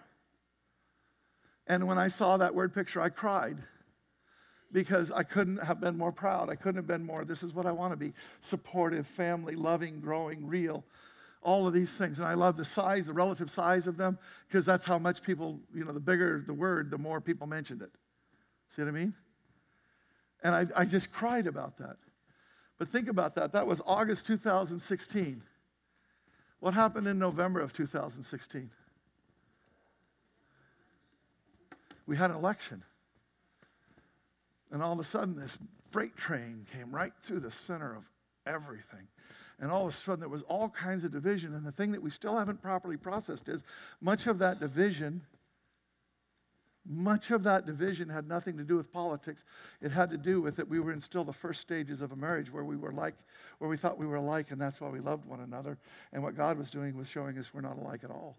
And 1.67 1.87
when 1.87 1.99
I 1.99 2.09
saw 2.09 2.37
that 2.37 2.55
word 2.55 2.75
picture, 2.75 3.01
I 3.01 3.09
cried 3.09 3.59
because 4.73 5.13
I 5.13 5.23
couldn't 5.23 5.59
have 5.59 5.81
been 5.81 5.97
more 5.97 6.13
proud. 6.13 6.51
I 6.51 6.57
couldn't 6.57 6.77
have 6.77 6.87
been 6.87 7.05
more, 7.05 7.25
this 7.25 7.43
is 7.43 7.55
what 7.55 7.65
I 7.65 7.73
want 7.73 7.93
to 7.93 7.97
be 7.97 8.13
supportive, 8.41 9.07
family, 9.07 9.55
loving, 9.55 10.01
growing, 10.01 10.47
real 10.47 10.85
all 11.45 11.67
of 11.67 11.75
these 11.75 11.97
things. 11.97 12.19
And 12.19 12.27
I 12.27 12.35
love 12.35 12.57
the 12.57 12.65
size, 12.65 13.07
the 13.07 13.13
relative 13.13 13.51
size 13.51 13.87
of 13.87 13.97
them, 13.97 14.19
because 14.49 14.67
that's 14.67 14.85
how 14.85 14.99
much 14.99 15.23
people, 15.23 15.61
you 15.75 15.85
know, 15.85 15.93
the 15.93 16.01
bigger 16.01 16.43
the 16.45 16.55
word, 16.55 16.91
the 16.91 16.99
more 16.99 17.21
people 17.21 17.47
mentioned 17.47 17.83
it. 17.83 17.91
See 18.69 18.83
what 18.83 18.89
I 18.89 18.93
mean? 18.93 19.15
And 20.43 20.55
I, 20.55 20.67
I 20.81 20.85
just 20.85 21.13
cried 21.13 21.47
about 21.47 21.77
that. 21.79 21.97
But 22.79 22.89
think 22.89 23.09
about 23.09 23.35
that. 23.37 23.53
That 23.53 23.67
was 23.67 23.81
August 23.87 24.27
2016. 24.27 25.43
What 26.61 26.75
happened 26.75 27.07
in 27.07 27.19
November 27.19 27.61
of 27.61 27.73
2016? 27.73 28.71
We 32.07 32.17
had 32.17 32.31
an 32.31 32.37
election. 32.37 32.83
And 34.71 34.83
all 34.83 34.93
of 34.93 34.99
a 34.99 35.05
sudden, 35.05 35.37
this 35.37 35.57
freight 35.91 36.17
train 36.17 36.67
came 36.73 36.91
right 36.91 37.13
through 37.23 37.41
the 37.41 37.53
center 37.53 37.95
of 37.95 38.05
everything 38.47 39.07
and 39.61 39.71
all 39.71 39.83
of 39.83 39.89
a 39.89 39.93
sudden 39.93 40.21
there 40.21 40.29
was 40.29 40.43
all 40.43 40.69
kinds 40.69 41.05
of 41.05 41.13
division. 41.13 41.55
And 41.55 41.65
the 41.65 41.73
thing 41.73 41.93
that 41.93 42.03
we 42.03 42.11
still 42.11 42.37
haven't 42.37 42.61
properly 42.63 42.97
processed 42.97 43.49
is 43.49 43.65
much 44.01 44.27
of 44.27 44.39
that 44.41 44.61
division, 44.61 45.23
much 46.87 47.31
of 47.31 47.45
that 47.45 47.67
division 47.67 48.09
had 48.09 48.29
nothing 48.29 48.57
to 48.59 48.65
do 48.65 48.77
with 48.77 48.93
politics. 48.93 49.45
It 49.81 49.91
had 49.91 50.11
to 50.11 50.19
do 50.19 50.41
with 50.41 50.57
that 50.57 50.69
we 50.69 50.81
were 50.81 50.93
in 50.93 51.01
still 51.01 51.25
the 51.25 51.33
first 51.33 51.61
stages 51.61 52.03
of 52.03 52.13
a 52.13 52.17
marriage 52.17 52.53
where 52.53 52.65
we 52.65 52.77
were 52.77 52.93
like, 52.93 53.15
where 53.59 53.71
we 53.71 53.77
thought 53.77 53.99
we 53.99 54.07
were 54.07 54.17
alike, 54.17 54.51
and 54.51 54.61
that's 54.61 54.81
why 54.81 54.89
we 54.89 55.01
loved 55.01 55.25
one 55.25 55.41
another. 55.41 55.79
And 56.13 56.23
what 56.23 56.37
God 56.37 56.59
was 56.59 56.71
doing 56.71 56.97
was 56.97 57.09
showing 57.09 57.39
us 57.39 57.55
we're 57.55 57.61
not 57.63 57.79
alike 57.79 58.05
at 58.05 58.11
all. 58.11 58.37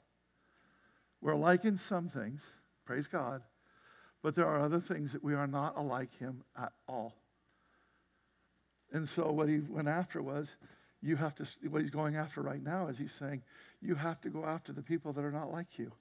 We're 1.21 1.31
alike 1.31 1.65
in 1.65 1.77
some 1.77 2.07
things, 2.07 2.51
praise 2.85 3.07
God, 3.07 3.41
but 4.21 4.35
there 4.35 4.45
are 4.45 4.59
other 4.59 4.79
things 4.79 5.11
that 5.13 5.23
we 5.23 5.33
are 5.33 5.47
not 5.47 5.75
alike 5.75 6.15
Him 6.19 6.43
at 6.55 6.73
all. 6.87 7.15
And 8.95 9.07
so 9.07 9.29
what 9.31 9.49
he 9.49 9.59
went 9.59 9.87
after 9.89 10.21
was 10.21 10.55
you 11.01 11.15
have 11.15 11.35
to, 11.35 11.45
what 11.69 11.81
he's 11.81 11.89
going 11.89 12.15
after 12.15 12.41
right 12.41 12.63
now 12.63 12.87
is 12.87 12.97
he's 12.97 13.11
saying, 13.11 13.43
you 13.81 13.95
have 13.95 14.19
to 14.21 14.29
go 14.29 14.45
after 14.45 14.73
the 14.73 14.81
people 14.81 15.13
that 15.13 15.23
are 15.23 15.31
not 15.31 15.51
like 15.51 15.77
you. 15.77 15.91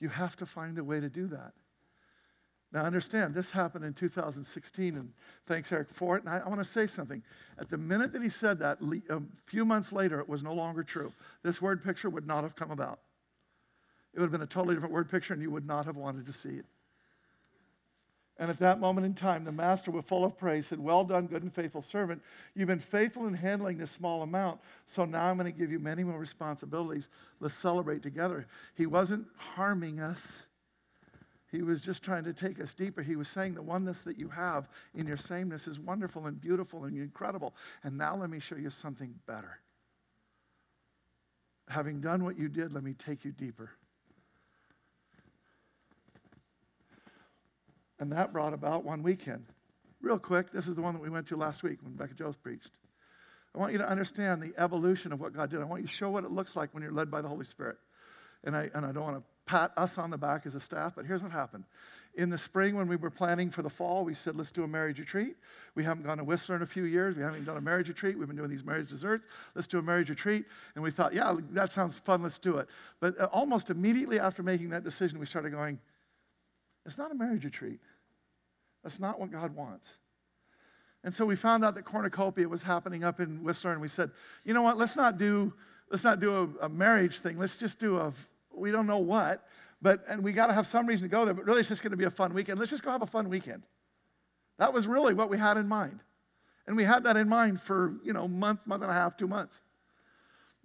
You 0.00 0.08
have 0.08 0.36
to 0.36 0.46
find 0.46 0.78
a 0.78 0.84
way 0.84 1.00
to 1.00 1.08
do 1.08 1.26
that. 1.28 1.52
Now, 2.72 2.82
understand, 2.82 3.34
this 3.34 3.50
happened 3.50 3.84
in 3.84 3.94
2016, 3.94 4.96
and 4.96 5.12
thanks, 5.46 5.70
Eric, 5.70 5.88
for 5.88 6.16
it. 6.16 6.24
And 6.24 6.28
I, 6.28 6.38
I 6.44 6.48
want 6.48 6.60
to 6.60 6.66
say 6.66 6.86
something. 6.86 7.22
At 7.58 7.70
the 7.70 7.78
minute 7.78 8.12
that 8.12 8.22
he 8.22 8.28
said 8.28 8.58
that, 8.58 8.78
a 9.08 9.16
um, 9.16 9.28
few 9.46 9.64
months 9.64 9.92
later, 9.92 10.18
it 10.18 10.28
was 10.28 10.42
no 10.42 10.52
longer 10.52 10.82
true. 10.82 11.12
This 11.42 11.62
word 11.62 11.82
picture 11.82 12.10
would 12.10 12.26
not 12.26 12.42
have 12.42 12.56
come 12.56 12.70
about. 12.70 12.98
It 14.12 14.18
would 14.18 14.26
have 14.26 14.32
been 14.32 14.42
a 14.42 14.46
totally 14.46 14.74
different 14.74 14.94
word 14.94 15.08
picture, 15.08 15.32
and 15.32 15.42
you 15.42 15.50
would 15.50 15.66
not 15.66 15.86
have 15.86 15.96
wanted 15.96 16.26
to 16.26 16.32
see 16.32 16.56
it. 16.56 16.66
And 18.38 18.50
at 18.50 18.58
that 18.58 18.80
moment 18.80 19.06
in 19.06 19.14
time, 19.14 19.44
the 19.44 19.52
master, 19.52 19.90
with 19.90 20.06
full 20.06 20.24
of 20.24 20.36
praise, 20.36 20.66
said, 20.66 20.78
Well 20.78 21.04
done, 21.04 21.26
good 21.26 21.42
and 21.42 21.52
faithful 21.52 21.80
servant. 21.80 22.22
You've 22.54 22.68
been 22.68 22.78
faithful 22.78 23.26
in 23.26 23.34
handling 23.34 23.78
this 23.78 23.90
small 23.90 24.22
amount, 24.22 24.60
so 24.84 25.06
now 25.06 25.30
I'm 25.30 25.38
going 25.38 25.50
to 25.50 25.58
give 25.58 25.70
you 25.70 25.78
many 25.78 26.04
more 26.04 26.18
responsibilities. 26.18 27.08
Let's 27.40 27.54
celebrate 27.54 28.02
together. 28.02 28.46
He 28.74 28.84
wasn't 28.84 29.26
harming 29.36 30.00
us, 30.00 30.46
he 31.50 31.62
was 31.62 31.82
just 31.82 32.02
trying 32.02 32.24
to 32.24 32.32
take 32.32 32.60
us 32.60 32.74
deeper. 32.74 33.02
He 33.02 33.16
was 33.16 33.28
saying 33.28 33.54
the 33.54 33.62
oneness 33.62 34.02
that 34.02 34.18
you 34.18 34.28
have 34.28 34.68
in 34.94 35.06
your 35.06 35.16
sameness 35.16 35.66
is 35.66 35.78
wonderful 35.78 36.26
and 36.26 36.40
beautiful 36.40 36.84
and 36.84 36.96
incredible. 36.98 37.54
And 37.84 37.96
now 37.96 38.16
let 38.16 38.30
me 38.30 38.40
show 38.40 38.56
you 38.56 38.68
something 38.68 39.14
better. 39.26 39.60
Having 41.68 42.00
done 42.00 42.24
what 42.24 42.38
you 42.38 42.48
did, 42.48 42.74
let 42.74 42.82
me 42.82 42.92
take 42.92 43.24
you 43.24 43.32
deeper. 43.32 43.70
And 47.98 48.12
that 48.12 48.32
brought 48.32 48.52
about 48.52 48.84
one 48.84 49.02
weekend. 49.02 49.46
Real 50.02 50.18
quick, 50.18 50.52
this 50.52 50.68
is 50.68 50.74
the 50.74 50.82
one 50.82 50.94
that 50.94 51.02
we 51.02 51.08
went 51.08 51.26
to 51.28 51.36
last 51.36 51.62
week 51.62 51.78
when 51.82 51.94
Becca 51.94 52.14
Jones 52.14 52.36
preached. 52.36 52.70
I 53.54 53.58
want 53.58 53.72
you 53.72 53.78
to 53.78 53.88
understand 53.88 54.42
the 54.42 54.52
evolution 54.58 55.12
of 55.12 55.20
what 55.20 55.32
God 55.32 55.50
did. 55.50 55.60
I 55.60 55.64
want 55.64 55.80
you 55.80 55.88
to 55.88 55.92
show 55.92 56.10
what 56.10 56.24
it 56.24 56.30
looks 56.30 56.56
like 56.56 56.74
when 56.74 56.82
you're 56.82 56.92
led 56.92 57.10
by 57.10 57.22
the 57.22 57.28
Holy 57.28 57.44
Spirit. 57.44 57.78
And 58.44 58.54
I, 58.54 58.70
and 58.74 58.84
I 58.84 58.92
don't 58.92 59.02
want 59.02 59.16
to 59.16 59.22
pat 59.46 59.72
us 59.76 59.96
on 59.96 60.10
the 60.10 60.18
back 60.18 60.44
as 60.44 60.54
a 60.54 60.60
staff, 60.60 60.94
but 60.94 61.06
here's 61.06 61.22
what 61.22 61.32
happened. 61.32 61.64
In 62.16 62.30
the 62.30 62.38
spring, 62.38 62.74
when 62.74 62.88
we 62.88 62.96
were 62.96 63.10
planning 63.10 63.50
for 63.50 63.62
the 63.62 63.70
fall, 63.70 64.04
we 64.04 64.14
said, 64.14 64.36
let's 64.36 64.50
do 64.50 64.64
a 64.64 64.68
marriage 64.68 64.98
retreat. 64.98 65.36
We 65.74 65.84
haven't 65.84 66.04
gone 66.04 66.18
to 66.18 66.24
Whistler 66.24 66.56
in 66.56 66.62
a 66.62 66.66
few 66.66 66.84
years. 66.84 67.14
We 67.14 67.22
haven't 67.22 67.44
done 67.44 67.56
a 67.56 67.60
marriage 67.60 67.88
retreat. 67.88 68.18
We've 68.18 68.26
been 68.26 68.36
doing 68.36 68.50
these 68.50 68.64
marriage 68.64 68.88
desserts. 68.88 69.26
Let's 69.54 69.68
do 69.68 69.78
a 69.78 69.82
marriage 69.82 70.08
retreat. 70.08 70.46
And 70.74 70.82
we 70.82 70.90
thought, 70.90 71.12
yeah, 71.12 71.34
that 71.50 71.70
sounds 71.70 71.98
fun. 71.98 72.22
Let's 72.22 72.38
do 72.38 72.56
it. 72.56 72.68
But 73.00 73.20
uh, 73.20 73.28
almost 73.32 73.68
immediately 73.68 74.18
after 74.18 74.42
making 74.42 74.70
that 74.70 74.82
decision, 74.84 75.18
we 75.18 75.26
started 75.26 75.50
going, 75.50 75.78
it's 76.86 76.98
not 76.98 77.10
a 77.10 77.14
marriage 77.14 77.44
retreat. 77.44 77.80
That's 78.82 79.00
not 79.00 79.18
what 79.20 79.30
God 79.30 79.54
wants. 79.54 79.96
And 81.04 81.12
so 81.12 81.26
we 81.26 81.36
found 81.36 81.64
out 81.64 81.74
that 81.74 81.84
cornucopia 81.84 82.48
was 82.48 82.62
happening 82.62 83.04
up 83.04 83.20
in 83.20 83.44
Whistler, 83.44 83.72
and 83.72 83.80
we 83.80 83.88
said, 83.88 84.10
you 84.44 84.54
know 84.54 84.62
what, 84.62 84.76
let's 84.76 84.96
not 84.96 85.18
do, 85.18 85.52
let's 85.90 86.04
not 86.04 86.20
do 86.20 86.34
a, 86.60 86.66
a 86.66 86.68
marriage 86.68 87.20
thing. 87.20 87.38
Let's 87.38 87.56
just 87.56 87.78
do 87.78 87.98
a, 87.98 88.12
we 88.52 88.70
don't 88.70 88.86
know 88.86 88.98
what, 88.98 89.46
But, 89.82 90.04
and 90.08 90.22
we 90.22 90.32
got 90.32 90.46
to 90.46 90.52
have 90.52 90.66
some 90.66 90.86
reason 90.86 91.08
to 91.08 91.12
go 91.12 91.24
there, 91.24 91.34
but 91.34 91.44
really 91.44 91.60
it's 91.60 91.68
just 91.68 91.82
going 91.82 91.90
to 91.90 91.96
be 91.96 92.04
a 92.04 92.10
fun 92.10 92.32
weekend. 92.32 92.58
Let's 92.58 92.70
just 92.70 92.82
go 92.82 92.90
have 92.90 93.02
a 93.02 93.06
fun 93.06 93.28
weekend. 93.28 93.62
That 94.58 94.72
was 94.72 94.86
really 94.86 95.14
what 95.14 95.28
we 95.28 95.36
had 95.36 95.58
in 95.58 95.68
mind. 95.68 96.00
And 96.66 96.76
we 96.76 96.82
had 96.82 97.04
that 97.04 97.16
in 97.16 97.28
mind 97.28 97.60
for, 97.60 97.94
you 98.02 98.12
know, 98.12 98.26
month, 98.26 98.66
month 98.66 98.82
and 98.82 98.90
a 98.90 98.94
half, 98.94 99.16
two 99.16 99.28
months. 99.28 99.60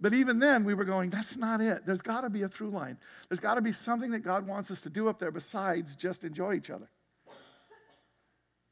But 0.02 0.14
even 0.14 0.40
then, 0.40 0.64
we 0.64 0.74
were 0.74 0.84
going, 0.84 1.10
that's 1.10 1.36
not 1.36 1.60
it. 1.60 1.86
There's 1.86 2.02
got 2.02 2.22
to 2.22 2.30
be 2.30 2.42
a 2.42 2.48
through 2.48 2.70
line. 2.70 2.98
There's 3.28 3.38
got 3.38 3.54
to 3.54 3.62
be 3.62 3.70
something 3.70 4.10
that 4.10 4.18
God 4.18 4.48
wants 4.48 4.68
us 4.72 4.80
to 4.80 4.90
do 4.90 5.08
up 5.08 5.20
there 5.20 5.30
besides 5.30 5.94
just 5.94 6.24
enjoy 6.24 6.54
each 6.54 6.70
other. 6.70 6.90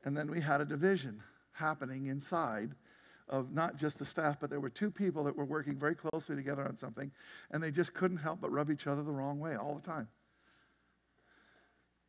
And 0.04 0.16
then 0.16 0.28
we 0.28 0.40
had 0.40 0.60
a 0.60 0.64
division 0.64 1.22
happening 1.52 2.06
inside 2.06 2.74
of 3.28 3.52
not 3.52 3.76
just 3.76 4.00
the 4.00 4.04
staff, 4.04 4.40
but 4.40 4.50
there 4.50 4.58
were 4.58 4.70
two 4.70 4.90
people 4.90 5.22
that 5.22 5.36
were 5.36 5.44
working 5.44 5.78
very 5.78 5.94
closely 5.94 6.34
together 6.34 6.66
on 6.66 6.76
something, 6.76 7.12
and 7.52 7.62
they 7.62 7.70
just 7.70 7.94
couldn't 7.94 8.16
help 8.16 8.40
but 8.40 8.50
rub 8.50 8.68
each 8.68 8.88
other 8.88 9.04
the 9.04 9.12
wrong 9.12 9.38
way 9.38 9.54
all 9.54 9.76
the 9.76 9.80
time. 9.80 10.08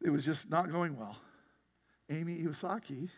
It 0.04 0.10
was 0.10 0.26
just 0.26 0.50
not 0.50 0.72
going 0.72 0.98
well. 0.98 1.16
Amy 2.10 2.42
Iwasaki 2.42 3.10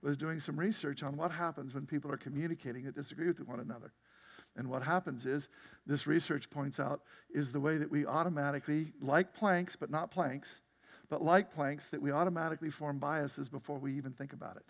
was 0.00 0.16
doing 0.16 0.40
some 0.40 0.58
research 0.58 1.02
on 1.02 1.14
what 1.14 1.30
happens 1.30 1.74
when 1.74 1.84
people 1.84 2.10
are 2.10 2.16
communicating 2.16 2.84
that 2.84 2.94
disagree 2.94 3.26
with 3.26 3.46
one 3.46 3.60
another. 3.60 3.92
And 4.56 4.68
what 4.68 4.82
happens 4.82 5.24
is, 5.24 5.48
this 5.86 6.06
research 6.06 6.50
points 6.50 6.78
out, 6.78 7.02
is 7.34 7.52
the 7.52 7.60
way 7.60 7.78
that 7.78 7.90
we 7.90 8.06
automatically, 8.06 8.92
like 9.00 9.34
planks, 9.34 9.76
but 9.76 9.90
not 9.90 10.10
planks, 10.10 10.60
but 11.08 11.22
like 11.22 11.52
planks, 11.52 11.88
that 11.88 12.02
we 12.02 12.12
automatically 12.12 12.70
form 12.70 12.98
biases 12.98 13.48
before 13.48 13.78
we 13.78 13.94
even 13.94 14.12
think 14.12 14.32
about 14.32 14.56
it. 14.56 14.64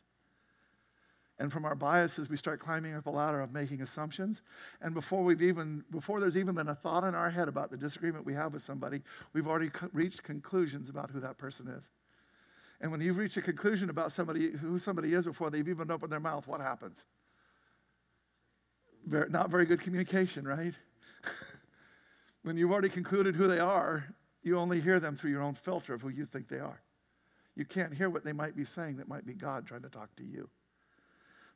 And 1.39 1.53
from 1.53 1.65
our 1.65 1.75
biases, 1.75 2.29
we 2.29 2.37
start 2.37 2.61
climbing 2.61 2.95
up 2.95 3.07
a 3.07 3.11
ladder 3.11 3.41
of 3.41 3.53
making 3.53 3.83
assumptions. 3.83 4.43
And 4.81 4.95
before 4.95 5.25
we've 5.25 5.43
even, 5.43 5.83
before 5.91 6.21
there's 6.21 6.37
even 6.37 6.55
been 6.55 6.69
a 6.69 6.75
thought 6.75 7.03
in 7.03 7.17
our 7.17 7.31
head 7.31 7.49
about 7.49 7.71
the 7.71 7.77
disagreement 7.77 8.25
we 8.25 8.35
have 8.35 8.53
with 8.53 8.63
somebody, 8.63 9.03
we've 9.33 9.49
already 9.49 9.71
co- 9.71 9.89
reached 9.93 10.23
conclusions 10.23 10.89
about 10.89 11.11
who 11.11 11.19
that 11.21 11.39
person 11.39 11.67
is. 11.67 11.91
And 12.81 12.93
when 12.93 13.01
you've 13.01 13.17
reached 13.17 13.37
a 13.39 13.43
conclusion 13.43 13.91
about 13.91 14.13
somebody, 14.13 14.51
who 14.51 14.79
somebody 14.79 15.15
is 15.15 15.25
before 15.25 15.51
they've 15.51 15.67
even 15.67 15.91
opened 15.91 16.13
their 16.13 16.21
mouth, 16.21 16.47
what 16.47 16.61
happens? 16.61 17.07
Very, 19.07 19.29
not 19.31 19.51
very 19.51 19.67
good 19.67 19.81
communication, 19.81 20.47
right? 20.47 20.75
when 22.43 22.57
you've 22.57 22.71
already 22.71 22.89
concluded 22.89 23.35
who 23.35 23.47
they 23.47 23.59
are, 23.59 24.05
you 24.43 24.59
only 24.59 24.81
hear 24.81 25.01
them 25.01 25.15
through 25.15 25.31
your 25.31 25.43
own 25.43 25.55
filter 25.55 25.95
of 25.95 26.03
who 26.03 26.09
you 26.09 26.25
think 26.25 26.49
they 26.49 26.59
are. 26.59 26.81
You 27.55 27.65
can't 27.65 27.95
hear 27.95 28.11
what 28.11 28.25
they 28.25 28.33
might 28.33 28.57
be 28.57 28.65
saying 28.65 28.97
that 28.97 29.09
might 29.09 29.27
be 29.27 29.35
God 29.35 29.67
trying 29.67 29.83
to 29.83 29.89
talk 29.89 30.15
to 30.17 30.25
you. 30.25 30.49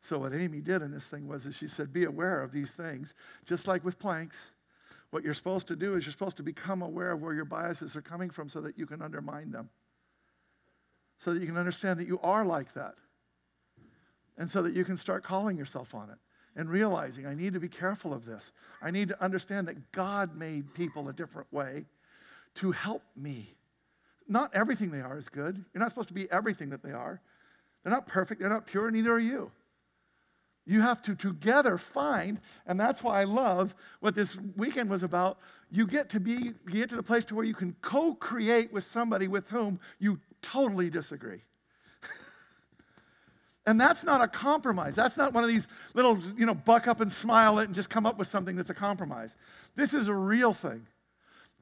So 0.00 0.18
what 0.18 0.34
Amy 0.34 0.60
did 0.60 0.82
in 0.82 0.92
this 0.92 1.08
thing 1.08 1.26
was 1.26 1.46
is 1.46 1.56
she 1.56 1.68
said, 1.68 1.92
be 1.92 2.04
aware 2.04 2.42
of 2.42 2.52
these 2.52 2.74
things, 2.74 3.14
just 3.44 3.66
like 3.66 3.84
with 3.84 3.98
planks. 3.98 4.52
What 5.10 5.24
you're 5.24 5.34
supposed 5.34 5.68
to 5.68 5.76
do 5.76 5.94
is 5.94 6.04
you're 6.04 6.12
supposed 6.12 6.36
to 6.36 6.42
become 6.42 6.82
aware 6.82 7.12
of 7.12 7.22
where 7.22 7.32
your 7.32 7.44
biases 7.44 7.96
are 7.96 8.02
coming 8.02 8.28
from 8.28 8.48
so 8.48 8.60
that 8.60 8.78
you 8.78 8.86
can 8.86 9.00
undermine 9.00 9.50
them. 9.50 9.70
So 11.18 11.32
that 11.32 11.40
you 11.40 11.46
can 11.46 11.56
understand 11.56 11.98
that 11.98 12.06
you 12.06 12.20
are 12.22 12.44
like 12.44 12.74
that. 12.74 12.94
And 14.36 14.50
so 14.50 14.62
that 14.62 14.74
you 14.74 14.84
can 14.84 14.96
start 14.96 15.22
calling 15.22 15.56
yourself 15.56 15.94
on 15.94 16.10
it 16.10 16.18
and 16.56 16.70
realizing 16.70 17.26
I 17.26 17.34
need 17.34 17.52
to 17.52 17.60
be 17.60 17.68
careful 17.68 18.12
of 18.12 18.24
this. 18.24 18.50
I 18.82 18.90
need 18.90 19.08
to 19.08 19.22
understand 19.22 19.68
that 19.68 19.92
God 19.92 20.34
made 20.36 20.72
people 20.74 21.08
a 21.08 21.12
different 21.12 21.52
way 21.52 21.84
to 22.54 22.72
help 22.72 23.02
me. 23.14 23.54
Not 24.26 24.54
everything 24.54 24.90
they 24.90 25.02
are 25.02 25.18
is 25.18 25.28
good. 25.28 25.62
You're 25.72 25.80
not 25.80 25.90
supposed 25.90 26.08
to 26.08 26.14
be 26.14 26.30
everything 26.32 26.70
that 26.70 26.82
they 26.82 26.92
are. 26.92 27.20
They're 27.82 27.92
not 27.92 28.08
perfect, 28.08 28.40
they're 28.40 28.50
not 28.50 28.66
pure, 28.66 28.90
neither 28.90 29.12
are 29.12 29.20
you. 29.20 29.52
You 30.68 30.80
have 30.80 31.00
to 31.02 31.14
together 31.14 31.78
find, 31.78 32.40
and 32.66 32.80
that's 32.80 33.04
why 33.04 33.20
I 33.20 33.24
love 33.24 33.76
what 34.00 34.16
this 34.16 34.36
weekend 34.56 34.90
was 34.90 35.04
about. 35.04 35.38
You 35.70 35.86
get 35.86 36.08
to 36.10 36.18
be, 36.18 36.32
you 36.32 36.54
get 36.68 36.88
to 36.88 36.96
the 36.96 37.02
place 37.02 37.24
to 37.26 37.36
where 37.36 37.44
you 37.44 37.54
can 37.54 37.76
co-create 37.82 38.72
with 38.72 38.82
somebody 38.82 39.28
with 39.28 39.48
whom 39.48 39.78
you 40.00 40.18
totally 40.42 40.90
disagree. 40.90 41.42
And 43.66 43.80
that's 43.80 44.04
not 44.04 44.22
a 44.22 44.28
compromise. 44.28 44.94
That's 44.94 45.16
not 45.16 45.32
one 45.32 45.42
of 45.42 45.50
these 45.50 45.66
little, 45.94 46.16
you 46.36 46.46
know, 46.46 46.54
buck 46.54 46.86
up 46.86 47.00
and 47.00 47.10
smile 47.10 47.58
it 47.58 47.64
and 47.64 47.74
just 47.74 47.90
come 47.90 48.06
up 48.06 48.16
with 48.18 48.28
something 48.28 48.54
that's 48.54 48.70
a 48.70 48.74
compromise. 48.74 49.36
This 49.74 49.92
is 49.92 50.06
a 50.06 50.14
real 50.14 50.54
thing. 50.54 50.86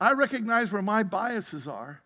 I 0.00 0.12
recognize 0.12 0.70
where 0.70 0.82
my 0.82 1.02
biases 1.02 1.66
are 1.66 2.02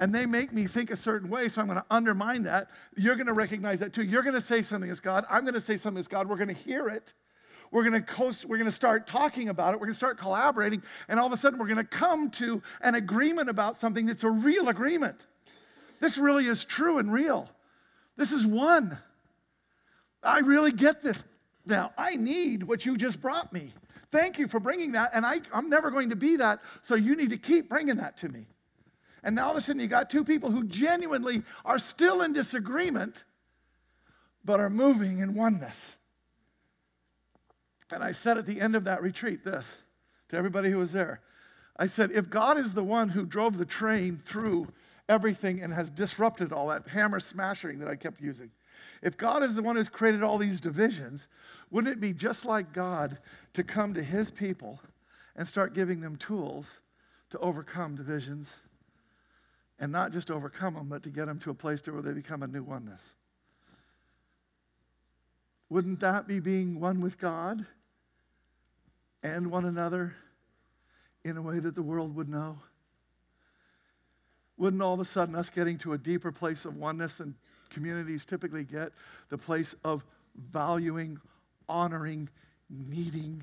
and 0.00 0.14
they 0.14 0.24
make 0.24 0.52
me 0.52 0.66
think 0.66 0.90
a 0.90 0.96
certain 0.96 1.28
way, 1.28 1.50
so 1.50 1.60
I'm 1.60 1.66
going 1.66 1.78
to 1.78 1.84
undermine 1.90 2.44
that. 2.44 2.70
You're 2.96 3.16
going 3.16 3.26
to 3.26 3.34
recognize 3.34 3.80
that 3.80 3.92
too. 3.92 4.02
You're 4.02 4.22
going 4.22 4.34
to 4.34 4.40
say 4.40 4.62
something 4.62 4.90
as 4.90 5.00
God. 5.00 5.26
I'm 5.30 5.42
going 5.42 5.54
to 5.54 5.60
say 5.60 5.76
something 5.76 6.00
as 6.00 6.08
God. 6.08 6.26
We're 6.26 6.36
going 6.36 6.48
to 6.48 6.54
hear 6.54 6.88
it. 6.88 7.12
We're 7.70 7.82
going 7.84 7.92
to 7.92 8.00
coast, 8.00 8.46
we're 8.46 8.56
going 8.56 8.64
to 8.66 8.72
start 8.72 9.06
talking 9.06 9.50
about 9.50 9.74
it. 9.74 9.76
We're 9.76 9.86
going 9.86 9.92
to 9.92 9.98
start 9.98 10.18
collaborating, 10.18 10.82
and 11.08 11.20
all 11.20 11.26
of 11.26 11.32
a 11.32 11.36
sudden 11.36 11.58
we're 11.58 11.66
going 11.66 11.76
to 11.76 11.84
come 11.84 12.30
to 12.30 12.60
an 12.80 12.96
agreement 12.96 13.48
about 13.48 13.76
something 13.76 14.06
that's 14.06 14.24
a 14.24 14.30
real 14.30 14.70
agreement. 14.70 15.26
This 16.00 16.18
really 16.18 16.46
is 16.46 16.64
true 16.64 16.98
and 16.98 17.12
real. 17.12 17.48
This 18.16 18.32
is 18.32 18.46
one. 18.46 18.98
I 20.22 20.40
really 20.40 20.72
get 20.72 21.02
this 21.02 21.24
now. 21.66 21.92
I 21.96 22.16
need 22.16 22.62
what 22.62 22.84
you 22.84 22.96
just 22.96 23.20
brought 23.20 23.52
me. 23.52 23.72
Thank 24.10 24.38
you 24.38 24.48
for 24.48 24.58
bringing 24.58 24.92
that, 24.92 25.10
and 25.14 25.24
I, 25.24 25.40
I'm 25.52 25.70
never 25.70 25.90
going 25.90 26.10
to 26.10 26.16
be 26.16 26.36
that, 26.36 26.60
so 26.82 26.96
you 26.96 27.14
need 27.14 27.30
to 27.30 27.38
keep 27.38 27.68
bringing 27.68 27.96
that 27.96 28.16
to 28.18 28.28
me. 28.28 28.46
And 29.22 29.36
now 29.36 29.46
all 29.46 29.50
of 29.52 29.56
a 29.56 29.60
sudden 29.60 29.80
you 29.80 29.86
got 29.86 30.10
two 30.10 30.24
people 30.24 30.50
who 30.50 30.64
genuinely 30.64 31.42
are 31.64 31.78
still 31.78 32.22
in 32.22 32.32
disagreement, 32.32 33.24
but 34.44 34.58
are 34.58 34.70
moving 34.70 35.18
in 35.18 35.34
oneness. 35.34 35.96
And 37.92 38.02
I 38.02 38.12
said 38.12 38.38
at 38.38 38.46
the 38.46 38.60
end 38.60 38.74
of 38.76 38.84
that 38.84 39.02
retreat 39.02 39.44
this 39.44 39.82
to 40.28 40.36
everybody 40.36 40.70
who 40.70 40.78
was 40.78 40.92
there. 40.92 41.20
I 41.76 41.86
said, 41.86 42.12
if 42.12 42.30
God 42.30 42.58
is 42.58 42.74
the 42.74 42.84
one 42.84 43.08
who 43.08 43.24
drove 43.24 43.58
the 43.58 43.64
train 43.64 44.16
through 44.16 44.68
everything 45.08 45.62
and 45.62 45.72
has 45.72 45.90
disrupted 45.90 46.52
all 46.52 46.68
that 46.68 46.88
hammer 46.88 47.20
smashing 47.20 47.78
that 47.80 47.88
I 47.88 47.96
kept 47.96 48.20
using, 48.20 48.50
if 49.02 49.16
God 49.16 49.42
is 49.42 49.54
the 49.54 49.62
one 49.62 49.76
who's 49.76 49.88
created 49.88 50.22
all 50.22 50.38
these 50.38 50.60
divisions, 50.60 51.28
wouldn't 51.70 51.92
it 51.92 52.00
be 52.00 52.12
just 52.12 52.44
like 52.44 52.72
God 52.72 53.18
to 53.54 53.64
come 53.64 53.94
to 53.94 54.02
his 54.02 54.30
people 54.30 54.80
and 55.36 55.46
start 55.46 55.74
giving 55.74 56.00
them 56.00 56.16
tools 56.16 56.80
to 57.30 57.38
overcome 57.38 57.96
divisions? 57.96 58.56
and 59.80 59.90
not 59.90 60.12
just 60.12 60.30
overcome 60.30 60.74
them, 60.74 60.88
but 60.88 61.02
to 61.02 61.10
get 61.10 61.26
them 61.26 61.38
to 61.40 61.50
a 61.50 61.54
place 61.54 61.80
to 61.82 61.92
where 61.92 62.02
they 62.02 62.12
become 62.12 62.42
a 62.42 62.46
new 62.46 62.62
oneness. 62.62 63.14
Wouldn't 65.70 66.00
that 66.00 66.28
be 66.28 66.38
being 66.38 66.78
one 66.78 67.00
with 67.00 67.18
God 67.18 67.64
and 69.22 69.50
one 69.50 69.64
another 69.64 70.14
in 71.24 71.36
a 71.36 71.42
way 71.42 71.58
that 71.60 71.74
the 71.74 71.82
world 71.82 72.14
would 72.14 72.28
know? 72.28 72.58
Wouldn't 74.58 74.82
all 74.82 74.94
of 74.94 75.00
a 75.00 75.04
sudden 75.06 75.34
us 75.34 75.48
getting 75.48 75.78
to 75.78 75.94
a 75.94 75.98
deeper 75.98 76.30
place 76.30 76.66
of 76.66 76.76
oneness 76.76 77.16
than 77.16 77.34
communities 77.70 78.24
typically 78.24 78.64
get, 78.64 78.92
the 79.28 79.38
place 79.38 79.74
of 79.84 80.04
valuing, 80.52 81.18
honoring, 81.68 82.28
needing 82.68 83.42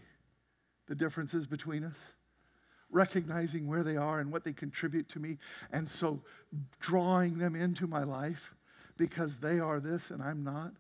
the 0.88 0.96
differences 0.96 1.48
between 1.48 1.84
us? 1.84 2.14
recognizing 2.92 3.68
where 3.68 3.84
they 3.84 3.98
are 3.98 4.20
and 4.20 4.32
what 4.32 4.44
they 4.44 4.54
contribute 4.54 5.10
to 5.10 5.20
me, 5.20 5.38
and 5.72 5.88
so 5.88 6.22
drawing 6.80 7.38
them 7.38 7.56
into 7.56 7.88
my 7.88 8.04
life 8.04 8.56
because 8.98 9.40
they 9.40 9.60
are 9.60 9.80
this 9.80 10.12
and 10.12 10.22
I'm 10.22 10.44
not. 10.44 10.72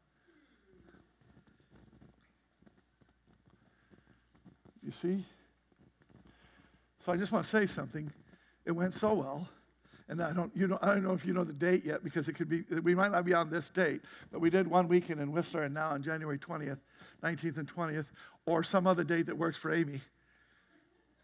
You 4.83 4.91
see? 4.91 5.23
So 6.99 7.11
I 7.11 7.17
just 7.17 7.31
want 7.31 7.43
to 7.43 7.49
say 7.49 7.65
something. 7.65 8.11
It 8.65 8.71
went 8.71 8.93
so 8.93 9.13
well. 9.13 9.47
And 10.09 10.23
I 10.23 10.31
don't, 10.31 10.55
you 10.55 10.67
know, 10.67 10.79
I 10.81 10.93
don't 10.93 11.03
know 11.03 11.13
if 11.13 11.25
you 11.25 11.33
know 11.33 11.43
the 11.43 11.51
date 11.51 11.83
yet 11.83 12.01
because 12.03 12.29
it 12.29 12.33
could 12.33 12.47
be, 12.47 12.63
we 12.81 12.95
might 12.95 13.11
not 13.11 13.25
be 13.25 13.33
on 13.33 13.49
this 13.49 13.69
date, 13.69 14.01
but 14.31 14.39
we 14.39 14.49
did 14.49 14.65
one 14.67 14.87
weekend 14.87 15.19
in 15.19 15.33
Whistler 15.33 15.63
and 15.63 15.73
now 15.73 15.89
on 15.89 16.01
January 16.01 16.37
20th, 16.37 16.79
19th 17.23 17.57
and 17.57 17.67
20th, 17.67 18.05
or 18.45 18.63
some 18.63 18.87
other 18.87 19.03
date 19.03 19.25
that 19.25 19.37
works 19.37 19.57
for 19.57 19.73
Amy. 19.73 19.99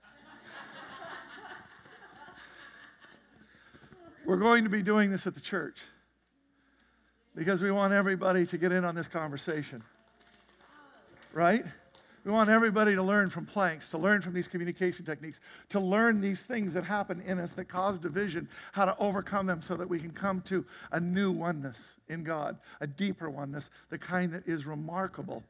We're 4.26 4.36
going 4.36 4.66
to 4.66 4.70
be 4.70 4.82
doing 4.82 5.10
this 5.10 5.26
at 5.28 5.34
the 5.34 5.42
church 5.42 5.82
because 7.36 7.62
we 7.62 7.72
want 7.72 7.94
everybody 7.94 8.46
to 8.46 8.58
get 8.58 8.74
in 8.74 8.84
on 8.84 8.96
this 8.96 9.08
conversation. 9.08 9.82
Right? 11.32 11.64
We 12.26 12.32
want 12.32 12.49
everybody 12.49 12.95
to 12.95 13.03
learn 13.03 13.30
from 13.30 13.45
planks, 13.45 13.89
to 13.89 13.97
learn 13.97 14.21
from 14.21 14.34
these 14.34 14.47
communication 14.47 15.05
techniques, 15.05 15.41
to 15.69 15.80
learn 15.80 16.21
these 16.21 16.45
things 16.45 16.74
that 16.74 16.86
happen 16.86 17.21
in 17.21 17.38
us 17.38 17.51
that 17.53 17.65
cause 17.65 17.99
division, 17.99 18.47
how 18.71 18.86
to 18.86 18.97
overcome 18.97 19.45
them 19.45 19.61
so 19.61 19.76
that 19.76 19.89
we 19.89 19.99
can 19.99 20.11
come 20.11 20.41
to 20.43 20.65
a 20.93 20.99
new 20.99 21.32
oneness 21.32 21.97
in 22.07 22.24
God, 22.24 22.57
a 22.80 22.88
deeper 22.88 23.30
oneness, 23.30 23.69
the 23.89 23.97
kind 23.97 24.32
that 24.32 24.47
is 24.47 24.65
remarkable. 24.65 25.43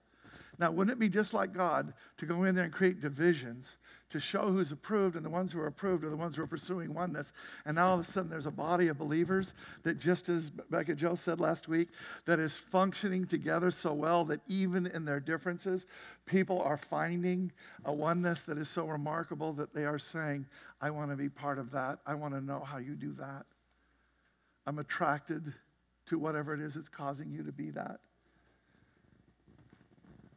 Now, 0.59 0.71
wouldn't 0.71 0.95
it 0.95 0.99
be 0.99 1.09
just 1.09 1.33
like 1.33 1.53
God 1.53 1.93
to 2.17 2.25
go 2.25 2.43
in 2.43 2.55
there 2.55 2.65
and 2.65 2.73
create 2.73 2.99
divisions 2.99 3.77
to 4.13 4.19
show 4.19 4.43
who's 4.43 4.71
approved, 4.71 5.15
and 5.15 5.25
the 5.25 5.29
ones 5.29 5.51
who 5.51 5.59
are 5.59 5.65
approved 5.65 6.03
are 6.03 6.09
the 6.11 6.15
ones 6.15 6.35
who 6.35 6.43
are 6.43 6.47
pursuing 6.47 6.93
oneness. 6.93 7.33
And 7.65 7.75
now 7.75 7.87
all 7.87 7.93
of 7.95 8.01
a 8.01 8.03
sudden, 8.03 8.29
there's 8.29 8.45
a 8.45 8.51
body 8.51 8.87
of 8.89 8.97
believers 8.99 9.55
that, 9.81 9.97
just 9.97 10.29
as 10.29 10.51
Becca 10.51 10.93
Joe 10.93 11.15
said 11.15 11.39
last 11.39 11.67
week, 11.67 11.89
that 12.25 12.39
is 12.39 12.55
functioning 12.55 13.25
together 13.25 13.71
so 13.71 13.91
well 13.91 14.23
that 14.25 14.41
even 14.47 14.85
in 14.85 15.03
their 15.03 15.19
differences, 15.19 15.87
people 16.27 16.61
are 16.61 16.77
finding 16.77 17.51
a 17.85 17.91
oneness 17.91 18.43
that 18.43 18.59
is 18.59 18.69
so 18.69 18.85
remarkable 18.85 19.51
that 19.53 19.73
they 19.73 19.85
are 19.85 19.97
saying, 19.97 20.45
I 20.79 20.91
want 20.91 21.09
to 21.09 21.17
be 21.17 21.29
part 21.29 21.57
of 21.57 21.71
that. 21.71 21.97
I 22.05 22.13
want 22.13 22.35
to 22.35 22.41
know 22.41 22.59
how 22.59 22.77
you 22.77 22.93
do 22.93 23.13
that. 23.13 23.47
I'm 24.67 24.77
attracted 24.77 25.51
to 26.05 26.19
whatever 26.19 26.53
it 26.53 26.61
is 26.61 26.75
that's 26.75 26.87
causing 26.87 27.31
you 27.31 27.41
to 27.41 27.51
be 27.51 27.71
that. 27.71 27.99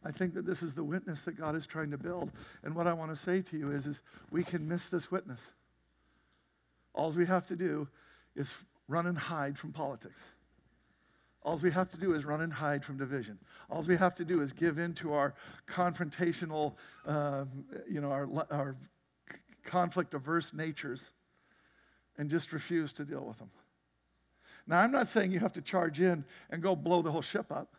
I 0.06 0.12
think 0.12 0.34
that 0.34 0.46
this 0.46 0.62
is 0.62 0.74
the 0.74 0.84
witness 0.84 1.22
that 1.22 1.36
God 1.36 1.56
is 1.56 1.66
trying 1.66 1.90
to 1.90 1.98
build. 1.98 2.30
And 2.62 2.74
what 2.74 2.86
I 2.86 2.92
want 2.92 3.10
to 3.10 3.16
say 3.16 3.42
to 3.42 3.56
you 3.56 3.72
is, 3.72 3.86
is 3.86 4.02
we 4.30 4.44
can 4.44 4.66
miss 4.68 4.88
this 4.88 5.10
witness. 5.10 5.52
All 6.94 7.10
we 7.10 7.26
have 7.26 7.46
to 7.46 7.56
do 7.56 7.88
is 8.36 8.54
run 8.88 9.06
and 9.06 9.18
hide 9.18 9.58
from 9.58 9.72
politics. 9.72 10.26
All 11.42 11.56
we 11.56 11.70
have 11.70 11.88
to 11.90 11.98
do 11.98 12.14
is 12.14 12.24
run 12.24 12.40
and 12.40 12.52
hide 12.52 12.84
from 12.84 12.96
division. 12.96 13.38
All 13.68 13.82
we 13.82 13.96
have 13.96 14.14
to 14.16 14.24
do 14.24 14.42
is 14.42 14.52
give 14.52 14.78
in 14.78 14.94
to 14.94 15.12
our 15.12 15.34
confrontational, 15.68 16.74
uh, 17.06 17.44
you 17.88 18.00
know, 18.00 18.10
our, 18.10 18.28
our 18.50 18.76
conflict 19.64 20.14
averse 20.14 20.54
natures 20.54 21.12
and 22.18 22.30
just 22.30 22.52
refuse 22.52 22.92
to 22.94 23.04
deal 23.04 23.24
with 23.24 23.38
them. 23.38 23.50
Now, 24.66 24.80
I'm 24.80 24.90
not 24.90 25.08
saying 25.08 25.32
you 25.32 25.40
have 25.40 25.52
to 25.52 25.62
charge 25.62 26.00
in 26.00 26.24
and 26.50 26.62
go 26.62 26.74
blow 26.74 27.02
the 27.02 27.10
whole 27.10 27.22
ship 27.22 27.52
up. 27.52 27.75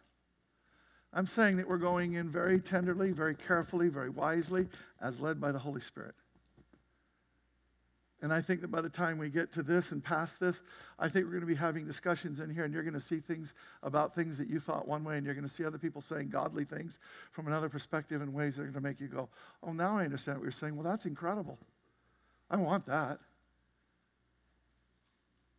I'm 1.13 1.25
saying 1.25 1.57
that 1.57 1.67
we're 1.67 1.77
going 1.77 2.13
in 2.13 2.29
very 2.29 2.59
tenderly, 2.59 3.11
very 3.11 3.35
carefully, 3.35 3.87
very 3.87 4.09
wisely, 4.09 4.67
as 5.01 5.19
led 5.19 5.39
by 5.39 5.51
the 5.51 5.59
Holy 5.59 5.81
Spirit. 5.81 6.15
And 8.21 8.33
I 8.33 8.41
think 8.41 8.61
that 8.61 8.71
by 8.71 8.81
the 8.81 8.89
time 8.89 9.19
we 9.19 9.29
get 9.29 9.51
to 9.53 9.63
this 9.63 9.91
and 9.91 10.03
past 10.03 10.39
this, 10.39 10.63
I 10.97 11.07
think 11.07 11.25
we're 11.25 11.31
going 11.31 11.41
to 11.41 11.47
be 11.47 11.55
having 11.55 11.85
discussions 11.85 12.39
in 12.39 12.49
here, 12.49 12.63
and 12.63 12.73
you're 12.73 12.83
going 12.83 12.95
to 12.95 12.99
see 12.99 13.19
things 13.19 13.53
about 13.83 14.15
things 14.15 14.39
that 14.39 14.49
you 14.49 14.59
thought 14.59 14.87
one 14.87 15.03
way, 15.03 15.17
and 15.17 15.25
you're 15.25 15.35
going 15.35 15.47
to 15.47 15.53
see 15.53 15.63
other 15.63 15.77
people 15.77 16.01
saying 16.01 16.29
godly 16.29 16.65
things 16.65 16.99
from 17.31 17.45
another 17.45 17.69
perspective 17.69 18.21
in 18.23 18.33
ways 18.33 18.55
that 18.55 18.63
are 18.63 18.65
going 18.65 18.73
to 18.73 18.81
make 18.81 18.99
you 18.99 19.07
go, 19.07 19.29
Oh, 19.61 19.71
now 19.71 19.97
I 19.97 20.03
understand 20.03 20.39
what 20.39 20.43
you're 20.43 20.51
saying. 20.51 20.75
Well, 20.75 20.83
that's 20.83 21.05
incredible. 21.05 21.59
I 22.49 22.57
want 22.57 22.87
that. 22.87 23.19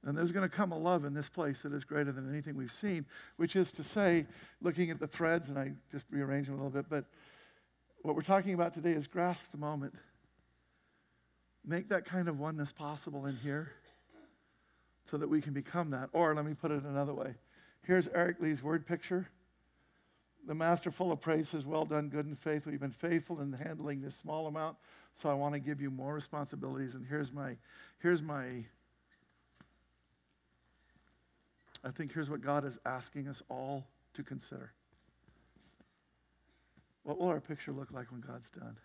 And 0.05 0.17
there's 0.17 0.33
going 0.33 0.49
to 0.49 0.55
come 0.55 0.73
a 0.73 0.79
love 0.79 1.05
in 1.05 1.13
this 1.13 1.29
place 1.29 1.63
that 1.63 1.73
is 1.73 1.85
greater 1.85 2.13
than 2.13 2.31
anything 2.31 2.57
we've 2.57 2.73
seen, 2.73 3.05
which 3.37 3.57
is 3.57 3.73
to 3.73 3.83
say, 3.83 4.27
looking 4.63 4.91
at 4.91 5.01
the 5.01 5.07
threads, 5.09 5.49
and 5.49 5.59
I 5.59 5.73
just 5.91 6.07
rearranged 6.11 6.49
them 6.49 6.55
a 6.55 6.59
little 6.59 6.71
bit, 6.71 6.87
but 6.89 7.05
what 8.03 8.15
we're 8.15 8.23
talking 8.23 8.55
about 8.55 8.73
today 8.73 8.93
is 8.93 9.07
grasp 9.07 9.51
the 9.51 9.59
moment. 9.59 9.95
Make 11.65 11.89
that 11.89 12.05
kind 12.05 12.29
of 12.29 12.39
oneness 12.39 12.73
possible 12.73 13.27
in 13.27 13.37
here 13.37 13.73
so 15.05 15.17
that 15.17 15.29
we 15.29 15.41
can 15.41 15.53
become 15.53 15.91
that. 15.91 16.09
Or 16.13 16.35
let 16.35 16.45
me 16.45 16.55
put 16.55 16.71
it 16.71 16.85
another 16.85 17.13
way. 17.15 17.35
Here's 17.83 18.09
Eric 18.09 18.41
Lee's 18.41 18.63
word 18.63 18.87
picture. 18.87 19.29
The 20.47 20.55
master 20.55 20.91
full 20.91 21.13
of 21.13 21.21
praise 21.21 21.49
says, 21.49 21.67
Well 21.67 21.85
done, 21.85 22.09
good 22.09 22.27
and 22.27 22.39
faithful. 22.39 22.73
You've 22.73 22.81
been 22.81 22.91
faithful 22.91 23.41
in 23.41 23.53
handling 23.53 24.01
this 24.01 24.17
small 24.17 24.47
amount, 24.47 24.77
so 25.13 25.29
I 25.29 25.35
want 25.35 25.55
to 25.55 25.61
give 25.61 25.81
you 25.81 25.91
more 25.91 26.15
responsibilities. 26.15 26.95
And 26.95 27.05
here's 27.07 27.33
my, 27.33 27.57
here's 27.99 28.23
my 28.23 28.65
I 31.85 31.91
think 31.91 32.13
here's 32.13 32.29
what 32.29 32.41
God 32.41 32.65
is 32.65 32.79
asking 32.85 33.29
us 33.29 33.43
all 33.49 33.87
to 34.15 34.23
consider. 34.23 34.73
What 37.05 37.19
will 37.19 37.29
our 37.29 37.41
picture 37.41 37.73
look 37.73 37.93
like 37.93 38.11
when 38.11 38.21
God's 38.21 38.51
done? 38.51 38.77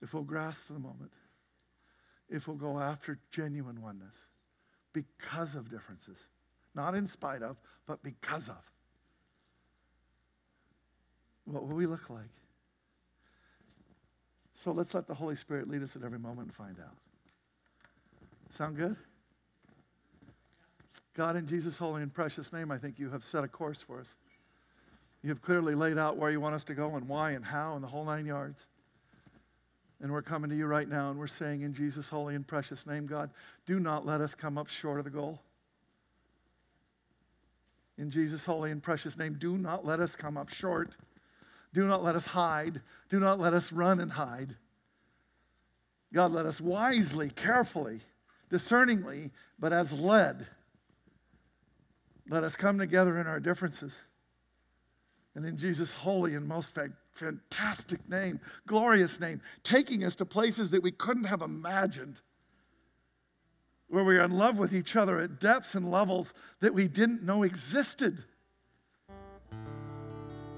If 0.00 0.14
we'll 0.14 0.22
grasp 0.22 0.68
the 0.68 0.78
moment, 0.78 1.12
if 2.28 2.48
we'll 2.48 2.56
go 2.56 2.78
after 2.78 3.18
genuine 3.30 3.82
oneness 3.82 4.26
because 4.92 5.54
of 5.54 5.68
differences, 5.68 6.28
not 6.74 6.94
in 6.94 7.06
spite 7.06 7.42
of, 7.42 7.56
but 7.86 8.02
because 8.02 8.48
of, 8.48 8.70
what 11.44 11.66
will 11.66 11.76
we 11.76 11.86
look 11.86 12.08
like? 12.08 12.30
So 14.54 14.70
let's 14.70 14.94
let 14.94 15.06
the 15.06 15.14
Holy 15.14 15.34
Spirit 15.34 15.68
lead 15.68 15.82
us 15.82 15.96
at 15.96 16.02
every 16.02 16.18
moment 16.18 16.48
and 16.48 16.54
find 16.54 16.78
out. 16.78 16.96
Sound 18.50 18.76
good? 18.76 18.96
God, 21.14 21.36
in 21.36 21.46
Jesus' 21.46 21.76
holy 21.76 22.02
and 22.02 22.12
precious 22.12 22.52
name, 22.52 22.70
I 22.70 22.78
think 22.78 22.98
you 22.98 23.10
have 23.10 23.22
set 23.22 23.44
a 23.44 23.48
course 23.48 23.82
for 23.82 24.00
us. 24.00 24.16
You 25.22 25.28
have 25.28 25.42
clearly 25.42 25.74
laid 25.74 25.98
out 25.98 26.16
where 26.16 26.30
you 26.30 26.40
want 26.40 26.54
us 26.54 26.64
to 26.64 26.74
go 26.74 26.96
and 26.96 27.08
why 27.08 27.32
and 27.32 27.44
how 27.44 27.74
and 27.74 27.84
the 27.84 27.88
whole 27.88 28.04
nine 28.04 28.26
yards. 28.26 28.66
And 30.00 30.10
we're 30.10 30.22
coming 30.22 30.50
to 30.50 30.56
you 30.56 30.66
right 30.66 30.88
now 30.88 31.10
and 31.10 31.18
we're 31.18 31.28
saying, 31.28 31.62
in 31.62 31.74
Jesus' 31.74 32.08
holy 32.08 32.34
and 32.34 32.46
precious 32.46 32.86
name, 32.86 33.06
God, 33.06 33.30
do 33.66 33.78
not 33.78 34.04
let 34.04 34.20
us 34.20 34.34
come 34.34 34.58
up 34.58 34.68
short 34.68 34.98
of 34.98 35.04
the 35.04 35.10
goal. 35.10 35.40
In 37.98 38.10
Jesus' 38.10 38.44
holy 38.44 38.72
and 38.72 38.82
precious 38.82 39.16
name, 39.16 39.36
do 39.38 39.56
not 39.56 39.84
let 39.84 40.00
us 40.00 40.16
come 40.16 40.36
up 40.36 40.48
short. 40.48 40.96
Do 41.72 41.86
not 41.86 42.02
let 42.02 42.16
us 42.16 42.26
hide. 42.26 42.80
Do 43.10 43.20
not 43.20 43.38
let 43.38 43.52
us 43.52 43.70
run 43.70 44.00
and 44.00 44.10
hide. 44.10 44.56
God, 46.12 46.32
let 46.32 46.46
us 46.46 46.60
wisely, 46.60 47.30
carefully, 47.30 48.00
discerningly, 48.50 49.30
but 49.58 49.72
as 49.72 49.92
led 49.92 50.46
let 52.32 52.44
us 52.44 52.56
come 52.56 52.78
together 52.78 53.18
in 53.18 53.26
our 53.26 53.38
differences. 53.38 54.00
And 55.34 55.44
in 55.44 55.58
Jesus' 55.58 55.92
holy 55.92 56.34
and 56.34 56.48
most 56.48 56.78
fantastic 57.12 58.08
name, 58.08 58.40
glorious 58.66 59.20
name, 59.20 59.42
taking 59.62 60.02
us 60.02 60.16
to 60.16 60.24
places 60.24 60.70
that 60.70 60.82
we 60.82 60.92
couldn't 60.92 61.24
have 61.24 61.42
imagined, 61.42 62.22
where 63.88 64.04
we 64.04 64.16
are 64.16 64.24
in 64.24 64.30
love 64.30 64.58
with 64.58 64.72
each 64.74 64.96
other 64.96 65.18
at 65.18 65.40
depths 65.40 65.74
and 65.74 65.90
levels 65.90 66.32
that 66.60 66.72
we 66.72 66.88
didn't 66.88 67.22
know 67.22 67.42
existed. 67.42 68.24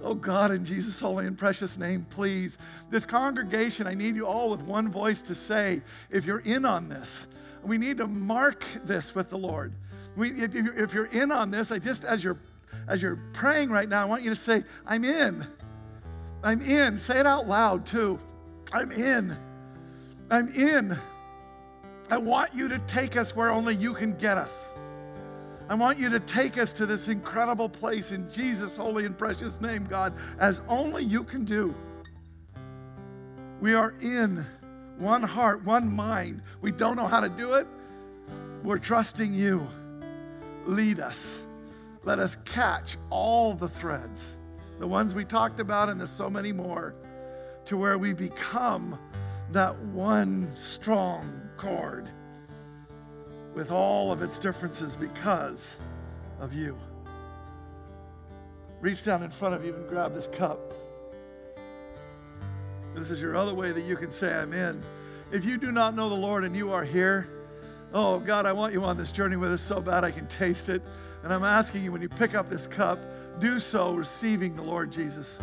Oh 0.01 0.15
God, 0.15 0.53
in 0.53 0.65
Jesus' 0.65 1.01
holy 1.01 1.27
and 1.27 1.37
precious 1.37 1.77
name, 1.77 2.07
please. 2.11 2.57
This 2.91 3.05
congregation, 3.05 3.89
I 3.89 3.95
need 3.95 4.15
you 4.15 4.27
all 4.27 4.51
with 4.51 4.63
one 4.63 4.89
voice 4.89 5.23
to 5.23 5.35
say, 5.35 5.83
if 6.11 6.25
you're 6.25 6.41
in 6.41 6.65
on 6.65 6.89
this, 6.89 7.27
we 7.65 7.79
need 7.79 7.97
to 7.97 8.07
mark 8.07 8.65
this 8.85 9.15
with 9.15 9.31
the 9.31 9.39
Lord. 9.39 9.73
We, 10.17 10.31
if, 10.31 10.55
you're, 10.95 11.07
in 11.07 11.33
on 11.33 11.51
this, 11.51 11.73
I 11.73 11.79
just, 11.79 12.05
as 12.05 12.23
you're, 12.23 12.39
as 12.87 13.03
you're 13.03 13.19
praying 13.33 13.71
right 13.71 13.89
now, 13.89 14.03
I 14.03 14.05
want 14.05 14.23
you 14.23 14.31
to 14.31 14.37
say, 14.37 14.63
I'm 14.87 15.05
in. 15.05 15.47
I'm 16.43 16.61
in. 16.61 16.99
Say 16.99 17.19
it 17.19 17.27
out 17.27 17.49
loud 17.49 17.85
too. 17.85 18.19
I'm 18.73 18.93
in. 18.93 19.37
I'm 20.31 20.49
in. 20.49 20.97
I 22.11 22.19
want 22.19 22.55
you 22.55 22.69
to 22.69 22.79
take 22.81 23.17
us 23.17 23.35
where 23.35 23.51
only 23.51 23.75
you 23.75 23.95
can 23.95 24.17
get 24.17 24.39
us. 24.39 24.71
I 25.69 25.75
want 25.75 25.99
you 25.99 26.11
to 26.11 26.21
take 26.21 26.59
us 26.59 26.73
to 26.75 26.87
this 26.87 27.09
incredible 27.09 27.69
place 27.69 28.13
in 28.13 28.31
Jesus' 28.31 28.77
holy 28.77 29.07
and 29.07 29.17
precious 29.17 29.61
name, 29.61 29.87
God, 29.87 30.13
as 30.39 30.61
only 30.69 31.03
you 31.03 31.25
can 31.25 31.45
do. 31.45 31.75
We 33.61 33.73
are 33.73 33.95
in 34.03 34.45
one 34.99 35.23
heart, 35.23 35.65
one 35.65 35.91
mind. 35.91 36.43
We 36.61 36.71
don't 36.71 36.97
know 36.97 37.07
how 37.07 37.21
to 37.21 37.31
do 37.31 37.55
it. 37.55 37.67
We're 38.63 38.79
trusting 38.79 39.33
you 39.33 39.67
lead 40.67 41.01
us. 41.01 41.39
Let 42.05 42.19
us 42.19 42.37
catch 42.45 42.97
all 43.11 43.55
the 43.55 43.69
threads, 43.69 44.37
the 44.79 44.87
ones 44.87 45.15
we 45.15 45.25
talked 45.25 45.61
about, 45.61 45.89
and 45.89 45.99
there's 45.99 46.11
so 46.11 46.29
many 46.29 46.53
more, 46.53 46.95
to 47.65 47.77
where 47.77 47.97
we 47.97 48.13
become 48.13 48.99
that 49.53 49.79
one 49.87 50.47
strong 50.47 51.49
cord 51.57 52.11
with 53.55 53.71
all 53.71 54.13
of 54.13 54.21
its 54.23 54.39
differences 54.39 54.97
because 54.97 55.77
of 56.41 56.53
you. 56.53 56.77
Reach 58.81 59.03
down 59.03 59.23
in 59.23 59.31
front 59.31 59.55
of 59.55 59.65
you 59.65 59.75
and 59.75 59.89
grab 59.89 60.13
this 60.13 60.27
cup. 60.29 60.75
This 62.95 63.11
is 63.11 63.23
your 63.23 63.35
other 63.35 63.55
way 63.55 63.73
that 63.73 63.85
you 63.85 63.97
can 63.97 64.11
say, 64.11 64.35
I'm 64.35 64.53
in. 64.53 64.83
If 65.33 65.45
you 65.45 65.57
do 65.57 65.73
not 65.73 65.95
know 65.95 66.09
the 66.09 66.15
Lord 66.15 66.45
and 66.45 66.55
you 66.55 66.71
are 66.71 66.85
here, 66.85 67.29
Oh, 67.97 68.19
God, 68.19 68.45
I 68.45 68.53
want 68.53 68.73
you 68.73 68.83
on 68.83 68.97
this 68.97 69.13
journey 69.13 69.37
with 69.37 69.53
us 69.53 69.63
so 69.63 69.81
bad 69.81 70.03
I 70.03 70.11
can 70.11 70.27
taste 70.27 70.69
it. 70.69 70.83
And 71.23 71.33
I'm 71.33 71.45
asking 71.45 71.85
you, 71.85 71.93
when 71.93 72.03
you 72.03 72.09
pick 72.09 72.35
up 72.35 72.49
this 72.49 72.67
cup, 72.67 72.99
do 73.39 73.61
so 73.61 73.95
receiving 73.95 74.57
the 74.57 74.65
Lord 74.65 74.91
Jesus. 74.91 75.41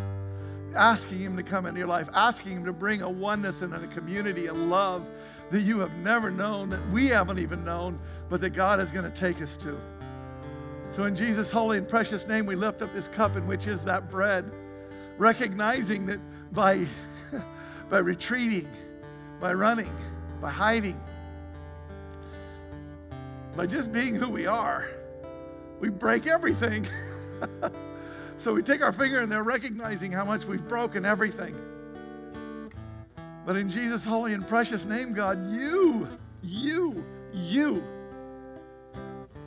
Asking 0.76 1.18
Him 1.18 1.34
to 1.38 1.42
come 1.42 1.64
into 1.64 1.78
your 1.78 1.88
life, 1.88 2.10
asking 2.12 2.52
Him 2.52 2.64
to 2.66 2.74
bring 2.74 3.00
a 3.00 3.08
oneness 3.08 3.62
and 3.62 3.72
a 3.72 3.86
community, 3.86 4.48
a 4.48 4.52
love 4.52 5.10
that 5.50 5.62
you 5.62 5.78
have 5.78 5.96
never 5.98 6.30
known, 6.30 6.68
that 6.68 6.86
we 6.90 7.06
haven't 7.06 7.38
even 7.38 7.64
known, 7.64 7.98
but 8.28 8.42
that 8.42 8.50
God 8.50 8.80
is 8.80 8.90
going 8.90 9.10
to 9.10 9.18
take 9.18 9.40
us 9.40 9.56
to. 9.56 9.74
So, 10.90 11.04
in 11.04 11.16
Jesus' 11.16 11.50
holy 11.50 11.78
and 11.78 11.88
precious 11.88 12.28
name, 12.28 12.44
we 12.44 12.54
lift 12.54 12.82
up 12.82 12.92
this 12.92 13.08
cup 13.08 13.34
in 13.34 13.46
which 13.46 13.66
is 13.66 13.82
that 13.84 14.10
bread, 14.10 14.44
recognizing 15.16 16.04
that 16.04 16.20
by, 16.52 16.84
by 17.88 17.98
retreating, 18.00 18.68
by 19.40 19.54
running, 19.54 19.92
by 20.38 20.50
hiding, 20.50 21.00
by 23.56 23.66
just 23.66 23.92
being 23.92 24.14
who 24.14 24.28
we 24.28 24.46
are, 24.46 24.86
we 25.80 25.88
break 25.88 26.26
everything. 26.26 26.86
so 28.36 28.54
we 28.54 28.62
take 28.62 28.82
our 28.82 28.92
finger 28.92 29.18
and 29.20 29.30
they're 29.30 29.42
recognizing 29.42 30.10
how 30.10 30.24
much 30.24 30.44
we've 30.44 30.66
broken 30.68 31.04
everything. 31.04 31.54
But 33.44 33.56
in 33.56 33.68
Jesus' 33.68 34.04
holy 34.04 34.34
and 34.34 34.46
precious 34.46 34.86
name, 34.86 35.12
God, 35.12 35.38
you, 35.52 36.08
you, 36.42 37.04
you 37.34 37.82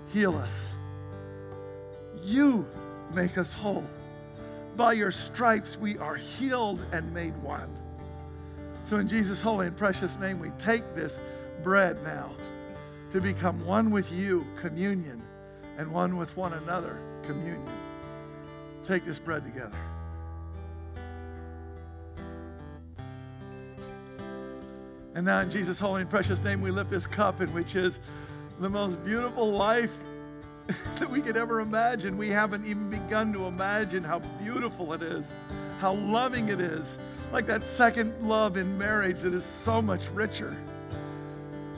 heal 0.08 0.38
us. 0.38 0.66
You 2.24 2.68
make 3.14 3.38
us 3.38 3.53
whole. 3.53 3.86
By 4.76 4.93
your 4.93 5.12
stripes, 5.12 5.78
we 5.78 5.97
are 5.97 6.16
healed 6.16 6.86
and 6.91 7.14
made 7.14 7.36
one. 7.38 7.74
So, 8.84 8.97
in 8.97 9.08
Jesus' 9.08 9.41
holy 9.41 9.68
and 9.68 9.76
precious 9.76 10.20
name, 10.20 10.39
we 10.39 10.49
take 10.58 10.84
this 10.95 11.20
bread 11.64 12.03
now 12.03 12.32
to 13.16 13.22
become 13.22 13.66
one 13.66 13.91
with 13.91 14.11
you, 14.11 14.45
communion, 14.59 15.22
and 15.78 15.89
one 15.89 16.18
with 16.18 16.36
one 16.36 16.51
another, 16.51 16.99
communion. 17.24 17.63
Take 18.84 19.05
this 19.05 19.20
bread 19.20 19.45
together. 19.45 19.78
And 25.13 25.26
now, 25.26 25.39
in 25.39 25.49
Jesus' 25.49 25.80
holy 25.80 26.01
and 26.01 26.09
precious 26.09 26.43
name, 26.43 26.59
we 26.59 26.72
lift 26.72 26.89
this 26.89 27.07
cup 27.07 27.39
in 27.39 27.53
which 27.53 27.78
is 27.78 28.01
the 28.59 28.70
most 28.70 29.01
beautiful 29.05 29.49
life 29.49 29.95
that 30.99 31.09
we 31.09 31.22
could 31.22 31.38
ever 31.38 31.61
imagine. 31.61 32.18
We 32.18 32.28
haven't 32.28 32.66
even 32.66 32.89
begun 32.89 33.32
to 33.32 33.45
imagine 33.45 34.03
how 34.03 34.20
beautiful 34.43 34.91
it 34.91 35.01
is, 35.01 35.32
how 35.80 35.93
loving 35.93 36.49
it 36.49 36.59
is, 36.59 36.97
like 37.32 37.45
that 37.45 37.63
second 37.63 38.13
love 38.22 38.57
in 38.57 38.78
marriage 38.78 39.22
that 39.22 39.34
is 39.34 39.45
so 39.45 39.82
much 39.82 40.09
richer. 40.09 40.53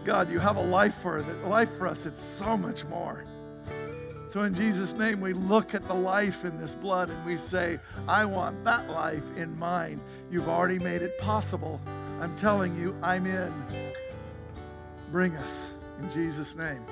God, 0.08 0.32
you 0.32 0.40
have 0.40 0.56
a 0.56 0.62
life 0.62 0.96
for 0.96 1.18
it, 1.18 1.28
life 1.44 1.70
for 1.78 1.86
us. 1.86 2.06
It's 2.06 2.22
so 2.22 2.56
much 2.56 2.86
more. 2.86 3.26
So 4.32 4.44
in 4.44 4.54
Jesus' 4.54 4.94
name, 4.94 5.20
we 5.20 5.34
look 5.34 5.76
at 5.76 5.86
the 5.86 5.94
life 5.94 6.46
in 6.46 6.58
this 6.58 6.74
blood 6.74 7.10
and 7.10 7.26
we 7.26 7.38
say, 7.38 7.78
I 8.08 8.24
want 8.24 8.64
that 8.64 8.90
life 8.90 9.36
in 9.36 9.60
mine. 9.60 10.00
You've 10.32 10.48
already 10.48 10.80
made 10.80 11.02
it 11.02 11.18
possible. 11.18 11.82
I'm 12.22 12.34
telling 12.38 12.74
you, 12.80 12.96
I'm 13.04 13.26
in. 13.26 13.54
Bring 15.12 15.36
us 15.36 15.74
in 16.02 16.10
Jesus' 16.10 16.56
name. 16.56 16.86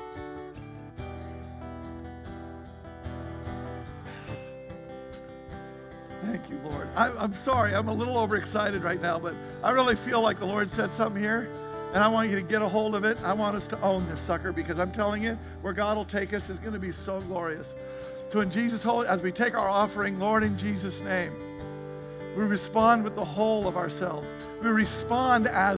Thank 6.26 6.50
you, 6.50 6.60
Lord. 6.70 6.90
I, 6.98 7.12
I'm 7.12 7.32
sorry, 7.32 7.76
I'm 7.76 7.88
a 7.88 7.94
little 7.94 8.18
overexcited 8.18 8.84
right 8.84 9.02
now, 9.02 9.18
but 9.20 9.36
I 9.64 9.72
really 9.72 9.96
feel 9.96 10.20
like 10.20 10.38
the 10.38 10.46
Lord 10.46 10.70
said 10.70 10.92
something 10.92 11.22
here, 11.22 11.48
and 11.96 12.04
I 12.04 12.10
want 12.10 12.30
you 12.30 12.36
to 12.36 12.42
get 12.42 12.62
a 12.62 12.68
hold 12.68 12.94
of 12.94 13.06
it. 13.06 13.24
I 13.24 13.32
want 13.32 13.56
us 13.56 13.68
to 13.68 13.82
own 13.82 14.06
this 14.10 14.20
sucker 14.20 14.52
because 14.52 14.82
I'm 14.82 14.92
telling 14.92 15.24
you, 15.24 15.40
where 15.62 15.72
God 15.72 15.96
will 15.96 16.04
take 16.04 16.34
us 16.34 16.50
is 16.50 16.60
going 16.60 16.74
to 16.74 16.80
be 16.80 16.92
so 16.92 17.22
glorious. 17.22 17.74
So, 18.28 18.42
in 18.42 18.52
Jesus' 18.52 18.84
holy, 18.84 19.08
as 19.08 19.22
we 19.22 19.32
take 19.32 19.58
our 19.58 19.70
offering, 19.70 20.20
Lord, 20.20 20.44
in 20.44 20.58
Jesus' 20.58 21.00
name, 21.00 21.32
we 22.36 22.44
respond 22.44 23.06
with 23.06 23.16
the 23.16 23.24
whole 23.24 23.66
of 23.66 23.78
ourselves. 23.78 24.30
We 24.62 24.72
respond 24.72 25.48
as 25.48 25.74